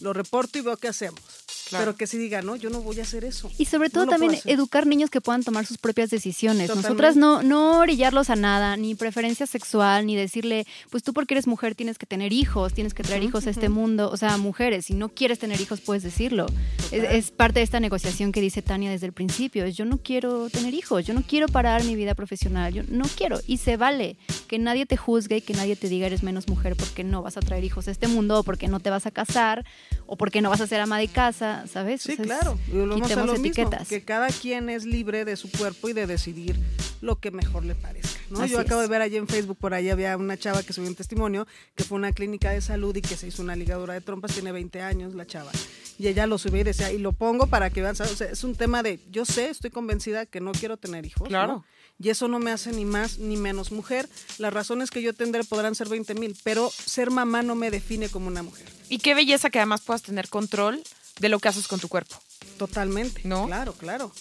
Lo 0.01 0.13
reporto 0.13 0.59
y 0.59 0.63
veo 0.63 0.77
qué 0.77 0.89
hacemos. 0.89 1.21
Claro. 1.69 1.85
Pero 1.85 1.97
que 1.97 2.07
sí 2.07 2.19
diga, 2.19 2.43
no, 2.43 2.57
yo 2.57 2.71
no 2.71 2.81
voy 2.83 2.99
a 3.01 3.03
hacer 3.03 3.25
eso. 3.25 3.51
Y 3.59 3.65
sobre 3.65 3.91
todo 3.91 4.07
No 4.07 4.13
también 4.13 4.37
educar 4.45 4.87
niños 4.87 5.11
que 5.11 5.21
puedan 5.21 5.43
tomar 5.43 5.67
sus 5.67 5.79
propias 5.79 6.11
decisiones. 6.11 6.69
Totalmente. 6.69 6.89
Nosotras 6.89 7.17
no, 7.17 7.43
no 7.43 7.79
orillarlos 7.79 8.31
a 8.31 8.37
nada, 8.37 8.77
ni 8.77 8.95
preferencia 8.95 9.47
sexual, 9.47 10.07
ni 10.07 10.17
decirle, 10.17 10.67
pues 10.91 11.03
tú 11.03 11.13
porque 11.13 11.35
eres 11.35 11.47
mujer 11.47 11.75
tienes 11.75 11.99
que 11.99 12.07
tener 12.07 12.33
hijos, 12.33 12.75
tienes 12.75 12.95
que 12.95 13.03
traer 13.03 13.23
hijos 13.23 13.47
a 13.47 13.51
este 13.51 13.69
mundo. 13.69 14.11
O 14.11 14.17
sea, 14.17 14.37
mujeres, 14.37 14.87
si 14.87 14.95
no 14.95 15.09
quieres 15.09 15.39
tener 15.39 15.61
hijos, 15.61 15.81
puedes 15.81 16.03
decirlo. 16.03 16.47
Es, 16.91 17.05
es 17.05 17.31
parte 17.31 17.61
de 17.61 17.65
esta 17.65 17.81
negociación 17.81 18.33
que 18.33 18.41
dice 18.41 18.63
Tania 18.63 18.91
desde 18.91 19.07
el 19.07 19.13
principio. 19.13 19.65
Es 19.65 19.77
yo 19.77 19.85
no 19.85 19.99
quiero 19.99 20.51
tener 20.51 20.75
hijos, 20.75 21.07
yo 21.07 21.15
no 21.15 21.23
quiero 21.23 21.49
parar 21.49 21.85
mi 21.85 21.95
vida 21.95 22.15
profesional, 22.15 22.73
yo 22.73 22.83
no 22.89 23.05
quiero. 23.17 23.41
Y 23.47 23.59
se 23.59 23.77
vale 23.77 24.17
que 24.49 24.59
nadie 24.59 24.87
te 24.87 24.97
juzgue 24.97 25.37
y 25.37 25.41
que 25.41 25.55
nadie 25.55 25.77
te 25.77 25.89
diga 25.89 26.07
eres 26.07 26.23
menos 26.23 26.49
mujer 26.49 26.75
porque 26.77 27.05
no 27.05 27.23
vas 27.23 27.37
a 27.37 27.41
traer 27.41 27.65
hijos 27.65 27.89
a 27.89 27.91
este 27.91 28.09
mundo, 28.09 28.41
o 28.41 28.43
porque 28.43 28.69
no 28.69 28.81
te 28.81 28.91
vas 28.91 29.07
a 29.07 29.11
casar, 29.11 29.65
o 30.07 30.17
porque 30.17 30.41
no 30.41 30.51
vas 30.51 30.61
a 30.61 30.67
ser 30.67 30.81
ama 30.81 30.99
de 30.99 31.09
casa, 31.09 31.58
¿sabes? 31.67 32.03
Sí, 32.03 32.13
O 32.13 32.17
sea, 32.17 32.25
es- 32.25 32.29
claro. 32.31 32.59
Y 32.69 32.73
volvemos 32.73 33.11
a 33.11 33.17
lo 33.17 33.33
mismo, 33.33 33.47
etiquetas. 33.47 33.89
que 33.89 34.05
cada 34.05 34.29
quien 34.29 34.69
es 34.71 34.85
libre 34.85 35.25
de 35.25 35.37
su 35.37 35.51
cuerpo 35.51 35.89
y 35.89 35.93
de 35.93 36.07
decidir 36.07 36.59
lo 37.01 37.17
que 37.21 37.31
mejor 37.31 37.65
le 37.65 37.75
parezca. 37.75 38.19
¿no? 38.31 38.41
Así 38.41 38.53
Yo 38.53 38.61
acabo 38.61 38.83
es. 38.83 38.89
de 38.89 38.93
ver 38.93 39.03
allí 39.03 39.17
en 39.17 39.27
Facebook, 39.29 39.57
por 39.59 39.73
ahí 39.73 39.89
había 39.89 40.17
una 40.17 40.37
chava 40.37 40.63
que 40.63 40.73
subió 40.73 40.89
un 40.89 40.95
testimonio 40.97 41.47
que 41.75 41.85
fue 41.85 41.97
a 41.97 41.99
una 42.01 42.13
clínica 42.13 42.51
de 42.51 42.61
salud 42.61 42.95
y 42.97 43.01
que 43.03 43.17
se 43.17 43.27
hizo 43.29 43.43
una 43.43 43.57
ligadura 43.57 43.95
de 43.95 44.01
trompas, 44.01 44.33
tiene 44.33 44.53
20 44.53 44.83
años 44.83 45.15
la 45.15 45.27
chava. 45.27 45.51
Y 45.99 46.07
ella 46.09 46.27
lo 46.27 46.39
subió 46.39 46.61
y 46.61 46.65
decía, 46.65 46.93
y 46.93 46.99
lo 46.99 47.13
pongo 47.13 47.47
para 47.47 47.71
que 47.71 47.81
vean. 47.83 47.93
O 47.93 47.95
sea, 47.95 48.07
es 48.31 48.45
un 48.45 48.55
tema 48.55 48.83
de, 48.83 49.01
yo 49.11 49.25
sé, 49.25 49.49
estoy 49.51 49.71
convencida 49.71 50.27
que 50.27 50.41
no 50.41 50.53
quiero 50.53 50.77
tener 50.77 51.07
hijos. 51.07 51.23
¿no? 51.23 51.29
Claro. 51.29 51.65
Y 52.01 52.11
eso 52.11 52.29
no 52.29 52.39
me 52.39 52.53
hace 52.53 52.71
ni 52.71 52.85
más 52.85 53.19
ni 53.19 53.37
menos 53.37 53.73
mujer. 53.73 54.09
Las 54.39 54.53
razones 54.53 54.91
que 54.93 55.03
yo 55.03 55.13
tendré 55.15 55.43
podrán 55.43 55.75
ser 55.75 55.89
20 55.89 56.15
mil, 56.15 56.37
pero 56.45 56.71
ser 56.71 57.11
mamá 57.11 57.43
no 57.43 57.57
me 57.57 57.71
define 57.73 58.09
como 58.09 58.29
una 58.29 58.43
mujer. 58.45 58.67
Y 58.89 58.99
qué 58.99 59.15
belleza 59.15 59.51
que 59.51 59.59
además 59.59 59.81
puedas 59.81 60.03
tener 60.03 60.29
control 60.29 60.81
de 61.21 61.29
lo 61.29 61.39
que 61.39 61.49
haces 61.49 61.69
con 61.69 61.81
tu 61.81 61.89
cuerpo. 61.89 62.17
Totalmente. 62.57 63.23
¿No? 63.25 63.47
Claro, 63.47 63.73
claro. 63.75 64.13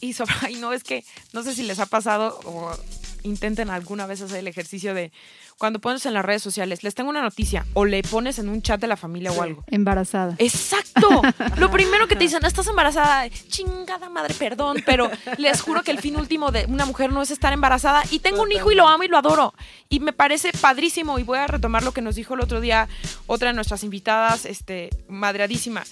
Y 0.00 0.12
sobre, 0.12 0.34
ay, 0.42 0.56
no, 0.56 0.72
es 0.72 0.84
que 0.84 1.04
no 1.32 1.42
sé 1.42 1.54
si 1.54 1.62
les 1.62 1.78
ha 1.78 1.86
pasado 1.86 2.40
o 2.44 2.72
intenten 3.22 3.70
alguna 3.70 4.06
vez 4.06 4.20
hacer 4.22 4.38
el 4.38 4.48
ejercicio 4.48 4.94
de 4.94 5.12
cuando 5.58 5.80
pones 5.80 6.06
en 6.06 6.14
las 6.14 6.24
redes 6.24 6.42
sociales, 6.42 6.82
les 6.84 6.94
tengo 6.94 7.10
una 7.10 7.20
noticia 7.20 7.66
o 7.74 7.84
le 7.84 8.02
pones 8.02 8.38
en 8.38 8.48
un 8.48 8.62
chat 8.62 8.80
de 8.80 8.86
la 8.86 8.96
familia 8.96 9.32
Sí. 9.32 9.38
o 9.38 9.42
algo. 9.42 9.64
Embarazada. 9.66 10.34
Exacto. 10.38 11.08
Lo 11.56 11.70
primero 11.70 12.06
que 12.06 12.14
te 12.14 12.24
dicen, 12.24 12.44
estás 12.44 12.66
embarazada, 12.68 13.28
chingada 13.48 14.08
madre, 14.08 14.34
perdón, 14.34 14.82
pero 14.86 15.10
les 15.36 15.60
juro 15.60 15.82
que 15.82 15.90
el 15.90 15.98
fin 16.00 16.16
último 16.16 16.52
de 16.52 16.66
una 16.66 16.86
mujer 16.86 17.12
no 17.12 17.22
es 17.22 17.30
estar 17.30 17.52
embarazada 17.52 18.02
y 18.10 18.20
tengo 18.20 18.42
un 18.42 18.52
hijo 18.52 18.70
y 18.70 18.74
lo 18.76 18.86
amo 18.88 19.02
y 19.02 19.08
lo 19.08 19.18
adoro. 19.18 19.52
Y 19.88 20.00
me 20.00 20.12
parece 20.12 20.52
padrísimo 20.52 21.18
y 21.18 21.24
voy 21.24 21.38
a 21.38 21.46
retomar 21.48 21.82
lo 21.82 21.92
que 21.92 22.02
nos 22.02 22.14
dijo 22.14 22.34
el 22.34 22.40
otro 22.40 22.60
día 22.60 22.88
otra 23.26 23.48
de 23.48 23.54
nuestras 23.54 23.82
invitadas, 23.82 24.44
este, 24.44 24.90
madreadísima. 25.08 25.82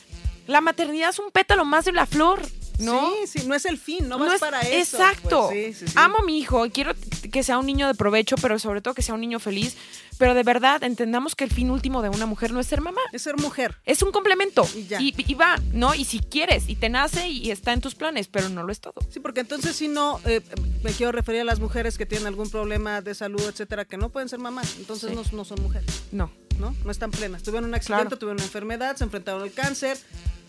La 0.46 0.60
maternidad 0.60 1.10
es 1.10 1.18
un 1.18 1.32
pétalo 1.32 1.64
más 1.64 1.84
de 1.86 1.92
la 1.92 2.06
flor, 2.06 2.40
¿no? 2.78 3.10
Sí, 3.26 3.40
sí, 3.40 3.46
no 3.46 3.54
es 3.54 3.64
el 3.64 3.78
fin, 3.78 4.08
no, 4.08 4.18
No 4.18 4.24
vas 4.26 4.34
es- 4.34 4.40
para 4.40 4.60
eso. 4.62 4.96
Exacto. 4.98 5.48
pues, 5.48 5.76
sí, 5.78 5.84
sí, 5.86 5.88
sí. 5.88 5.94
Amo 5.96 6.16
a 6.18 6.22
mi 6.24 6.38
hijo 6.38 6.64
y 6.66 6.70
quiero 6.70 6.92
que 7.32 7.42
sea 7.42 7.58
un 7.58 7.66
niño 7.66 7.86
de 7.86 7.94
provecho, 7.94 8.36
pero 8.40 8.58
sobre 8.58 8.80
todo 8.80 8.94
que 8.94 9.02
sea 9.02 9.14
un 9.14 9.20
niño 9.20 9.38
feliz. 9.40 9.76
Pero 10.18 10.32
de 10.32 10.42
verdad, 10.44 10.82
entendamos 10.82 11.34
que 11.34 11.44
el 11.44 11.50
fin 11.50 11.70
último 11.70 12.00
de 12.00 12.08
una 12.08 12.24
mujer 12.24 12.50
no 12.50 12.58
es 12.58 12.66
ser 12.66 12.80
mamá. 12.80 13.02
Es 13.12 13.20
ser 13.20 13.36
mujer. 13.36 13.76
Es 13.84 14.00
un 14.02 14.12
complemento. 14.12 14.66
Y 14.74 14.86
ya. 14.86 14.98
y 15.00 15.34
va, 15.34 15.60
¿no? 15.74 15.94
Y 15.94 16.06
si 16.06 16.20
quieres, 16.20 16.70
y 16.70 16.76
te 16.76 16.88
nace 16.88 17.28
y 17.28 17.50
está 17.50 17.74
en 17.74 17.82
tus 17.82 17.94
planes, 17.94 18.26
pero 18.26 18.48
no 18.48 18.62
lo 18.62 18.72
es 18.72 18.80
todo. 18.80 18.94
Sí, 19.10 19.20
porque 19.20 19.40
entonces 19.40 19.76
si 19.76 19.88
no, 19.88 20.18
eh, 20.24 20.40
me 20.82 20.92
quiero 20.92 21.12
referir 21.12 21.42
a 21.42 21.44
las 21.44 21.60
mujeres 21.60 21.98
que 21.98 22.06
tienen 22.06 22.26
algún 22.28 22.48
problema 22.48 23.02
de 23.02 23.14
salud, 23.14 23.42
etcétera, 23.46 23.84
que 23.84 23.98
no 23.98 24.08
pueden 24.08 24.30
ser 24.30 24.38
mamás, 24.38 24.76
entonces 24.78 25.12
no, 25.12 25.22
no 25.32 25.44
son 25.44 25.60
mujeres, 25.60 25.86
No. 26.12 26.30
¿no? 26.58 26.74
No 26.82 26.90
están 26.90 27.10
plenas. 27.10 27.42
Tuvieron 27.42 27.68
un 27.68 27.74
accidente, 27.74 28.04
Claro. 28.06 28.18
tuvieron 28.18 28.36
una 28.38 28.44
enfermedad, 28.44 28.96
se 28.96 29.04
enfrentaron 29.04 29.42
al 29.42 29.52
cáncer, 29.52 29.98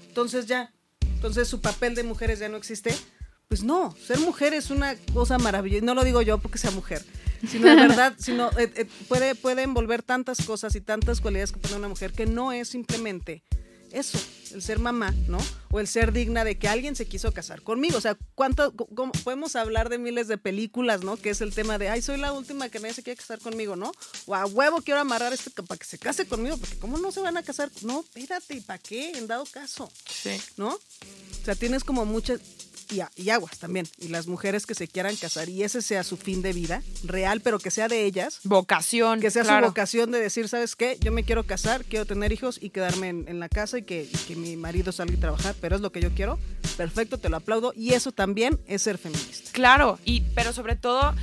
entonces 0.08 0.46
ya, 0.46 0.72
entonces 1.18 1.48
su 1.48 1.62
papel 1.62 1.96
de 1.96 2.04
mujeres 2.04 2.38
ya 2.38 2.48
no 2.48 2.58
existe. 2.58 2.96
Pues 3.48 3.64
no, 3.64 3.96
ser 4.06 4.20
mujer 4.20 4.54
es 4.54 4.70
una 4.70 4.96
cosa 5.14 5.40
maravillosa. 5.40 5.84
Y 5.84 5.86
no 5.86 5.96
lo 5.96 6.04
digo 6.04 6.22
yo 6.22 6.38
porque 6.38 6.60
sea 6.60 6.70
mujer, 6.70 7.04
sino 7.50 7.68
de 7.70 7.76
verdad, 7.76 8.14
sino, 8.20 8.52
eh, 8.52 8.72
eh, 8.76 8.86
puede, 9.08 9.34
puede 9.34 9.64
envolver 9.64 10.04
tantas 10.04 10.46
cosas 10.46 10.76
y 10.76 10.82
tantas 10.82 11.20
cualidades 11.20 11.52
que 11.52 11.60
pone 11.60 11.76
una 11.76 11.88
mujer 11.88 12.12
que 12.12 12.28
no 12.28 12.52
es 12.52 12.68
simplemente 12.68 13.42
eso, 13.92 14.20
el 14.54 14.62
ser 14.62 14.80
mamá, 14.80 15.14
¿no? 15.28 15.38
O 15.72 15.80
el 15.80 15.88
ser 15.88 16.12
digna 16.14 16.44
de 16.44 16.58
que 16.58 16.68
alguien 16.68 16.96
se 16.96 17.06
quiso 17.08 17.34
casar 17.34 17.62
conmigo. 17.62 17.98
O 17.98 18.02
sea, 18.02 18.18
¿cuánto, 18.36 18.74
cómo- 18.76 19.12
podemos 19.24 19.56
hablar 19.56 19.90
de 19.90 19.98
miles 19.98 20.28
de 20.28 20.38
películas, 20.38 21.04
¿no? 21.04 21.18
Que 21.18 21.30
es 21.32 21.42
el 21.42 21.54
tema 21.54 21.78
de, 21.78 21.90
ay, 21.90 22.02
soy 22.02 22.18
la 22.18 22.34
última 22.34 22.70
que 22.70 22.80
nadie 22.80 22.94
se 22.94 23.04
quiere 23.04 23.18
casar 23.18 23.40
conmigo, 23.40 23.76
¿no? 23.76 23.92
O 24.26 24.36
a 24.36 24.46
huevo 24.46 24.82
quiero 24.82 25.00
amarrar 25.00 25.34
este 25.34 25.50
para 25.50 25.78
que 25.78 25.86
se 25.86 25.98
case 25.98 26.26
conmigo, 26.28 26.58
porque 26.58 26.78
¿cómo 26.78 26.98
no 26.98 27.12
se 27.12 27.20
van 27.22 27.38
a 27.38 27.44
casar? 27.44 27.70
No, 27.82 28.02
espérate, 28.16 28.56
¿y 28.56 28.62
para 28.62 28.80
qué? 28.80 29.12
En 29.12 29.28
dado 29.28 29.46
caso. 29.46 29.92
Sí. 30.10 30.40
¿no? 30.58 30.70
O 30.76 31.46
sea, 31.46 31.56
tienes 31.56 31.84
como 31.84 32.06
muchas... 32.06 32.40
y, 32.90 33.00
a- 33.02 33.12
y 33.16 33.30
aguas 33.30 33.60
también. 33.60 33.88
Y 34.00 34.08
las 34.10 34.28
mujeres 34.28 34.66
que 34.66 34.76
se 34.76 34.88
quieran 34.88 35.16
casar 35.16 35.50
y 35.50 35.64
ese 35.64 35.82
sea 35.82 36.04
su 36.04 36.18
fin 36.18 36.42
de 36.42 36.54
vida 36.54 36.84
real, 37.04 37.42
pero 37.42 37.60
que 37.60 37.72
sea 37.72 37.88
de 37.88 38.06
ellas. 38.06 38.40
Vocación. 38.44 39.20
Que 39.22 39.32
sea 39.32 39.44
claro. 39.44 39.66
su 39.68 39.72
vocación 39.72 40.12
de 40.12 40.20
decir, 40.20 40.48
¿sabes 40.50 40.76
qué? 40.76 40.98
Yo 41.00 41.12
me 41.12 41.24
quiero 41.24 41.46
casar, 41.46 41.84
quiero 41.86 42.06
tener 42.06 42.32
hijos 42.32 42.60
y 42.62 42.70
quedarme 42.70 43.10
en, 43.10 43.26
en 43.28 43.40
la 43.40 43.50
casa 43.50 43.78
y 43.78 43.84
que, 43.84 44.04
y 44.04 44.18
que 44.28 44.36
mi 44.36 44.56
marido 44.58 44.92
salga 44.92 45.14
y 45.14 45.18
trabajar, 45.18 45.56
pero 45.62 45.76
es 45.76 45.82
lo 45.82 45.92
que 45.92 46.02
yo 46.02 46.12
quiero. 46.14 46.40
Perfecto, 46.78 47.18
te 47.18 47.30
lo 47.30 47.38
aplaudo. 47.38 47.74
Y 47.76 47.94
eso 47.94 48.12
también 48.12 48.60
es 48.68 48.82
ser 48.84 48.98
feminista. 48.98 49.52
Claro, 49.52 50.00
y, 50.06 50.22
pero 50.36 50.54
sobre 50.54 50.76
todo, 50.76 51.14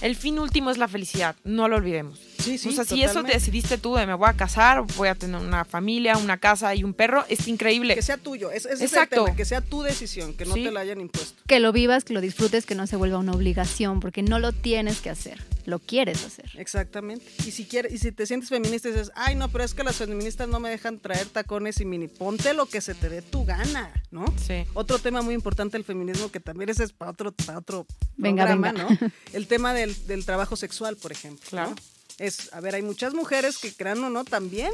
el 0.00 0.16
fin 0.16 0.38
último 0.38 0.70
es 0.70 0.78
la 0.78 0.88
felicidad, 0.88 1.36
no 1.44 1.68
lo 1.68 1.76
olvidemos. 1.76 2.18
Sí, 2.42 2.58
sí, 2.58 2.68
o 2.70 2.72
sea, 2.72 2.84
si 2.84 3.02
eso 3.02 3.22
decidiste 3.22 3.78
tú 3.78 3.94
de 3.94 4.06
me 4.06 4.14
voy 4.14 4.28
a 4.28 4.34
casar, 4.34 4.82
voy 4.96 5.08
a 5.08 5.14
tener 5.14 5.40
una 5.40 5.64
familia, 5.64 6.16
una 6.16 6.36
casa 6.38 6.74
y 6.74 6.84
un 6.84 6.92
perro, 6.94 7.24
es 7.28 7.46
increíble. 7.48 7.94
Que 7.94 8.02
sea 8.02 8.16
tuyo, 8.16 8.50
es, 8.50 8.66
ese 8.66 8.84
Exacto. 8.84 9.14
es 9.16 9.20
el 9.20 9.24
tema, 9.26 9.36
que 9.36 9.44
sea 9.44 9.60
tu 9.60 9.82
decisión, 9.82 10.34
que 10.34 10.44
no 10.44 10.54
Sí. 10.54 10.64
te 10.64 10.70
la 10.72 10.80
hayan 10.80 11.00
impuesto. 11.00 11.40
Que 11.46 11.60
lo 11.60 11.72
vivas, 11.72 12.04
que 12.04 12.12
lo 12.14 12.20
disfrutes, 12.20 12.66
que 12.66 12.74
no 12.74 12.86
se 12.86 12.96
vuelva 12.96 13.18
una 13.18 13.32
obligación, 13.32 14.00
porque 14.00 14.22
no 14.22 14.38
lo 14.38 14.52
tienes 14.52 15.00
que 15.00 15.10
hacer, 15.10 15.38
lo 15.66 15.78
quieres 15.78 16.24
hacer. 16.24 16.50
Exactamente. 16.56 17.24
Y 17.46 17.50
si 17.52 17.64
quieres, 17.64 17.92
y 17.92 17.98
si 17.98 18.12
te 18.12 18.26
sientes 18.26 18.48
feminista 18.48 18.88
y 18.88 18.92
dices, 18.92 19.12
ay 19.14 19.34
no, 19.34 19.48
pero 19.48 19.62
es 19.64 19.74
que 19.74 19.84
las 19.84 19.96
feministas 19.96 20.48
no 20.48 20.58
me 20.60 20.70
dejan 20.70 20.98
traer 20.98 21.26
tacones 21.26 21.80
y 21.80 21.84
mini, 21.84 22.08
ponte 22.08 22.54
lo 22.54 22.66
que 22.66 22.80
se 22.80 22.94
te 22.94 23.08
dé 23.08 23.22
tu 23.22 23.44
gana, 23.44 23.92
¿no? 24.10 24.24
Sí. 24.44 24.64
Otro 24.74 24.98
tema 24.98 25.22
muy 25.22 25.34
importante 25.34 25.76
del 25.76 25.84
feminismo 25.84 26.30
que 26.30 26.40
también 26.40 26.70
ese 26.70 26.84
es 26.84 26.92
para 26.92 27.10
otro, 27.12 27.32
para 27.32 27.58
otro 27.58 27.86
Venga, 28.16 28.46
programa, 28.46 28.72
venga. 28.72 28.98
¿no? 29.00 29.12
El 29.32 29.46
tema 29.46 29.72
del, 29.74 30.06
del 30.06 30.24
trabajo 30.24 30.56
sexual, 30.56 30.96
por 30.96 31.12
ejemplo. 31.12 31.46
Claro. 31.48 31.70
¿no? 31.70 31.76
Es, 32.18 32.52
a 32.52 32.60
ver, 32.60 32.74
hay 32.74 32.82
muchas 32.82 33.14
mujeres 33.14 33.58
que 33.58 33.72
crean 33.72 34.02
o 34.04 34.10
no 34.10 34.24
también 34.24 34.72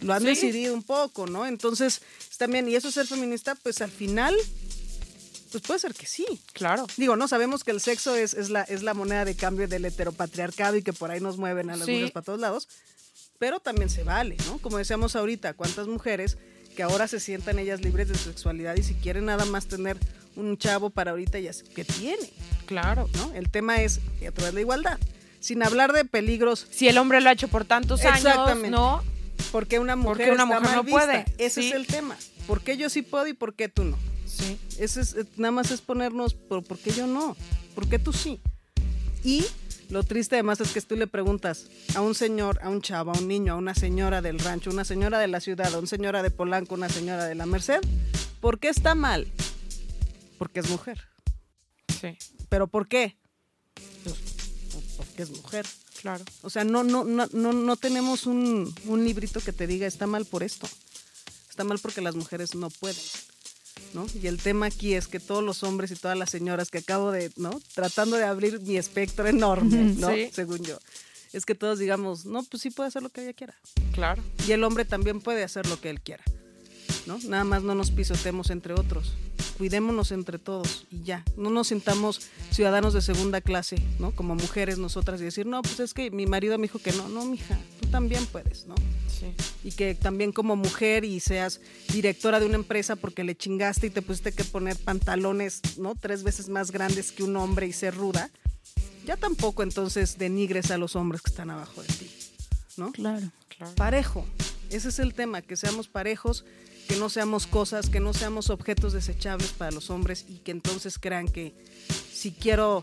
lo 0.00 0.12
han 0.14 0.22
Sí. 0.22 0.28
decidido 0.28 0.74
un 0.74 0.82
poco, 0.82 1.26
¿no? 1.26 1.46
Entonces, 1.46 2.00
es 2.30 2.38
también, 2.38 2.68
y 2.68 2.74
eso 2.74 2.88
es 2.88 2.94
ser 2.94 3.06
feminista, 3.06 3.54
pues 3.54 3.80
al 3.82 3.90
final, 3.90 4.34
pues 5.50 5.62
puede 5.64 5.78
ser 5.80 5.94
que 5.94 6.06
sí. 6.06 6.24
Claro. 6.54 6.86
Digo, 6.96 7.14
no 7.16 7.28
sabemos 7.28 7.62
que 7.62 7.70
el 7.72 7.80
sexo 7.80 8.14
es, 8.16 8.34
es, 8.34 8.48
la, 8.50 8.62
es 8.62 8.82
la 8.82 8.94
moneda 8.94 9.24
de 9.24 9.34
cambio 9.36 9.68
del 9.68 9.84
heteropatriarcado 9.84 10.76
y 10.76 10.82
que 10.82 10.92
por 10.92 11.10
ahí 11.10 11.20
nos 11.20 11.36
mueven 11.36 11.70
a 11.70 11.76
las 11.76 11.86
Sí. 11.86 11.92
mujeres 11.92 12.10
para 12.12 12.24
todos 12.24 12.40
lados, 12.40 12.68
pero 13.38 13.60
también 13.60 13.90
se 13.90 14.02
vale, 14.02 14.36
¿no? 14.46 14.58
Como 14.58 14.78
decíamos 14.78 15.14
ahorita, 15.14 15.54
cuántas 15.54 15.86
mujeres 15.88 16.38
que 16.74 16.82
ahora 16.82 17.06
se 17.06 17.20
sientan 17.20 17.58
ellas 17.58 17.82
libres 17.82 18.08
de 18.08 18.14
su 18.16 18.30
sexualidad 18.30 18.76
y 18.76 18.82
si 18.82 18.94
quieren 18.94 19.26
nada 19.26 19.44
más 19.44 19.66
tener 19.66 19.98
un 20.36 20.56
chavo 20.56 20.88
para 20.90 21.10
ahorita, 21.10 21.38
ya 21.38 21.52
que 21.74 21.84
tiene, 21.84 22.32
Claro. 22.66 23.08
¿no? 23.14 23.32
El 23.34 23.50
tema 23.50 23.82
es, 23.82 24.00
y 24.22 24.26
otra 24.26 24.46
vez 24.46 24.54
la 24.54 24.60
igualdad, 24.62 24.98
sin 25.42 25.62
hablar 25.62 25.92
de 25.92 26.04
peligros, 26.06 26.66
Si 26.70 26.88
el 26.88 26.96
hombre 26.98 27.20
lo 27.20 27.28
ha 27.28 27.32
hecho 27.32 27.48
por 27.48 27.64
tantos 27.64 28.04
años. 28.04 28.24
¿no? 28.70 29.02
porque 29.50 29.78
una 29.78 29.94
¿Por 29.96 30.04
mujer 30.16 30.32
una 30.32 30.44
está 30.44 30.60
mujer 30.60 30.62
mal 30.62 30.76
no 30.76 30.84
puede? 30.90 31.24
Ese 31.36 31.60
Sí. 31.62 31.68
es 31.68 31.74
el 31.74 31.86
tema. 31.86 32.16
¿Por 32.46 32.62
qué 32.62 32.76
yo 32.78 32.88
sí 32.88 33.02
puedo 33.02 33.26
y 33.26 33.34
por 33.34 33.54
qué 33.54 33.68
tú 33.68 33.84
no? 33.84 33.98
Sí. 34.26 34.58
Ese 34.78 35.02
es, 35.02 35.14
eh, 35.14 35.26
nada 35.36 35.52
más 35.52 35.70
es 35.70 35.80
ponernos, 35.82 36.32
¿por, 36.34 36.62
¿por 36.64 36.78
qué 36.78 36.90
yo 36.92 37.06
no? 37.06 37.36
¿Por 37.74 37.86
qué 37.88 37.98
tú 37.98 38.12
sí? 38.14 38.40
Y 39.22 39.44
lo 39.90 40.04
triste 40.04 40.36
además 40.36 40.60
es 40.60 40.72
que 40.72 40.80
tú 40.80 40.96
le 40.96 41.06
preguntas 41.06 41.66
a 41.94 42.00
un 42.00 42.14
señor, 42.14 42.58
a 42.62 42.70
un 42.70 42.80
chavo, 42.80 43.12
a 43.12 43.18
un 43.18 43.28
niño, 43.28 43.52
a 43.52 43.56
una 43.56 43.74
señora 43.74 44.22
del 44.22 44.38
rancho, 44.38 44.70
una 44.70 44.84
señora 44.86 45.18
de 45.18 45.28
la 45.28 45.40
ciudad, 45.40 45.74
a 45.74 45.78
una 45.78 45.86
señora 45.86 46.22
de 46.22 46.30
Polanco, 46.30 46.74
una 46.74 46.88
señora 46.88 47.26
de 47.26 47.34
la 47.34 47.44
Merced, 47.44 47.80
¿por 48.40 48.58
qué 48.58 48.68
está 48.68 48.94
mal? 48.94 49.26
Porque 50.38 50.60
es 50.60 50.70
mujer. 50.70 51.00
Sí. 52.00 52.16
¿Pero 52.48 52.66
por 52.68 52.88
qué? 52.88 53.16
Pues, 54.04 54.16
porque 54.96 55.22
es 55.22 55.30
mujer. 55.30 55.66
Claro. 56.00 56.24
O 56.42 56.50
sea, 56.50 56.64
no, 56.64 56.82
no, 56.82 57.04
no, 57.04 57.26
no, 57.32 57.52
no 57.52 57.76
tenemos 57.76 58.26
un, 58.26 58.74
un 58.86 59.04
librito 59.04 59.40
que 59.40 59.52
te 59.52 59.66
diga 59.66 59.86
está 59.86 60.06
mal 60.06 60.24
por 60.24 60.42
esto. 60.42 60.68
Está 61.48 61.64
mal 61.64 61.78
porque 61.78 62.00
las 62.00 62.14
mujeres 62.14 62.54
no 62.54 62.70
pueden. 62.70 63.02
¿no? 63.94 64.06
Y 64.20 64.26
el 64.26 64.38
tema 64.38 64.66
aquí 64.66 64.94
es 64.94 65.06
que 65.06 65.20
todos 65.20 65.42
los 65.42 65.62
hombres 65.62 65.90
y 65.90 65.96
todas 65.96 66.16
las 66.16 66.30
señoras 66.30 66.70
que 66.70 66.78
acabo 66.78 67.10
de, 67.10 67.30
¿no? 67.36 67.60
Tratando 67.74 68.16
de 68.16 68.24
abrir 68.24 68.60
mi 68.60 68.76
espectro 68.76 69.26
enorme, 69.26 69.94
¿no? 69.98 70.10
Sí. 70.10 70.30
Según 70.32 70.62
yo. 70.64 70.78
Es 71.32 71.46
que 71.46 71.54
todos 71.54 71.78
digamos, 71.78 72.26
no, 72.26 72.42
pues 72.42 72.62
sí 72.62 72.70
puede 72.70 72.88
hacer 72.88 73.02
lo 73.02 73.08
que 73.08 73.22
ella 73.22 73.32
quiera. 73.32 73.54
Claro. 73.92 74.22
Y 74.46 74.52
el 74.52 74.64
hombre 74.64 74.84
también 74.84 75.20
puede 75.20 75.42
hacer 75.42 75.66
lo 75.66 75.80
que 75.80 75.90
él 75.90 76.00
quiera. 76.00 76.24
¿no? 77.06 77.18
Nada 77.24 77.44
más 77.44 77.62
no 77.62 77.74
nos 77.74 77.90
pisotemos 77.90 78.50
entre 78.50 78.74
otros. 78.74 79.14
Cuidémonos 79.58 80.12
entre 80.12 80.38
todos 80.38 80.86
y 80.90 81.02
ya. 81.02 81.24
No 81.36 81.50
nos 81.50 81.68
sintamos 81.68 82.28
ciudadanos 82.50 82.94
de 82.94 83.02
segunda 83.02 83.40
clase, 83.40 83.76
¿no? 83.98 84.12
Como 84.12 84.34
mujeres 84.34 84.78
nosotras 84.78 85.20
y 85.20 85.24
decir, 85.24 85.46
no, 85.46 85.62
pues 85.62 85.80
es 85.80 85.94
que 85.94 86.10
mi 86.10 86.26
marido 86.26 86.58
me 86.58 86.64
dijo 86.64 86.78
que 86.78 86.92
no. 86.92 87.08
No, 87.08 87.24
mija, 87.24 87.58
tú 87.80 87.88
también 87.88 88.26
puedes, 88.26 88.66
¿no? 88.66 88.74
Sí. 89.08 89.34
Y 89.62 89.72
que 89.72 89.94
también 89.94 90.32
como 90.32 90.56
mujer 90.56 91.04
y 91.04 91.20
seas 91.20 91.60
directora 91.92 92.40
de 92.40 92.46
una 92.46 92.56
empresa 92.56 92.96
porque 92.96 93.24
le 93.24 93.36
chingaste 93.36 93.88
y 93.88 93.90
te 93.90 94.02
pusiste 94.02 94.32
que 94.32 94.44
poner 94.44 94.76
pantalones, 94.76 95.60
¿no? 95.78 95.94
Tres 95.94 96.22
veces 96.22 96.48
más 96.48 96.70
grandes 96.70 97.12
que 97.12 97.22
un 97.22 97.36
hombre 97.36 97.66
y 97.66 97.72
ser 97.72 97.94
ruda. 97.94 98.30
Ya 99.06 99.16
tampoco 99.16 99.62
entonces 99.62 100.18
denigres 100.18 100.70
a 100.70 100.78
los 100.78 100.96
hombres 100.96 101.22
que 101.22 101.30
están 101.30 101.50
abajo 101.50 101.82
de 101.82 101.88
ti, 101.88 102.10
¿no? 102.76 102.92
Claro. 102.92 103.28
Claro. 103.48 103.74
parejo. 103.74 104.26
Ese 104.70 104.88
es 104.88 104.98
el 104.98 105.12
tema, 105.12 105.42
que 105.42 105.56
seamos 105.56 105.88
parejos, 105.88 106.44
que 106.88 106.96
no 106.96 107.08
seamos 107.08 107.46
cosas, 107.46 107.88
que 107.88 108.00
no 108.00 108.12
seamos 108.12 108.50
objetos 108.50 108.92
desechables 108.92 109.50
para 109.52 109.70
los 109.70 109.90
hombres 109.90 110.24
y 110.28 110.38
que 110.38 110.50
entonces 110.50 110.98
crean 110.98 111.26
que 111.28 111.54
si 112.12 112.32
quiero 112.32 112.82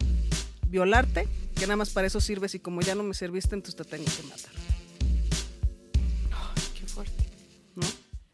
violarte, 0.68 1.28
que 1.56 1.62
nada 1.62 1.76
más 1.78 1.90
para 1.92 2.08
eso 2.08 2.20
sirves 2.22 2.56
y 2.56 2.60
como 2.60 2.82
ya 2.82 2.96
no 2.96 3.04
me 3.04 3.14
serviste, 3.14 3.56
entonces 3.56 3.76
te 3.76 3.84
tengo 3.84 4.06
que 4.06 4.24
matar, 4.24 4.52
Qué 6.80 6.86
fuerte. 6.88 7.24
¿no? 7.76 7.86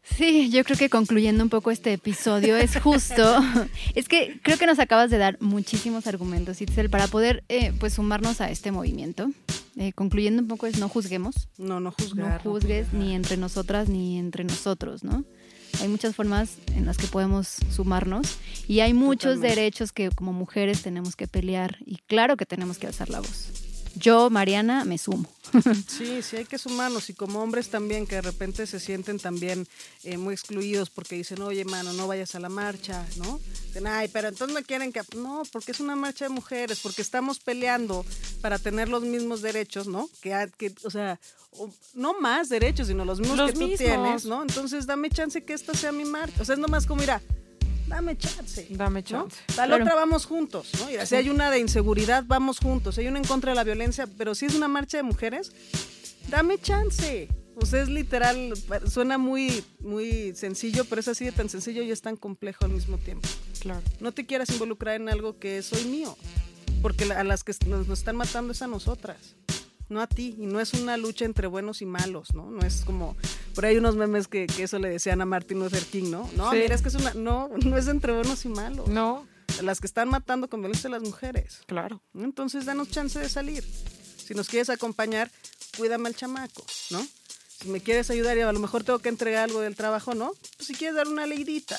Sí, 0.02 0.50
yo 0.50 0.64
creo 0.64 0.78
que 0.78 0.88
concluyendo 0.88 1.42
un 1.42 1.50
poco 1.50 1.70
este 1.70 1.92
episodio 1.92 2.56
es 2.56 2.80
justo, 2.80 3.40
es 3.94 4.08
que 4.08 4.38
creo 4.42 4.56
que 4.56 4.66
nos 4.66 4.78
acabas 4.78 5.10
de 5.10 5.18
dar 5.18 5.36
muchísimos 5.40 6.06
argumentos, 6.06 6.60
Itzel, 6.62 6.88
para 6.90 7.06
poder 7.08 7.44
eh, 7.48 7.72
pues 7.78 7.94
sumarnos 7.94 8.40
a 8.40 8.50
este 8.50 8.72
movimiento. 8.72 9.30
Eh, 9.78 9.92
concluyendo 9.92 10.40
un 10.40 10.48
poco 10.48 10.66
es 10.66 10.78
no 10.78 10.88
juzguemos, 10.88 11.48
No, 11.58 11.80
no 11.80 11.90
juzgar. 11.92 12.42
no 12.42 12.50
juzgues 12.50 12.94
ni 12.94 13.14
entre 13.14 13.36
nosotras 13.36 13.90
ni 13.90 14.18
entre 14.18 14.42
nosotros, 14.44 15.04
¿no? 15.04 15.22
Hay 15.80 15.88
muchas 15.88 16.14
formas 16.14 16.56
en 16.74 16.86
las 16.86 16.96
que 16.96 17.06
podemos 17.06 17.56
sumarnos 17.70 18.38
y 18.66 18.80
hay 18.80 18.94
muchos 18.94 19.34
Totalmente. 19.34 19.60
derechos 19.60 19.92
que 19.92 20.10
como 20.10 20.32
mujeres 20.32 20.82
tenemos 20.82 21.16
que 21.16 21.26
pelear 21.26 21.78
y 21.84 21.96
claro 22.06 22.36
que 22.36 22.46
tenemos 22.46 22.78
que 22.78 22.86
alzar 22.86 23.10
la 23.10 23.20
voz. 23.20 23.65
Yo, 23.98 24.28
Mariana, 24.30 24.84
me 24.84 24.98
sumo. 24.98 25.28
Sí, 25.88 26.22
sí 26.22 26.36
hay 26.36 26.44
que 26.44 26.58
sumarnos 26.58 27.08
y 27.08 27.14
como 27.14 27.40
hombres 27.42 27.70
también 27.70 28.06
que 28.06 28.16
de 28.16 28.22
repente 28.22 28.66
se 28.66 28.78
sienten 28.80 29.18
también 29.18 29.66
eh, 30.04 30.18
muy 30.18 30.34
excluidos 30.34 30.90
porque 30.90 31.14
dicen, 31.16 31.40
oye, 31.40 31.64
mano, 31.64 31.92
no 31.94 32.06
vayas 32.06 32.34
a 32.34 32.40
la 32.40 32.48
marcha, 32.48 33.06
¿no? 33.16 33.40
Dicen, 33.68 33.86
ay, 33.86 34.08
pero 34.12 34.28
entonces 34.28 34.54
no 34.54 34.62
quieren 34.66 34.92
que... 34.92 35.00
No, 35.16 35.42
porque 35.52 35.72
es 35.72 35.80
una 35.80 35.96
marcha 35.96 36.26
de 36.26 36.30
mujeres, 36.30 36.80
porque 36.82 37.00
estamos 37.00 37.38
peleando 37.38 38.04
para 38.42 38.58
tener 38.58 38.88
los 38.88 39.02
mismos 39.04 39.40
derechos, 39.40 39.86
¿no? 39.86 40.10
Que, 40.20 40.74
o 40.84 40.90
sea, 40.90 41.18
no 41.94 42.20
más 42.20 42.48
derechos, 42.48 42.88
sino 42.88 43.04
los 43.04 43.20
mismos 43.20 43.38
Los 43.38 43.52
que 43.52 43.54
tú 43.54 43.60
mismos. 43.60 43.78
tienes, 43.78 44.24
¿no? 44.26 44.42
Entonces 44.42 44.86
dame 44.86 45.08
chance 45.10 45.42
que 45.42 45.54
esta 45.54 45.74
sea 45.74 45.92
mi 45.92 46.04
marcha. 46.04 46.42
O 46.42 46.44
sea, 46.44 46.54
es 46.54 46.58
nomás 46.60 46.86
como, 46.86 47.00
mira, 47.00 47.22
dame 47.86 48.16
chance. 48.16 48.66
Dame 48.70 49.00
¿no? 49.02 49.06
chance. 49.06 49.36
La 49.56 49.66
Claro. 49.66 49.84
otra 49.84 49.94
vamos 49.94 50.26
juntos, 50.26 50.70
¿no? 50.80 50.90
Y 50.90 51.06
si 51.06 51.14
hay 51.16 51.28
una 51.30 51.50
de 51.50 51.58
inseguridad, 51.58 52.24
vamos 52.26 52.58
juntos. 52.58 52.98
Hay 52.98 53.06
una 53.08 53.18
en 53.18 53.24
contra 53.24 53.52
de 53.52 53.56
la 53.56 53.64
violencia, 53.64 54.06
pero 54.18 54.34
si 54.34 54.46
es 54.46 54.54
una 54.54 54.68
marcha 54.68 54.96
de 54.96 55.02
mujeres, 55.02 55.52
dame 56.28 56.58
chance. 56.58 57.28
O 57.58 57.64
sea, 57.64 57.80
es 57.82 57.88
literal, 57.88 58.52
suena 58.86 59.16
muy, 59.16 59.64
muy 59.80 60.34
sencillo, 60.34 60.84
pero 60.84 61.00
es 61.00 61.08
así 61.08 61.24
de 61.24 61.32
tan 61.32 61.48
sencillo 61.48 61.82
y 61.82 61.90
es 61.90 62.02
tan 62.02 62.16
complejo 62.16 62.66
al 62.66 62.70
mismo 62.72 62.98
tiempo. 62.98 63.26
Claro. 63.60 63.80
No 63.98 64.12
te 64.12 64.26
quieras 64.26 64.50
involucrar 64.50 64.96
en 64.96 65.08
algo 65.08 65.38
que 65.38 65.62
soy 65.62 65.84
mío, 65.86 66.18
porque 66.82 67.06
la- 67.06 67.18
a 67.20 67.24
las 67.24 67.44
que 67.44 67.54
nos, 67.66 67.88
nos 67.88 67.98
están 68.00 68.14
matando 68.16 68.52
es 68.52 68.60
a 68.60 68.66
nosotras, 68.66 69.16
no 69.88 70.00
a 70.00 70.06
ti. 70.06 70.34
Y 70.38 70.46
no 70.46 70.60
es 70.60 70.74
una 70.74 70.96
lucha 70.96 71.24
entre 71.24 71.46
buenos 71.46 71.82
y 71.82 71.86
malos, 71.86 72.34
¿no? 72.34 72.50
No 72.50 72.66
es 72.66 72.82
como, 72.84 73.16
por 73.54 73.64
ahí 73.64 73.72
hay 73.72 73.78
unos 73.78 73.96
memes 73.96 74.28
que, 74.28 74.46
que 74.46 74.64
eso 74.64 74.78
le 74.78 74.88
decían 74.88 75.20
a 75.20 75.26
Martin 75.26 75.58
Luther 75.60 75.84
King, 75.84 76.10
¿no? 76.10 76.28
No, 76.36 76.50
Sí. 76.52 76.58
mira, 76.58 76.74
es 76.74 76.82
que 76.82 76.88
es 76.88 76.94
una, 76.94 77.14
no, 77.14 77.48
no 77.64 77.76
es 77.76 77.86
entre 77.88 78.12
buenos 78.12 78.44
y 78.44 78.48
malos. 78.48 78.88
No, 78.88 79.26
Las 79.62 79.80
que 79.80 79.86
están 79.86 80.08
matando 80.08 80.48
con 80.48 80.60
violencia 80.60 80.88
a 80.88 80.90
las 80.92 81.02
mujeres. 81.02 81.60
claro. 81.66 82.02
Entonces, 82.14 82.64
danos 82.64 82.90
chance 82.90 83.18
de 83.18 83.28
salir. 83.28 83.64
Si 83.64 84.34
nos 84.34 84.48
quieres 84.48 84.70
acompañar, 84.70 85.30
cuídame 85.78 86.08
al 86.08 86.16
chamaco, 86.16 86.64
¿no? 86.90 87.06
Si 87.60 87.68
me 87.68 87.80
quieres 87.80 88.10
ayudar 88.10 88.36
y 88.36 88.40
a 88.42 88.52
lo 88.52 88.58
mejor 88.58 88.84
tengo 88.84 88.98
que 88.98 89.08
entregar 89.08 89.44
algo 89.44 89.60
del 89.60 89.76
trabajo, 89.76 90.14
¿no? 90.14 90.32
Pues 90.56 90.66
si 90.66 90.74
quieres 90.74 90.96
dar 90.96 91.08
una 91.08 91.26
leidita. 91.26 91.78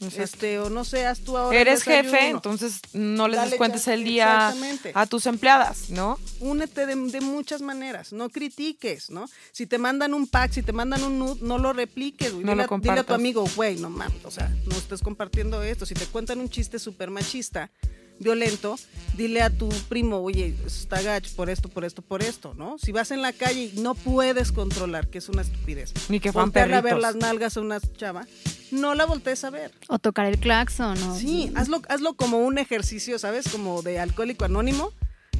Exacto. 0.00 0.22
Este, 0.22 0.58
o 0.60 0.70
no 0.70 0.80
haz 0.80 1.20
tú 1.20 1.36
ahora. 1.36 1.58
Eres 1.58 1.82
jefe, 1.82 2.28
entonces 2.28 2.80
no 2.92 3.26
les 3.26 3.36
Dale 3.36 3.50
descuentes 3.50 3.88
el 3.88 4.04
día 4.04 4.54
a 4.94 5.06
tus 5.06 5.26
empleadas, 5.26 5.90
¿no? 5.90 6.18
Únete 6.40 6.86
de, 6.86 6.94
de 6.94 7.20
muchas 7.20 7.62
maneras, 7.62 8.12
no 8.12 8.28
critiques, 8.28 9.10
¿no? 9.10 9.28
Si 9.52 9.66
te 9.66 9.78
mandan 9.78 10.14
un 10.14 10.28
pack, 10.28 10.52
si 10.52 10.62
te 10.62 10.72
mandan 10.72 11.02
un 11.02 11.18
nude, 11.18 11.40
no 11.42 11.58
lo 11.58 11.72
repliques, 11.72 12.32
güey. 12.32 12.44
No 12.44 12.52
dile, 12.52 12.66
lo 12.70 12.78
dile 12.78 13.00
a 13.00 13.04
tu 13.04 13.14
amigo, 13.14 13.44
güey, 13.56 13.76
no 13.76 13.90
mames, 13.90 14.24
o 14.24 14.30
sea, 14.30 14.48
no 14.66 14.76
estés 14.76 15.02
compartiendo 15.02 15.62
esto. 15.62 15.84
Si 15.84 15.94
te 15.94 16.06
cuentan 16.06 16.38
un 16.40 16.48
chiste 16.48 16.78
súper 16.78 17.10
machista, 17.10 17.70
violento, 18.18 18.76
dile 19.16 19.42
a 19.42 19.50
tu 19.50 19.68
primo, 19.88 20.18
oye, 20.18 20.54
está 20.66 21.00
gacho 21.02 21.30
por 21.36 21.50
esto, 21.50 21.68
por 21.68 21.84
esto, 21.84 22.02
por 22.02 22.22
esto, 22.22 22.54
¿no? 22.54 22.78
Si 22.78 22.92
vas 22.92 23.10
en 23.10 23.22
la 23.22 23.32
calle 23.32 23.72
y 23.74 23.80
no 23.80 23.94
puedes 23.94 24.52
controlar, 24.52 25.08
que 25.08 25.18
es 25.18 25.28
una 25.28 25.42
estupidez. 25.42 25.92
Ni 26.08 26.20
que 26.20 26.30
Voltearle 26.30 26.76
a 26.76 26.80
ver 26.80 26.98
las 26.98 27.16
nalgas 27.16 27.56
a 27.56 27.60
una 27.60 27.80
chava, 27.80 28.26
no 28.70 28.94
la 28.94 29.06
voltees 29.06 29.44
a 29.44 29.50
ver. 29.50 29.72
O 29.88 29.98
tocar 29.98 30.26
el 30.26 30.38
claxon. 30.38 31.00
O... 31.02 31.18
Sí, 31.18 31.50
hazlo, 31.54 31.82
hazlo 31.88 32.14
como 32.14 32.38
un 32.38 32.58
ejercicio, 32.58 33.18
¿sabes? 33.18 33.48
Como 33.48 33.82
de 33.82 33.98
alcohólico 33.98 34.44
anónimo, 34.44 34.92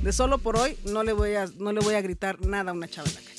de 0.02 0.12
solo 0.12 0.38
por 0.38 0.56
hoy 0.56 0.76
no 0.84 1.02
le 1.02 1.12
voy 1.12 1.34
a, 1.34 1.46
no 1.58 1.72
le 1.72 1.80
voy 1.80 1.94
a 1.94 2.00
gritar 2.00 2.40
nada 2.40 2.70
a 2.70 2.74
una 2.74 2.88
chava 2.88 3.08
en 3.08 3.14
la 3.14 3.20
calle. 3.20 3.38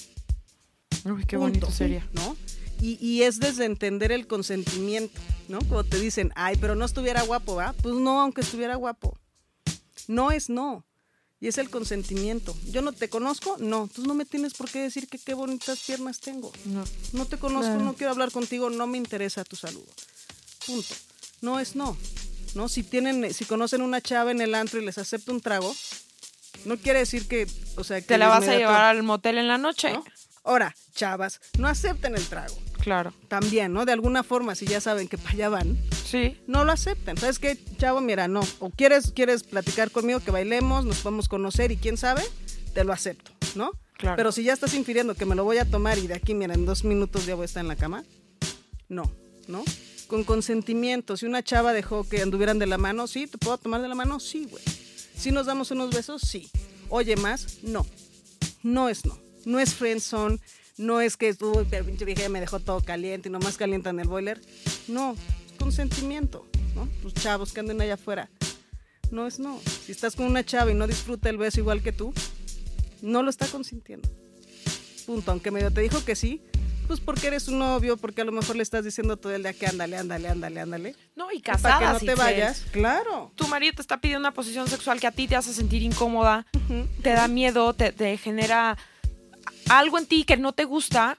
Uy, 1.06 1.26
qué 1.26 1.38
Punto, 1.38 1.40
bonito 1.40 1.72
sería. 1.72 2.08
¿no? 2.14 2.36
Y, 2.82 2.98
y 3.06 3.24
es 3.24 3.40
desde 3.40 3.66
entender 3.66 4.12
el 4.12 4.28
consentimiento, 4.28 5.20
¿no? 5.48 5.60
Como 5.60 5.84
te 5.84 6.00
dicen, 6.00 6.32
ay, 6.36 6.56
pero 6.60 6.76
no 6.76 6.86
estuviera 6.86 7.24
guapo, 7.24 7.56
¿va? 7.56 7.74
Pues 7.82 7.96
no, 7.96 8.22
aunque 8.22 8.42
estuviera 8.42 8.76
guapo. 8.76 9.18
No 10.10 10.32
es 10.32 10.50
no. 10.50 10.86
Y 11.40 11.48
es 11.48 11.60
el 11.60 11.70
consentimiento. 11.70 12.58
Yo 12.72 12.82
no 12.82 12.92
te 12.94 13.10
conozco, 13.10 13.58
no. 13.60 13.84
Entonces 13.84 14.06
no 14.08 14.16
me 14.16 14.26
tienes 14.26 14.56
por 14.56 14.70
qué 14.70 14.80
decir 14.82 15.08
que 15.08 15.20
qué 15.20 15.36
bonitas 15.36 15.80
piernas 15.86 16.20
tengo. 16.20 16.52
No. 16.66 16.84
No 17.14 17.26
te 17.26 17.38
conozco, 17.38 17.68
Claro. 17.68 17.84
no 17.86 17.94
quiero 17.94 18.12
hablar 18.12 18.32
contigo, 18.32 18.70
no 18.72 18.88
me 18.88 18.98
interesa 18.98 19.44
tu 19.46 19.56
saludo. 19.56 19.86
Punto. 20.66 20.96
No 21.42 21.60
es 21.60 21.76
no. 21.76 21.96
¿No? 22.56 22.68
Si 22.68 22.82
tienen, 22.82 23.32
si 23.34 23.46
conocen 23.46 23.84
una 23.84 24.02
chava 24.02 24.32
en 24.32 24.42
el 24.42 24.56
antro 24.56 24.82
y 24.82 24.86
les 24.86 24.98
acepta 24.98 25.32
un 25.32 25.42
trago, 25.42 25.74
no 26.66 26.76
quiere 26.78 27.00
decir 27.00 27.28
que, 27.28 27.48
o 27.78 27.84
sea, 27.84 28.02
que 28.02 28.08
Te 28.08 28.18
la 28.18 28.28
vas 28.30 28.48
a 28.48 28.58
llevar 28.58 28.86
al 28.86 29.04
motel 29.04 29.38
en 29.38 29.48
la 29.48 29.60
noche. 29.60 29.94
¿no? 29.94 30.04
Ahora, 30.44 30.76
chavas, 30.96 31.40
no 31.60 31.68
acepten 31.68 32.16
el 32.16 32.26
trago. 32.28 32.56
Claro. 32.82 33.14
También, 33.28 33.74
¿no? 33.74 33.86
De 33.86 33.92
alguna 33.92 34.24
forma, 34.24 34.56
si 34.56 34.66
ya 34.66 34.80
saben 34.82 35.08
que 35.08 35.18
para 35.18 35.32
allá 35.32 35.50
van, 35.50 35.78
Sí. 36.06 36.38
no 36.48 36.64
lo 36.66 36.72
acepten. 36.72 37.18
¿Sabes 37.18 37.40
qué, 37.40 37.58
chavo? 37.78 38.02
Mira, 38.02 38.28
no. 38.28 38.42
O 38.60 38.70
quieres, 38.70 39.12
quieres 39.12 39.44
platicar 39.44 39.92
conmigo, 39.92 40.20
que 40.22 40.32
bailemos, 40.32 40.86
nos 40.86 41.00
podemos 41.00 41.28
conocer 41.28 41.72
y 41.72 41.78
quién 41.78 41.98
sabe, 41.98 42.24
te 42.74 42.84
lo 42.84 42.94
acepto, 42.94 43.32
¿no? 43.56 43.72
Claro. 43.98 44.16
Pero 44.16 44.32
si 44.32 44.44
ya 44.44 44.54
estás 44.54 44.74
infiriendo 44.74 45.14
que 45.14 45.26
me 45.26 45.36
lo 45.36 45.44
voy 45.44 45.58
a 45.58 45.66
tomar 45.66 45.98
y 45.98 46.08
de 46.08 46.14
aquí, 46.14 46.34
mira, 46.34 46.54
en 46.54 46.66
dos 46.66 46.84
minutos 46.86 47.26
ya 47.26 47.36
voy 47.36 47.44
a 47.44 47.46
estar 47.46 47.62
en 47.62 47.68
la 47.68 47.76
cama, 47.76 48.06
no, 48.88 49.04
¿no? 49.48 49.64
Con 50.08 50.24
consentimiento. 50.24 51.18
Si 51.18 51.26
una 51.26 51.44
chava 51.44 51.74
dejó 51.74 52.08
que 52.08 52.22
anduvieran 52.22 52.60
de 52.60 52.66
la 52.66 52.78
mano, 52.78 53.08
sí, 53.08 53.28
¿te 53.28 53.38
puedo 53.38 53.58
tomar 53.58 53.82
de 53.82 53.90
la 53.90 53.96
mano? 53.96 54.20
Sí, 54.20 54.48
güey. 54.50 54.64
Si 55.16 55.32
nos 55.32 55.46
damos 55.46 55.70
unos 55.72 55.94
besos, 55.94 56.22
sí. 56.26 56.50
Oye, 56.88 57.16
más, 57.18 57.60
no. 57.62 57.86
No 58.64 58.90
es 58.90 59.06
no. 59.06 59.20
No 59.46 59.60
es 59.60 59.74
friendzone, 59.74 60.40
no 60.80 61.02
es 61.02 61.18
que 61.18 61.36
uy, 61.42 61.68
pero 61.70 61.86
pinche 61.86 62.06
vieja 62.06 62.30
me 62.30 62.40
dejó 62.40 62.60
todo 62.60 62.80
caliente 62.82 63.28
y 63.28 63.32
nomás 63.32 63.58
calientan 63.58 64.00
el 64.00 64.08
boiler. 64.08 64.40
No, 64.88 65.12
es 65.14 65.58
consentimiento, 65.60 66.48
¿no? 66.74 66.88
Los 67.04 67.14
chavos 67.14 67.52
que 67.52 67.60
anden 67.60 67.82
allá 67.82 67.96
afuera. 67.96 68.30
No 69.12 69.28
es 69.28 69.40
no. 69.40 69.60
Si 69.86 69.92
estás 69.92 70.16
con 70.16 70.26
una 70.26 70.46
chava 70.46 70.72
y 70.72 70.76
no 70.76 70.88
disfruta 70.88 71.30
el 71.30 71.38
beso 71.38 71.60
igual 71.60 71.84
que 71.84 71.92
tú, 71.92 72.14
no 73.02 73.24
lo 73.24 73.30
está 73.30 73.46
consintiendo. 73.48 74.08
Punto. 75.06 75.32
Aunque 75.32 75.52
medio 75.52 75.70
te 75.70 75.82
dijo 75.82 76.06
que 76.06 76.16
sí, 76.16 76.42
pues 76.88 77.02
porque 77.02 77.28
eres 77.28 77.50
un 77.50 77.60
novio, 77.60 77.98
porque 77.98 78.22
a 78.22 78.26
lo 78.26 78.32
mejor 78.32 78.56
le 78.56 78.64
estás 78.64 78.86
diciendo 78.86 79.18
todo 79.18 79.36
el 79.36 79.44
día 79.44 79.52
que 79.52 79.68
ándale, 79.68 79.98
ándale, 79.98 80.30
ándale, 80.30 80.62
ándale. 80.62 80.96
No, 81.16 81.30
y 81.32 81.42
Para 81.42 81.80
que 81.80 81.86
no 81.86 82.00
te 82.00 82.06
Itzel. 82.06 82.16
vayas. 82.16 82.66
Claro. 82.72 83.34
Tu 83.36 83.48
marido 83.50 83.74
te 83.76 83.82
está 83.82 84.00
pidiendo 84.00 84.22
una 84.22 84.34
posición 84.34 84.68
sexual 84.70 85.02
que 85.02 85.08
a 85.08 85.12
ti 85.12 85.28
te 85.28 85.36
hace 85.36 85.54
sentir 85.54 85.82
incómoda, 85.82 86.46
te 87.04 87.10
da 87.10 87.28
miedo, 87.28 87.74
te, 87.74 87.92
te 87.92 88.16
genera 88.18 88.78
algo 89.70 89.98
en 89.98 90.06
ti 90.06 90.24
que 90.24 90.38
no 90.38 90.54
te 90.54 90.66
gusta, 90.66 91.18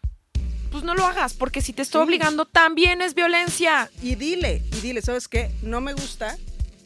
pues 0.70 0.84
no 0.84 0.94
lo 0.94 1.04
hagas, 1.04 1.34
porque 1.34 1.60
si 1.62 1.72
te 1.72 1.82
está 1.82 1.98
Sí. 1.98 2.04
obligando 2.04 2.44
también 2.46 3.02
es 3.02 3.14
violencia. 3.14 3.90
Y 4.02 4.14
dile, 4.14 4.62
y 4.72 4.80
dile, 4.80 5.02
¿sabes 5.02 5.26
qué? 5.28 5.50
No 5.62 5.80
me 5.80 5.94
gusta, 5.94 6.38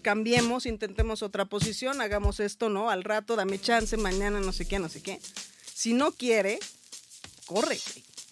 cambiemos, 0.03 0.67
intentemos 0.67 1.23
otra 1.23 1.45
posición, 1.45 2.01
hagamos 2.01 2.41
esto, 2.41 2.69
¿no? 2.69 2.91
Al 2.91 3.05
rato, 3.05 3.37
dame 3.37 3.61
chance, 3.61 3.97
mañana, 3.97 4.41
no 4.41 4.53
sé 4.53 4.67
qué, 4.67 4.79
no 4.79 4.89
sé 4.89 5.03
qué. 5.03 5.21
Si 5.75 5.93
no 5.93 6.13
quiere, 6.13 6.59
corre. 7.47 7.79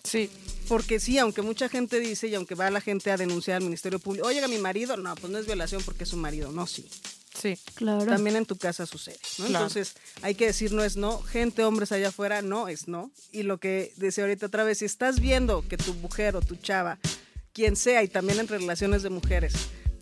Sí. 0.05 0.31
Porque 0.69 1.01
sí, 1.01 1.19
aunque 1.19 1.43
mucha 1.43 1.69
gente 1.69 2.01
dice 2.01 2.29
y 2.29 2.35
aunque 2.35 2.55
va 2.55 2.71
la 2.71 2.81
gente 2.81 3.11
a 3.11 3.17
denunciar 3.17 3.57
al 3.59 3.65
Ministerio 3.65 3.99
Público, 3.99 4.27
oye, 4.29 4.47
mi 4.49 4.59
marido, 4.59 4.97
no, 4.97 5.15
pues 5.17 5.31
no 5.33 5.39
es 5.39 5.47
violación 5.47 5.83
porque 5.85 6.05
es 6.05 6.11
su 6.11 6.17
marido, 6.17 6.51
no, 6.53 6.67
sí. 6.67 6.89
Sí. 7.35 7.59
Claro. 7.75 8.05
También 8.07 8.37
en 8.37 8.47
tu 8.47 8.57
casa 8.57 8.87
sucede, 8.87 9.19
¿no? 9.39 9.47
Claro. 9.47 9.67
Entonces, 9.67 9.95
hay 10.23 10.35
que 10.35 10.47
decir 10.47 10.73
no 10.73 10.85
es 10.85 10.97
no, 10.97 11.23
gente, 11.23 11.65
hombres 11.65 11.93
allá 11.93 12.09
afuera, 12.09 12.43
no 12.43 12.69
es 12.69 12.89
no. 12.89 13.11
Y 13.33 13.43
lo 13.43 13.59
que 13.59 13.93
decía 13.97 14.25
ahorita 14.25 14.47
otra 14.47 14.65
vez, 14.65 14.79
si 14.79 14.85
estás 14.85 15.21
viendo 15.21 15.67
que 15.67 15.77
tu 15.77 15.95
mujer 15.95 16.37
o 16.37 16.41
tu 16.41 16.57
chava, 16.57 16.99
quien 17.53 17.77
sea, 17.77 18.03
y 18.03 18.09
también 18.09 18.41
entre 18.41 18.59
relaciones 18.59 19.03
de 19.03 19.11
mujeres 19.11 19.55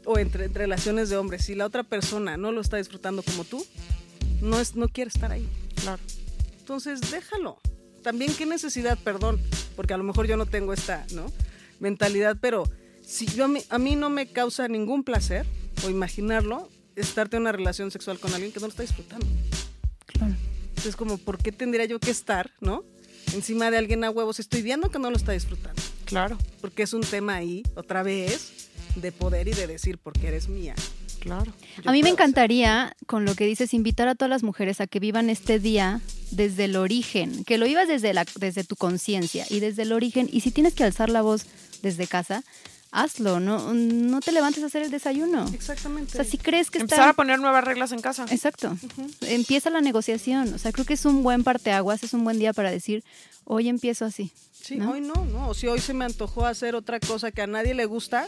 o 0.05 0.18
entre, 0.18 0.47
entre 0.47 0.64
relaciones 0.64 1.09
de 1.09 1.16
hombres, 1.16 1.45
si 1.45 1.55
la 1.55 1.66
otra 1.66 1.83
persona 1.83 2.37
no 2.37 2.53
lo 2.53 2.61
está 2.61 2.76
disfrutando 2.76 3.22
como 3.22 3.45
tú, 3.45 3.64
no, 4.41 4.59
es, 4.59 4.74
no 4.74 4.89
quiere 4.89 5.09
estar 5.09 5.31
ahí. 5.31 5.49
Claro. 5.83 6.03
Entonces, 6.59 7.01
déjalo. 7.11 7.59
También 8.03 8.35
qué 8.35 8.47
necesidad, 8.47 8.99
perdón, 8.99 9.41
porque 9.76 9.93
a 9.93 9.99
lo 9.99 10.05
mejor 10.05 10.26
yo 10.26 10.37
no 10.37 10.47
tengo 10.47 10.72
esta 10.72 11.07
¿no? 11.12 11.31
mentalidad, 11.81 12.39
pero 12.41 12.64
si 13.05 13.26
yo 13.26 13.45
a 13.45 13.49
mí, 13.49 13.62
a 13.68 13.78
mí 13.78 13.95
no 13.95 14.09
me 14.09 14.26
causa 14.33 14.68
ningún 14.68 15.05
placer 15.05 15.45
o 15.85 15.91
imaginarlo, 15.91 16.70
estarte 16.97 17.36
en 17.36 17.43
una 17.43 17.53
relación 17.53 17.91
sexual 17.91 18.18
con 18.18 18.32
alguien 18.32 18.53
que 18.53 18.61
no 18.61 18.66
lo 18.66 18.70
está 18.70 18.82
disfrutando. 18.82 19.26
Claro. 20.07 20.34
Entonces, 20.68 20.97
como, 20.97 21.18
¿por 21.18 21.38
qué 21.38 21.53
tendría 21.53 21.84
yo 21.84 21.99
que 22.01 22.11
estar, 22.11 22.51
no? 22.61 22.84
Encima 23.34 23.70
de 23.70 23.78
alguien 23.78 24.03
a 24.05 24.11
huevos, 24.11 24.41
estoy 24.41 24.62
viendo 24.62 24.91
que 24.91 24.99
no 24.99 25.11
lo 25.11 25.16
está 25.16 25.32
disfrutando. 25.32 25.80
Claro. 26.05 26.38
Porque 26.61 26.82
es 26.82 26.93
un 26.93 27.03
tema 27.03 27.36
ahí, 27.36 27.62
otra 27.74 28.03
vez, 28.03 28.70
de 28.97 29.12
poder 29.12 29.49
y 29.49 29.53
de 29.53 29.66
decir, 29.66 29.99
porque 29.99 30.28
eres 30.28 30.49
mía. 30.49 30.74
Claro. 31.20 31.53
Yo 31.82 31.91
A 31.91 31.93
mí 31.93 32.03
me 32.03 32.09
encantaría, 32.09 32.97
con 33.07 33.24
lo 33.24 33.34
que 33.34 33.45
dices, 33.45 33.74
invitar 33.74 34.09
a 34.09 34.14
todas 34.14 34.30
las 34.30 34.43
mujeres 34.43 34.80
a 34.80 34.86
que 34.86 35.01
vivan 35.01 35.28
este 35.28 35.59
día 35.59 36.01
desde 36.30 36.64
el 36.64 36.76
origen, 36.76 37.45
que 37.45 37.59
lo 37.59 37.66
vivas 37.66 37.88
desde, 37.88 38.14
la, 38.14 38.24
desde 38.36 38.64
tu 38.64 38.74
conciencia 38.74 39.45
y 39.51 39.61
desde 39.61 39.82
el 39.82 39.93
origen. 39.93 40.28
Y 40.32 40.41
si 40.41 40.51
tienes 40.51 40.74
que 40.74 40.84
alzar 40.84 41.11
la 41.11 41.22
voz 41.22 41.47
desde 41.82 42.07
casa, 42.07 42.43
hazlo, 42.93 43.41
no, 43.41 43.72
no 43.72 44.20
te 44.20 44.32
levantes 44.32 44.62
a 44.62 44.66
hacer 44.66 44.82
el 44.82 44.91
desayuno. 44.91 45.49
Exactamente. 45.53 46.12
O 46.12 46.16
sea, 46.16 46.24
si 46.24 46.38
crees 46.38 46.70
que 46.70 46.78
Empezar 46.78 47.01
está... 47.01 47.11
a 47.11 47.14
poner 47.14 47.38
nuevas 47.38 47.64
reglas 47.64 47.93
en 47.93 48.01
casa. 48.01 48.26
Exacto. 48.30 48.76
Empieza 49.22 49.70
la 49.70 49.80
negociación. 49.80 50.55
O 50.55 50.59
sea, 50.59 50.72
creo 50.72 50.84
que 50.84 50.95
es 50.95 51.05
un 51.05 51.22
buen 51.22 51.45
parteaguas, 51.45 52.03
es 52.03 52.14
un 52.14 52.24
buen 52.24 52.38
día 52.38 52.53
para 52.53 52.70
decir, 52.70 53.05
hoy 53.45 53.68
empiezo 53.68 54.05
así. 54.05 54.32
Sí, 54.53 54.76
¿no? 54.76 54.93
hoy 54.93 55.01
no, 55.01 55.14
no. 55.26 55.49
O 55.49 55.55
si 55.55 55.66
hoy 55.68 55.80
se 55.80 55.95
me 55.95 56.05
antojó 56.05 56.47
hacer 56.47 56.74
otra 56.74 57.01
cosa 57.01 57.30
que 57.30 57.43
a 57.43 57.47
nadie 57.47 57.74
le 57.74 57.86
gusta, 57.86 58.24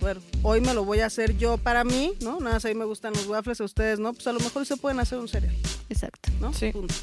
bueno, 0.00 0.20
hoy 0.42 0.60
me 0.60 0.74
lo 0.74 0.84
voy 0.84 1.00
a 1.00 1.06
hacer 1.06 1.36
yo 1.38 1.58
para 1.58 1.84
mí, 1.84 2.12
¿no? 2.20 2.40
Nada 2.40 2.56
más 2.56 2.64
ahí 2.64 2.74
me 2.74 2.84
gustan 2.84 3.12
los 3.12 3.26
waffles, 3.26 3.60
a 3.60 3.64
ustedes 3.64 3.98
no, 3.98 4.12
pues 4.12 4.26
a 4.26 4.32
lo 4.32 4.40
mejor 4.40 4.66
se 4.66 4.76
pueden 4.76 5.00
hacer 5.00 5.18
un 5.18 5.28
cereal, 5.28 5.54
Exacto. 5.88 6.30
¿no? 6.40 6.52
Sí. 6.52 6.72
Punto. 6.72 6.94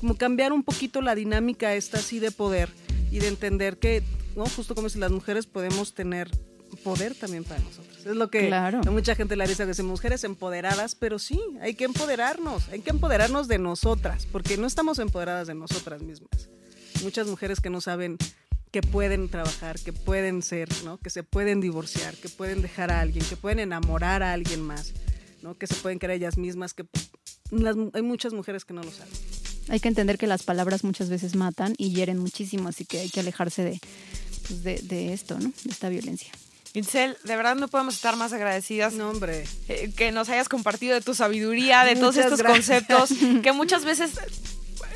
Como 0.00 0.16
cambiar 0.16 0.52
un 0.52 0.62
poquito 0.62 1.00
la 1.00 1.14
dinámica 1.14 1.74
esta 1.74 1.98
así 1.98 2.18
de 2.18 2.30
poder 2.30 2.68
y 3.10 3.18
de 3.20 3.28
entender 3.28 3.78
que, 3.78 4.02
¿no? 4.36 4.44
Justo 4.46 4.74
como 4.74 4.88
si 4.88 4.98
las 4.98 5.10
mujeres 5.10 5.46
podemos 5.46 5.94
tener 5.94 6.30
poder 6.84 7.14
también 7.14 7.44
para 7.44 7.60
nosotros. 7.60 7.98
Es 8.06 8.16
lo 8.16 8.30
que 8.30 8.46
Claro. 8.48 8.80
a 8.86 8.90
mucha 8.90 9.14
gente 9.14 9.36
le 9.36 9.46
dice 9.46 9.66
que 9.66 9.74
son 9.74 9.86
mujeres 9.86 10.24
empoderadas, 10.24 10.94
pero 10.94 11.18
sí, 11.18 11.40
hay 11.60 11.74
que 11.74 11.84
empoderarnos, 11.84 12.68
hay 12.68 12.80
que 12.80 12.90
empoderarnos 12.90 13.48
de 13.48 13.58
nosotras, 13.58 14.26
porque 14.30 14.56
no 14.56 14.66
estamos 14.66 14.98
empoderadas 14.98 15.46
de 15.48 15.54
nosotras 15.54 16.02
mismas. 16.02 16.48
Muchas 17.02 17.26
mujeres 17.26 17.60
que 17.60 17.70
no 17.70 17.80
saben 17.80 18.16
que 18.70 18.82
pueden 18.82 19.28
trabajar, 19.30 19.78
que 19.80 19.92
pueden 19.92 20.42
ser, 20.42 20.68
¿no? 20.84 20.98
que 20.98 21.08
se 21.10 21.22
pueden 21.22 21.60
divorciar, 21.60 22.14
que 22.16 22.28
pueden 22.28 22.60
dejar 22.60 22.90
a 22.90 23.00
alguien, 23.00 23.24
que 23.24 23.36
pueden 23.36 23.60
enamorar 23.60 24.22
a 24.22 24.32
alguien 24.34 24.60
más, 24.60 24.92
¿no? 25.42 25.54
que 25.56 25.66
se 25.66 25.74
pueden 25.76 25.98
creer 25.98 26.18
ellas 26.18 26.36
mismas, 26.36 26.74
que 26.74 26.84
las- 27.50 27.76
hay 27.94 28.02
muchas 28.02 28.34
mujeres 28.34 28.64
que 28.66 28.74
no 28.74 28.82
lo 28.82 28.90
saben. 28.90 29.12
Hay 29.70 29.80
que 29.80 29.88
entender 29.88 30.18
que 30.18 30.26
las 30.26 30.42
palabras 30.42 30.84
muchas 30.84 31.08
veces 31.08 31.34
matan 31.34 31.74
y 31.78 31.94
hieren 31.94 32.18
muchísimo, 32.18 32.68
así 32.68 32.84
que 32.84 33.00
hay 33.00 33.08
que 33.10 33.20
alejarse 33.20 33.62
de, 33.64 33.80
pues, 34.46 34.62
de, 34.62 34.78
de 34.82 35.12
esto, 35.14 35.38
¿no? 35.38 35.50
De 35.64 35.70
esta 35.70 35.88
violencia. 35.88 36.30
Itzel, 36.78 37.16
de 37.24 37.36
verdad 37.36 37.56
no 37.56 37.68
podemos 37.68 37.94
estar 37.94 38.16
más 38.16 38.32
agradecidas 38.32 38.94
No, 38.94 39.10
hombre. 39.10 39.44
eh, 39.68 39.92
que 39.96 40.12
nos 40.12 40.28
hayas 40.28 40.48
compartido 40.48 40.94
de 40.94 41.00
tu 41.00 41.14
sabiduría, 41.14 41.84
de 41.84 41.96
todos 41.96 42.16
estos 42.16 42.38
gracias. 42.42 42.86
conceptos 42.88 43.10
que 43.42 43.52
muchas 43.52 43.84
veces 43.84 44.12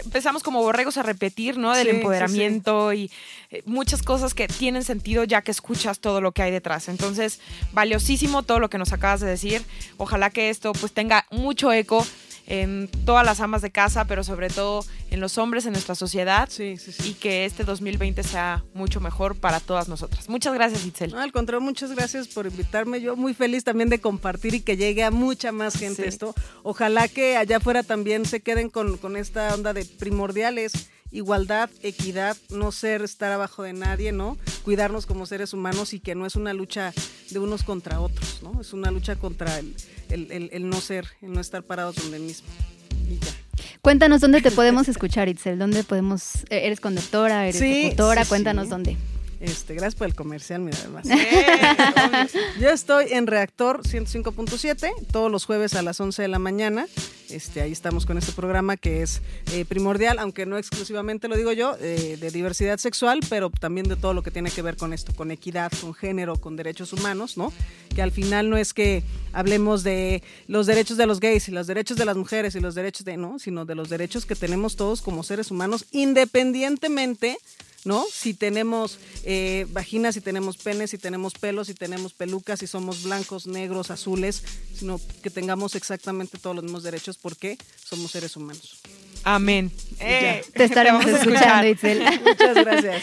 empezamos 0.05 0.43
como 0.43 0.63
borregos 0.63 0.97
a 0.97 1.03
repetir, 1.03 1.59
¿no? 1.59 1.75
Del 1.75 1.87
Sí, 1.87 1.91
sí, 1.93 1.97
empoderamiento 1.97 2.93
y 2.93 3.11
eh, 3.51 3.63
muchas 3.67 4.03
cosas 4.03 4.35
que 4.35 4.49
tienen 4.49 4.83
sentido 4.85 5.25
ya 5.25 5.43
que 5.43 5.51
escuchas 5.51 6.01
todo 6.01 6.21
lo 6.21 6.33
que 6.33 6.43
hay 6.43 6.51
detrás. 6.51 6.89
Entonces, 6.89 7.41
valiosísimo 7.73 8.43
todo 8.43 8.59
lo 8.59 8.69
que 8.71 8.79
nos 8.79 8.93
acabas 8.93 9.21
de 9.21 9.29
decir. 9.29 9.63
Ojalá 9.99 10.31
que 10.31 10.51
esto 10.51 10.73
pues 10.73 10.93
tenga 10.93 11.27
mucho 11.31 11.73
eco 11.73 12.07
en 12.47 12.89
todas 13.05 13.25
las 13.25 13.41
amas 13.41 13.63
de 13.63 13.71
casa, 13.71 14.05
pero 14.07 14.25
sobre 14.25 14.49
todo 14.49 14.85
en 15.11 15.21
los 15.21 15.39
hombres 15.39 15.65
en 15.67 15.73
nuestra 15.73 15.95
sociedad 15.95 16.49
Sí, 16.51 16.77
sí, 16.77 16.93
sí. 16.93 17.11
y 17.11 17.15
que 17.15 17.45
este 17.45 17.65
2020 17.65 18.23
sea 18.23 18.65
mucho 18.75 19.01
mejor 19.01 19.37
para 19.37 19.61
todas 19.61 19.89
nosotras. 19.89 20.29
Muchas 20.29 20.53
gracias, 20.55 20.85
Itzel. 20.85 21.13
No, 21.13 21.21
al 21.21 21.33
contrario, 21.33 21.61
muchas 21.61 21.93
gracias 21.93 22.29
por 22.29 22.47
invitarme. 22.47 23.01
Yo 23.01 23.17
muy 23.17 23.35
feliz 23.35 23.65
también 23.65 23.89
de 23.89 24.01
compartir 24.01 24.55
y 24.55 24.61
que 24.61 24.77
llegue 24.77 25.05
a 25.05 25.11
mucha 25.11 25.53
más 25.53 25.77
gente 25.77 26.07
esto. 26.09 26.35
Ojalá 26.63 27.09
que 27.09 27.37
allá 27.37 27.59
afuera 27.59 27.83
también 27.83 28.27
se 28.27 28.41
queden 28.41 28.71
con, 28.71 28.97
con 28.97 29.17
esta 29.17 29.55
onda 29.55 29.73
de 29.73 29.85
primordiales 29.85 30.73
igualdad, 31.13 31.71
equidad, 31.83 32.37
no 32.51 32.73
ser 32.73 33.03
estar 33.03 33.31
abajo 33.33 33.63
de 33.63 33.73
nadie, 33.75 34.13
¿no? 34.13 34.37
Cuidarnos 34.65 35.07
como 35.07 35.27
seres 35.27 35.53
humanos 35.53 35.93
y 35.95 36.01
que 36.01 36.15
no 36.15 36.27
es 36.27 36.35
una 36.37 36.53
lucha 36.55 36.93
de 37.31 37.39
unos 37.39 37.63
contra 37.63 38.01
otros, 38.01 38.43
¿no? 38.43 38.61
Es 38.61 38.73
una 38.73 38.91
lucha 38.91 39.17
contra 39.17 39.59
el, 39.59 39.75
el 40.09 40.69
no 40.69 40.81
ser, 40.81 41.07
el 41.21 41.33
no 41.33 41.41
estar 41.41 41.63
parados 41.63 41.97
donde 41.97 42.19
mismo. 42.19 42.49
Y 43.09 43.19
ya. 43.19 43.33
Cuéntanos 43.83 44.21
dónde 44.21 44.41
te 44.41 44.51
podemos 44.51 44.89
escuchar, 44.89 45.29
Itzel. 45.29 45.59
¿Dónde 45.59 45.85
podemos? 45.85 46.45
e-, 46.51 46.67
¿Eres 46.67 46.81
conductora? 46.81 47.47
¿Eres 47.49 47.61
Sí, 47.61 47.85
locutora? 47.85 48.23
sí, 48.25 48.29
Cuéntanos 48.29 48.65
sí. 48.65 48.71
dónde. 48.71 48.97
Este, 49.43 49.75
gracias 49.75 49.97
por 49.97 50.07
el 50.07 50.15
comercial, 50.15 50.61
mira, 50.61 50.79
además. 50.79 51.09
Yo 52.61 52.71
estoy 52.71 53.07
en 53.11 53.27
Reactor 53.27 53.83
105.7 53.83 54.93
todos 55.11 55.33
los 55.33 55.47
jueves 55.47 55.75
a 55.75 55.83
las 55.83 55.99
11 55.99 56.23
de 56.23 56.29
la 56.29 56.39
mañana. 56.39 56.87
Este, 57.29 57.61
ahí 57.61 57.73
estamos 57.73 58.07
con 58.07 58.17
este 58.19 58.31
programa 58.31 58.77
que 58.77 59.03
es 59.03 59.21
eh, 59.53 59.65
primordial, 59.65 60.21
aunque 60.21 60.47
no 60.47 60.59
exclusivamente 60.59 61.27
lo 61.27 61.37
digo 61.37 61.51
yo, 61.51 61.77
eh, 61.81 62.19
de 62.21 62.31
diversidad 62.31 62.79
sexual, 62.79 63.19
pero 63.29 63.51
también 63.51 63.89
de 63.89 63.97
todo 63.97 64.15
lo 64.15 64.23
que 64.23 64.31
tiene 64.31 64.49
que 64.49 64.63
ver 64.63 64.77
con 64.77 64.93
esto, 64.93 65.13
con 65.13 65.33
equidad, 65.33 65.73
con 65.81 65.93
género, 65.93 66.37
con 66.37 66.55
derechos 66.55 66.93
humanos, 66.93 67.37
¿no? 67.37 67.53
Que 67.97 68.03
al 68.03 68.13
final 68.13 68.49
no 68.49 68.57
es 68.57 68.73
que 68.73 69.03
hablemos 69.33 69.83
de 69.83 70.23
los 70.47 70.67
derechos 70.67 70.97
de 70.99 71.07
los 71.07 71.19
gays 71.19 71.49
y 71.49 71.51
los 71.51 71.67
derechos 71.67 71.97
de 71.97 72.05
las 72.05 72.17
mujeres 72.17 72.55
y 72.55 72.61
los 72.61 72.77
derechos 72.77 73.05
de, 73.05 73.17
¿no? 73.17 73.41
Sino 73.41 73.65
de 73.65 73.75
los 73.75 73.89
derechos 73.89 74.25
que 74.25 74.37
tenemos 74.37 74.77
todos 74.77 75.03
como 75.03 75.25
seres 75.25 75.51
humanos, 75.51 75.87
independientemente 75.91 77.39
¿no? 77.85 78.05
Si 78.13 78.35
tenemos 78.35 78.99
eh, 79.25 79.67
vaginas, 79.71 80.15
si 80.15 80.21
tenemos 80.21 80.57
penes, 80.57 80.91
si 80.91 80.99
tenemos 80.99 81.35
pelos, 81.35 81.67
si 81.67 81.75
tenemos 81.75 82.13
pelucas, 82.13 82.61
si 82.61 82.67
somos 82.67 83.03
blancos, 83.03 83.47
negros, 83.47 83.91
azules, 83.91 84.43
sino 84.75 85.01
que 85.23 85.31
tengamos 85.31 85.75
exactamente 85.75 86.39
todos 86.39 86.57
los 86.57 86.65
mismos 86.65 86.83
derechos 86.83 87.19
porque 87.19 87.59
somos 87.85 88.11
seres 88.11 88.37
humanos. 88.37 88.81
Amén. 89.25 89.71
Eh, 90.01 90.45
Te 90.55 90.65
estaremos 90.65 91.07
escuchando. 91.07 91.69
Itzel. 91.69 92.03
Muchas 92.25 92.55
gracias. 92.55 93.03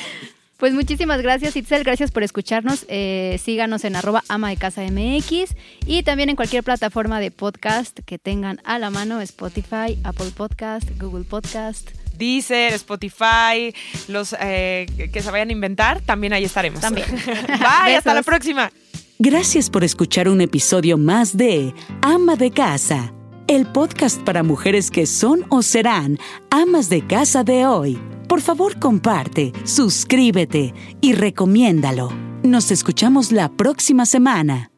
Pues 0.58 0.74
muchísimas 0.74 1.22
gracias, 1.22 1.56
Itzel. 1.56 1.86
Gracias 1.86 2.12
por 2.12 2.22
escucharnos. 2.22 2.86
Eh, 2.90 3.40
síganos 3.42 3.86
en 3.86 3.96
arroba 3.96 4.26
ama 4.28 4.50
de 4.50 4.58
casa 4.58 4.82
MX 4.82 5.56
y 5.86 6.04
también 6.04 6.30
en 6.30 6.36
cualquier 6.36 6.66
plataforma 6.66 7.22
de 7.22 7.32
podcast 7.32 7.98
que 8.06 8.20
tengan 8.20 8.60
a 8.66 8.78
la 8.78 8.90
mano, 8.90 9.22
Spotify, 9.22 9.98
Apple 10.04 10.32
Podcast, 10.36 10.90
Google 11.00 11.24
Podcast. 11.24 11.92
Deezer, 12.20 12.74
Spotify, 12.74 13.74
los 14.08 14.36
eh, 14.40 14.86
que 15.12 15.22
se 15.24 15.32
vayan 15.32 15.50
a 15.50 15.52
inventar, 15.52 16.02
también 16.02 16.34
ahí 16.34 16.44
estaremos. 16.44 16.82
También. 16.82 17.08
Bye, 17.16 17.96
hasta 17.96 18.14
la 18.14 18.22
próxima. 18.22 18.72
Gracias 19.18 19.70
por 19.70 19.84
escuchar 19.84 20.30
un 20.30 20.40
episodio 20.40 20.98
más 20.98 21.36
de 21.36 21.74
Ama 22.02 22.36
de 22.36 22.52
Casa, 22.52 23.14
el 23.48 23.66
podcast 23.66 24.22
para 24.22 24.44
mujeres 24.44 24.92
que 24.92 25.06
son 25.08 25.46
o 25.50 25.62
serán 25.62 26.20
amas 26.52 26.88
de 26.90 27.06
casa 27.06 27.44
de 27.44 27.66
hoy. 27.66 28.00
Por 28.30 28.42
favor, 28.42 28.80
comparte, 28.80 29.52
suscríbete 29.66 30.74
y 31.02 31.14
recomiéndalo. 31.14 32.14
Nos 32.44 32.72
escuchamos 32.72 33.34
la 33.34 33.50
próxima 33.50 34.06
semana. 34.06 34.72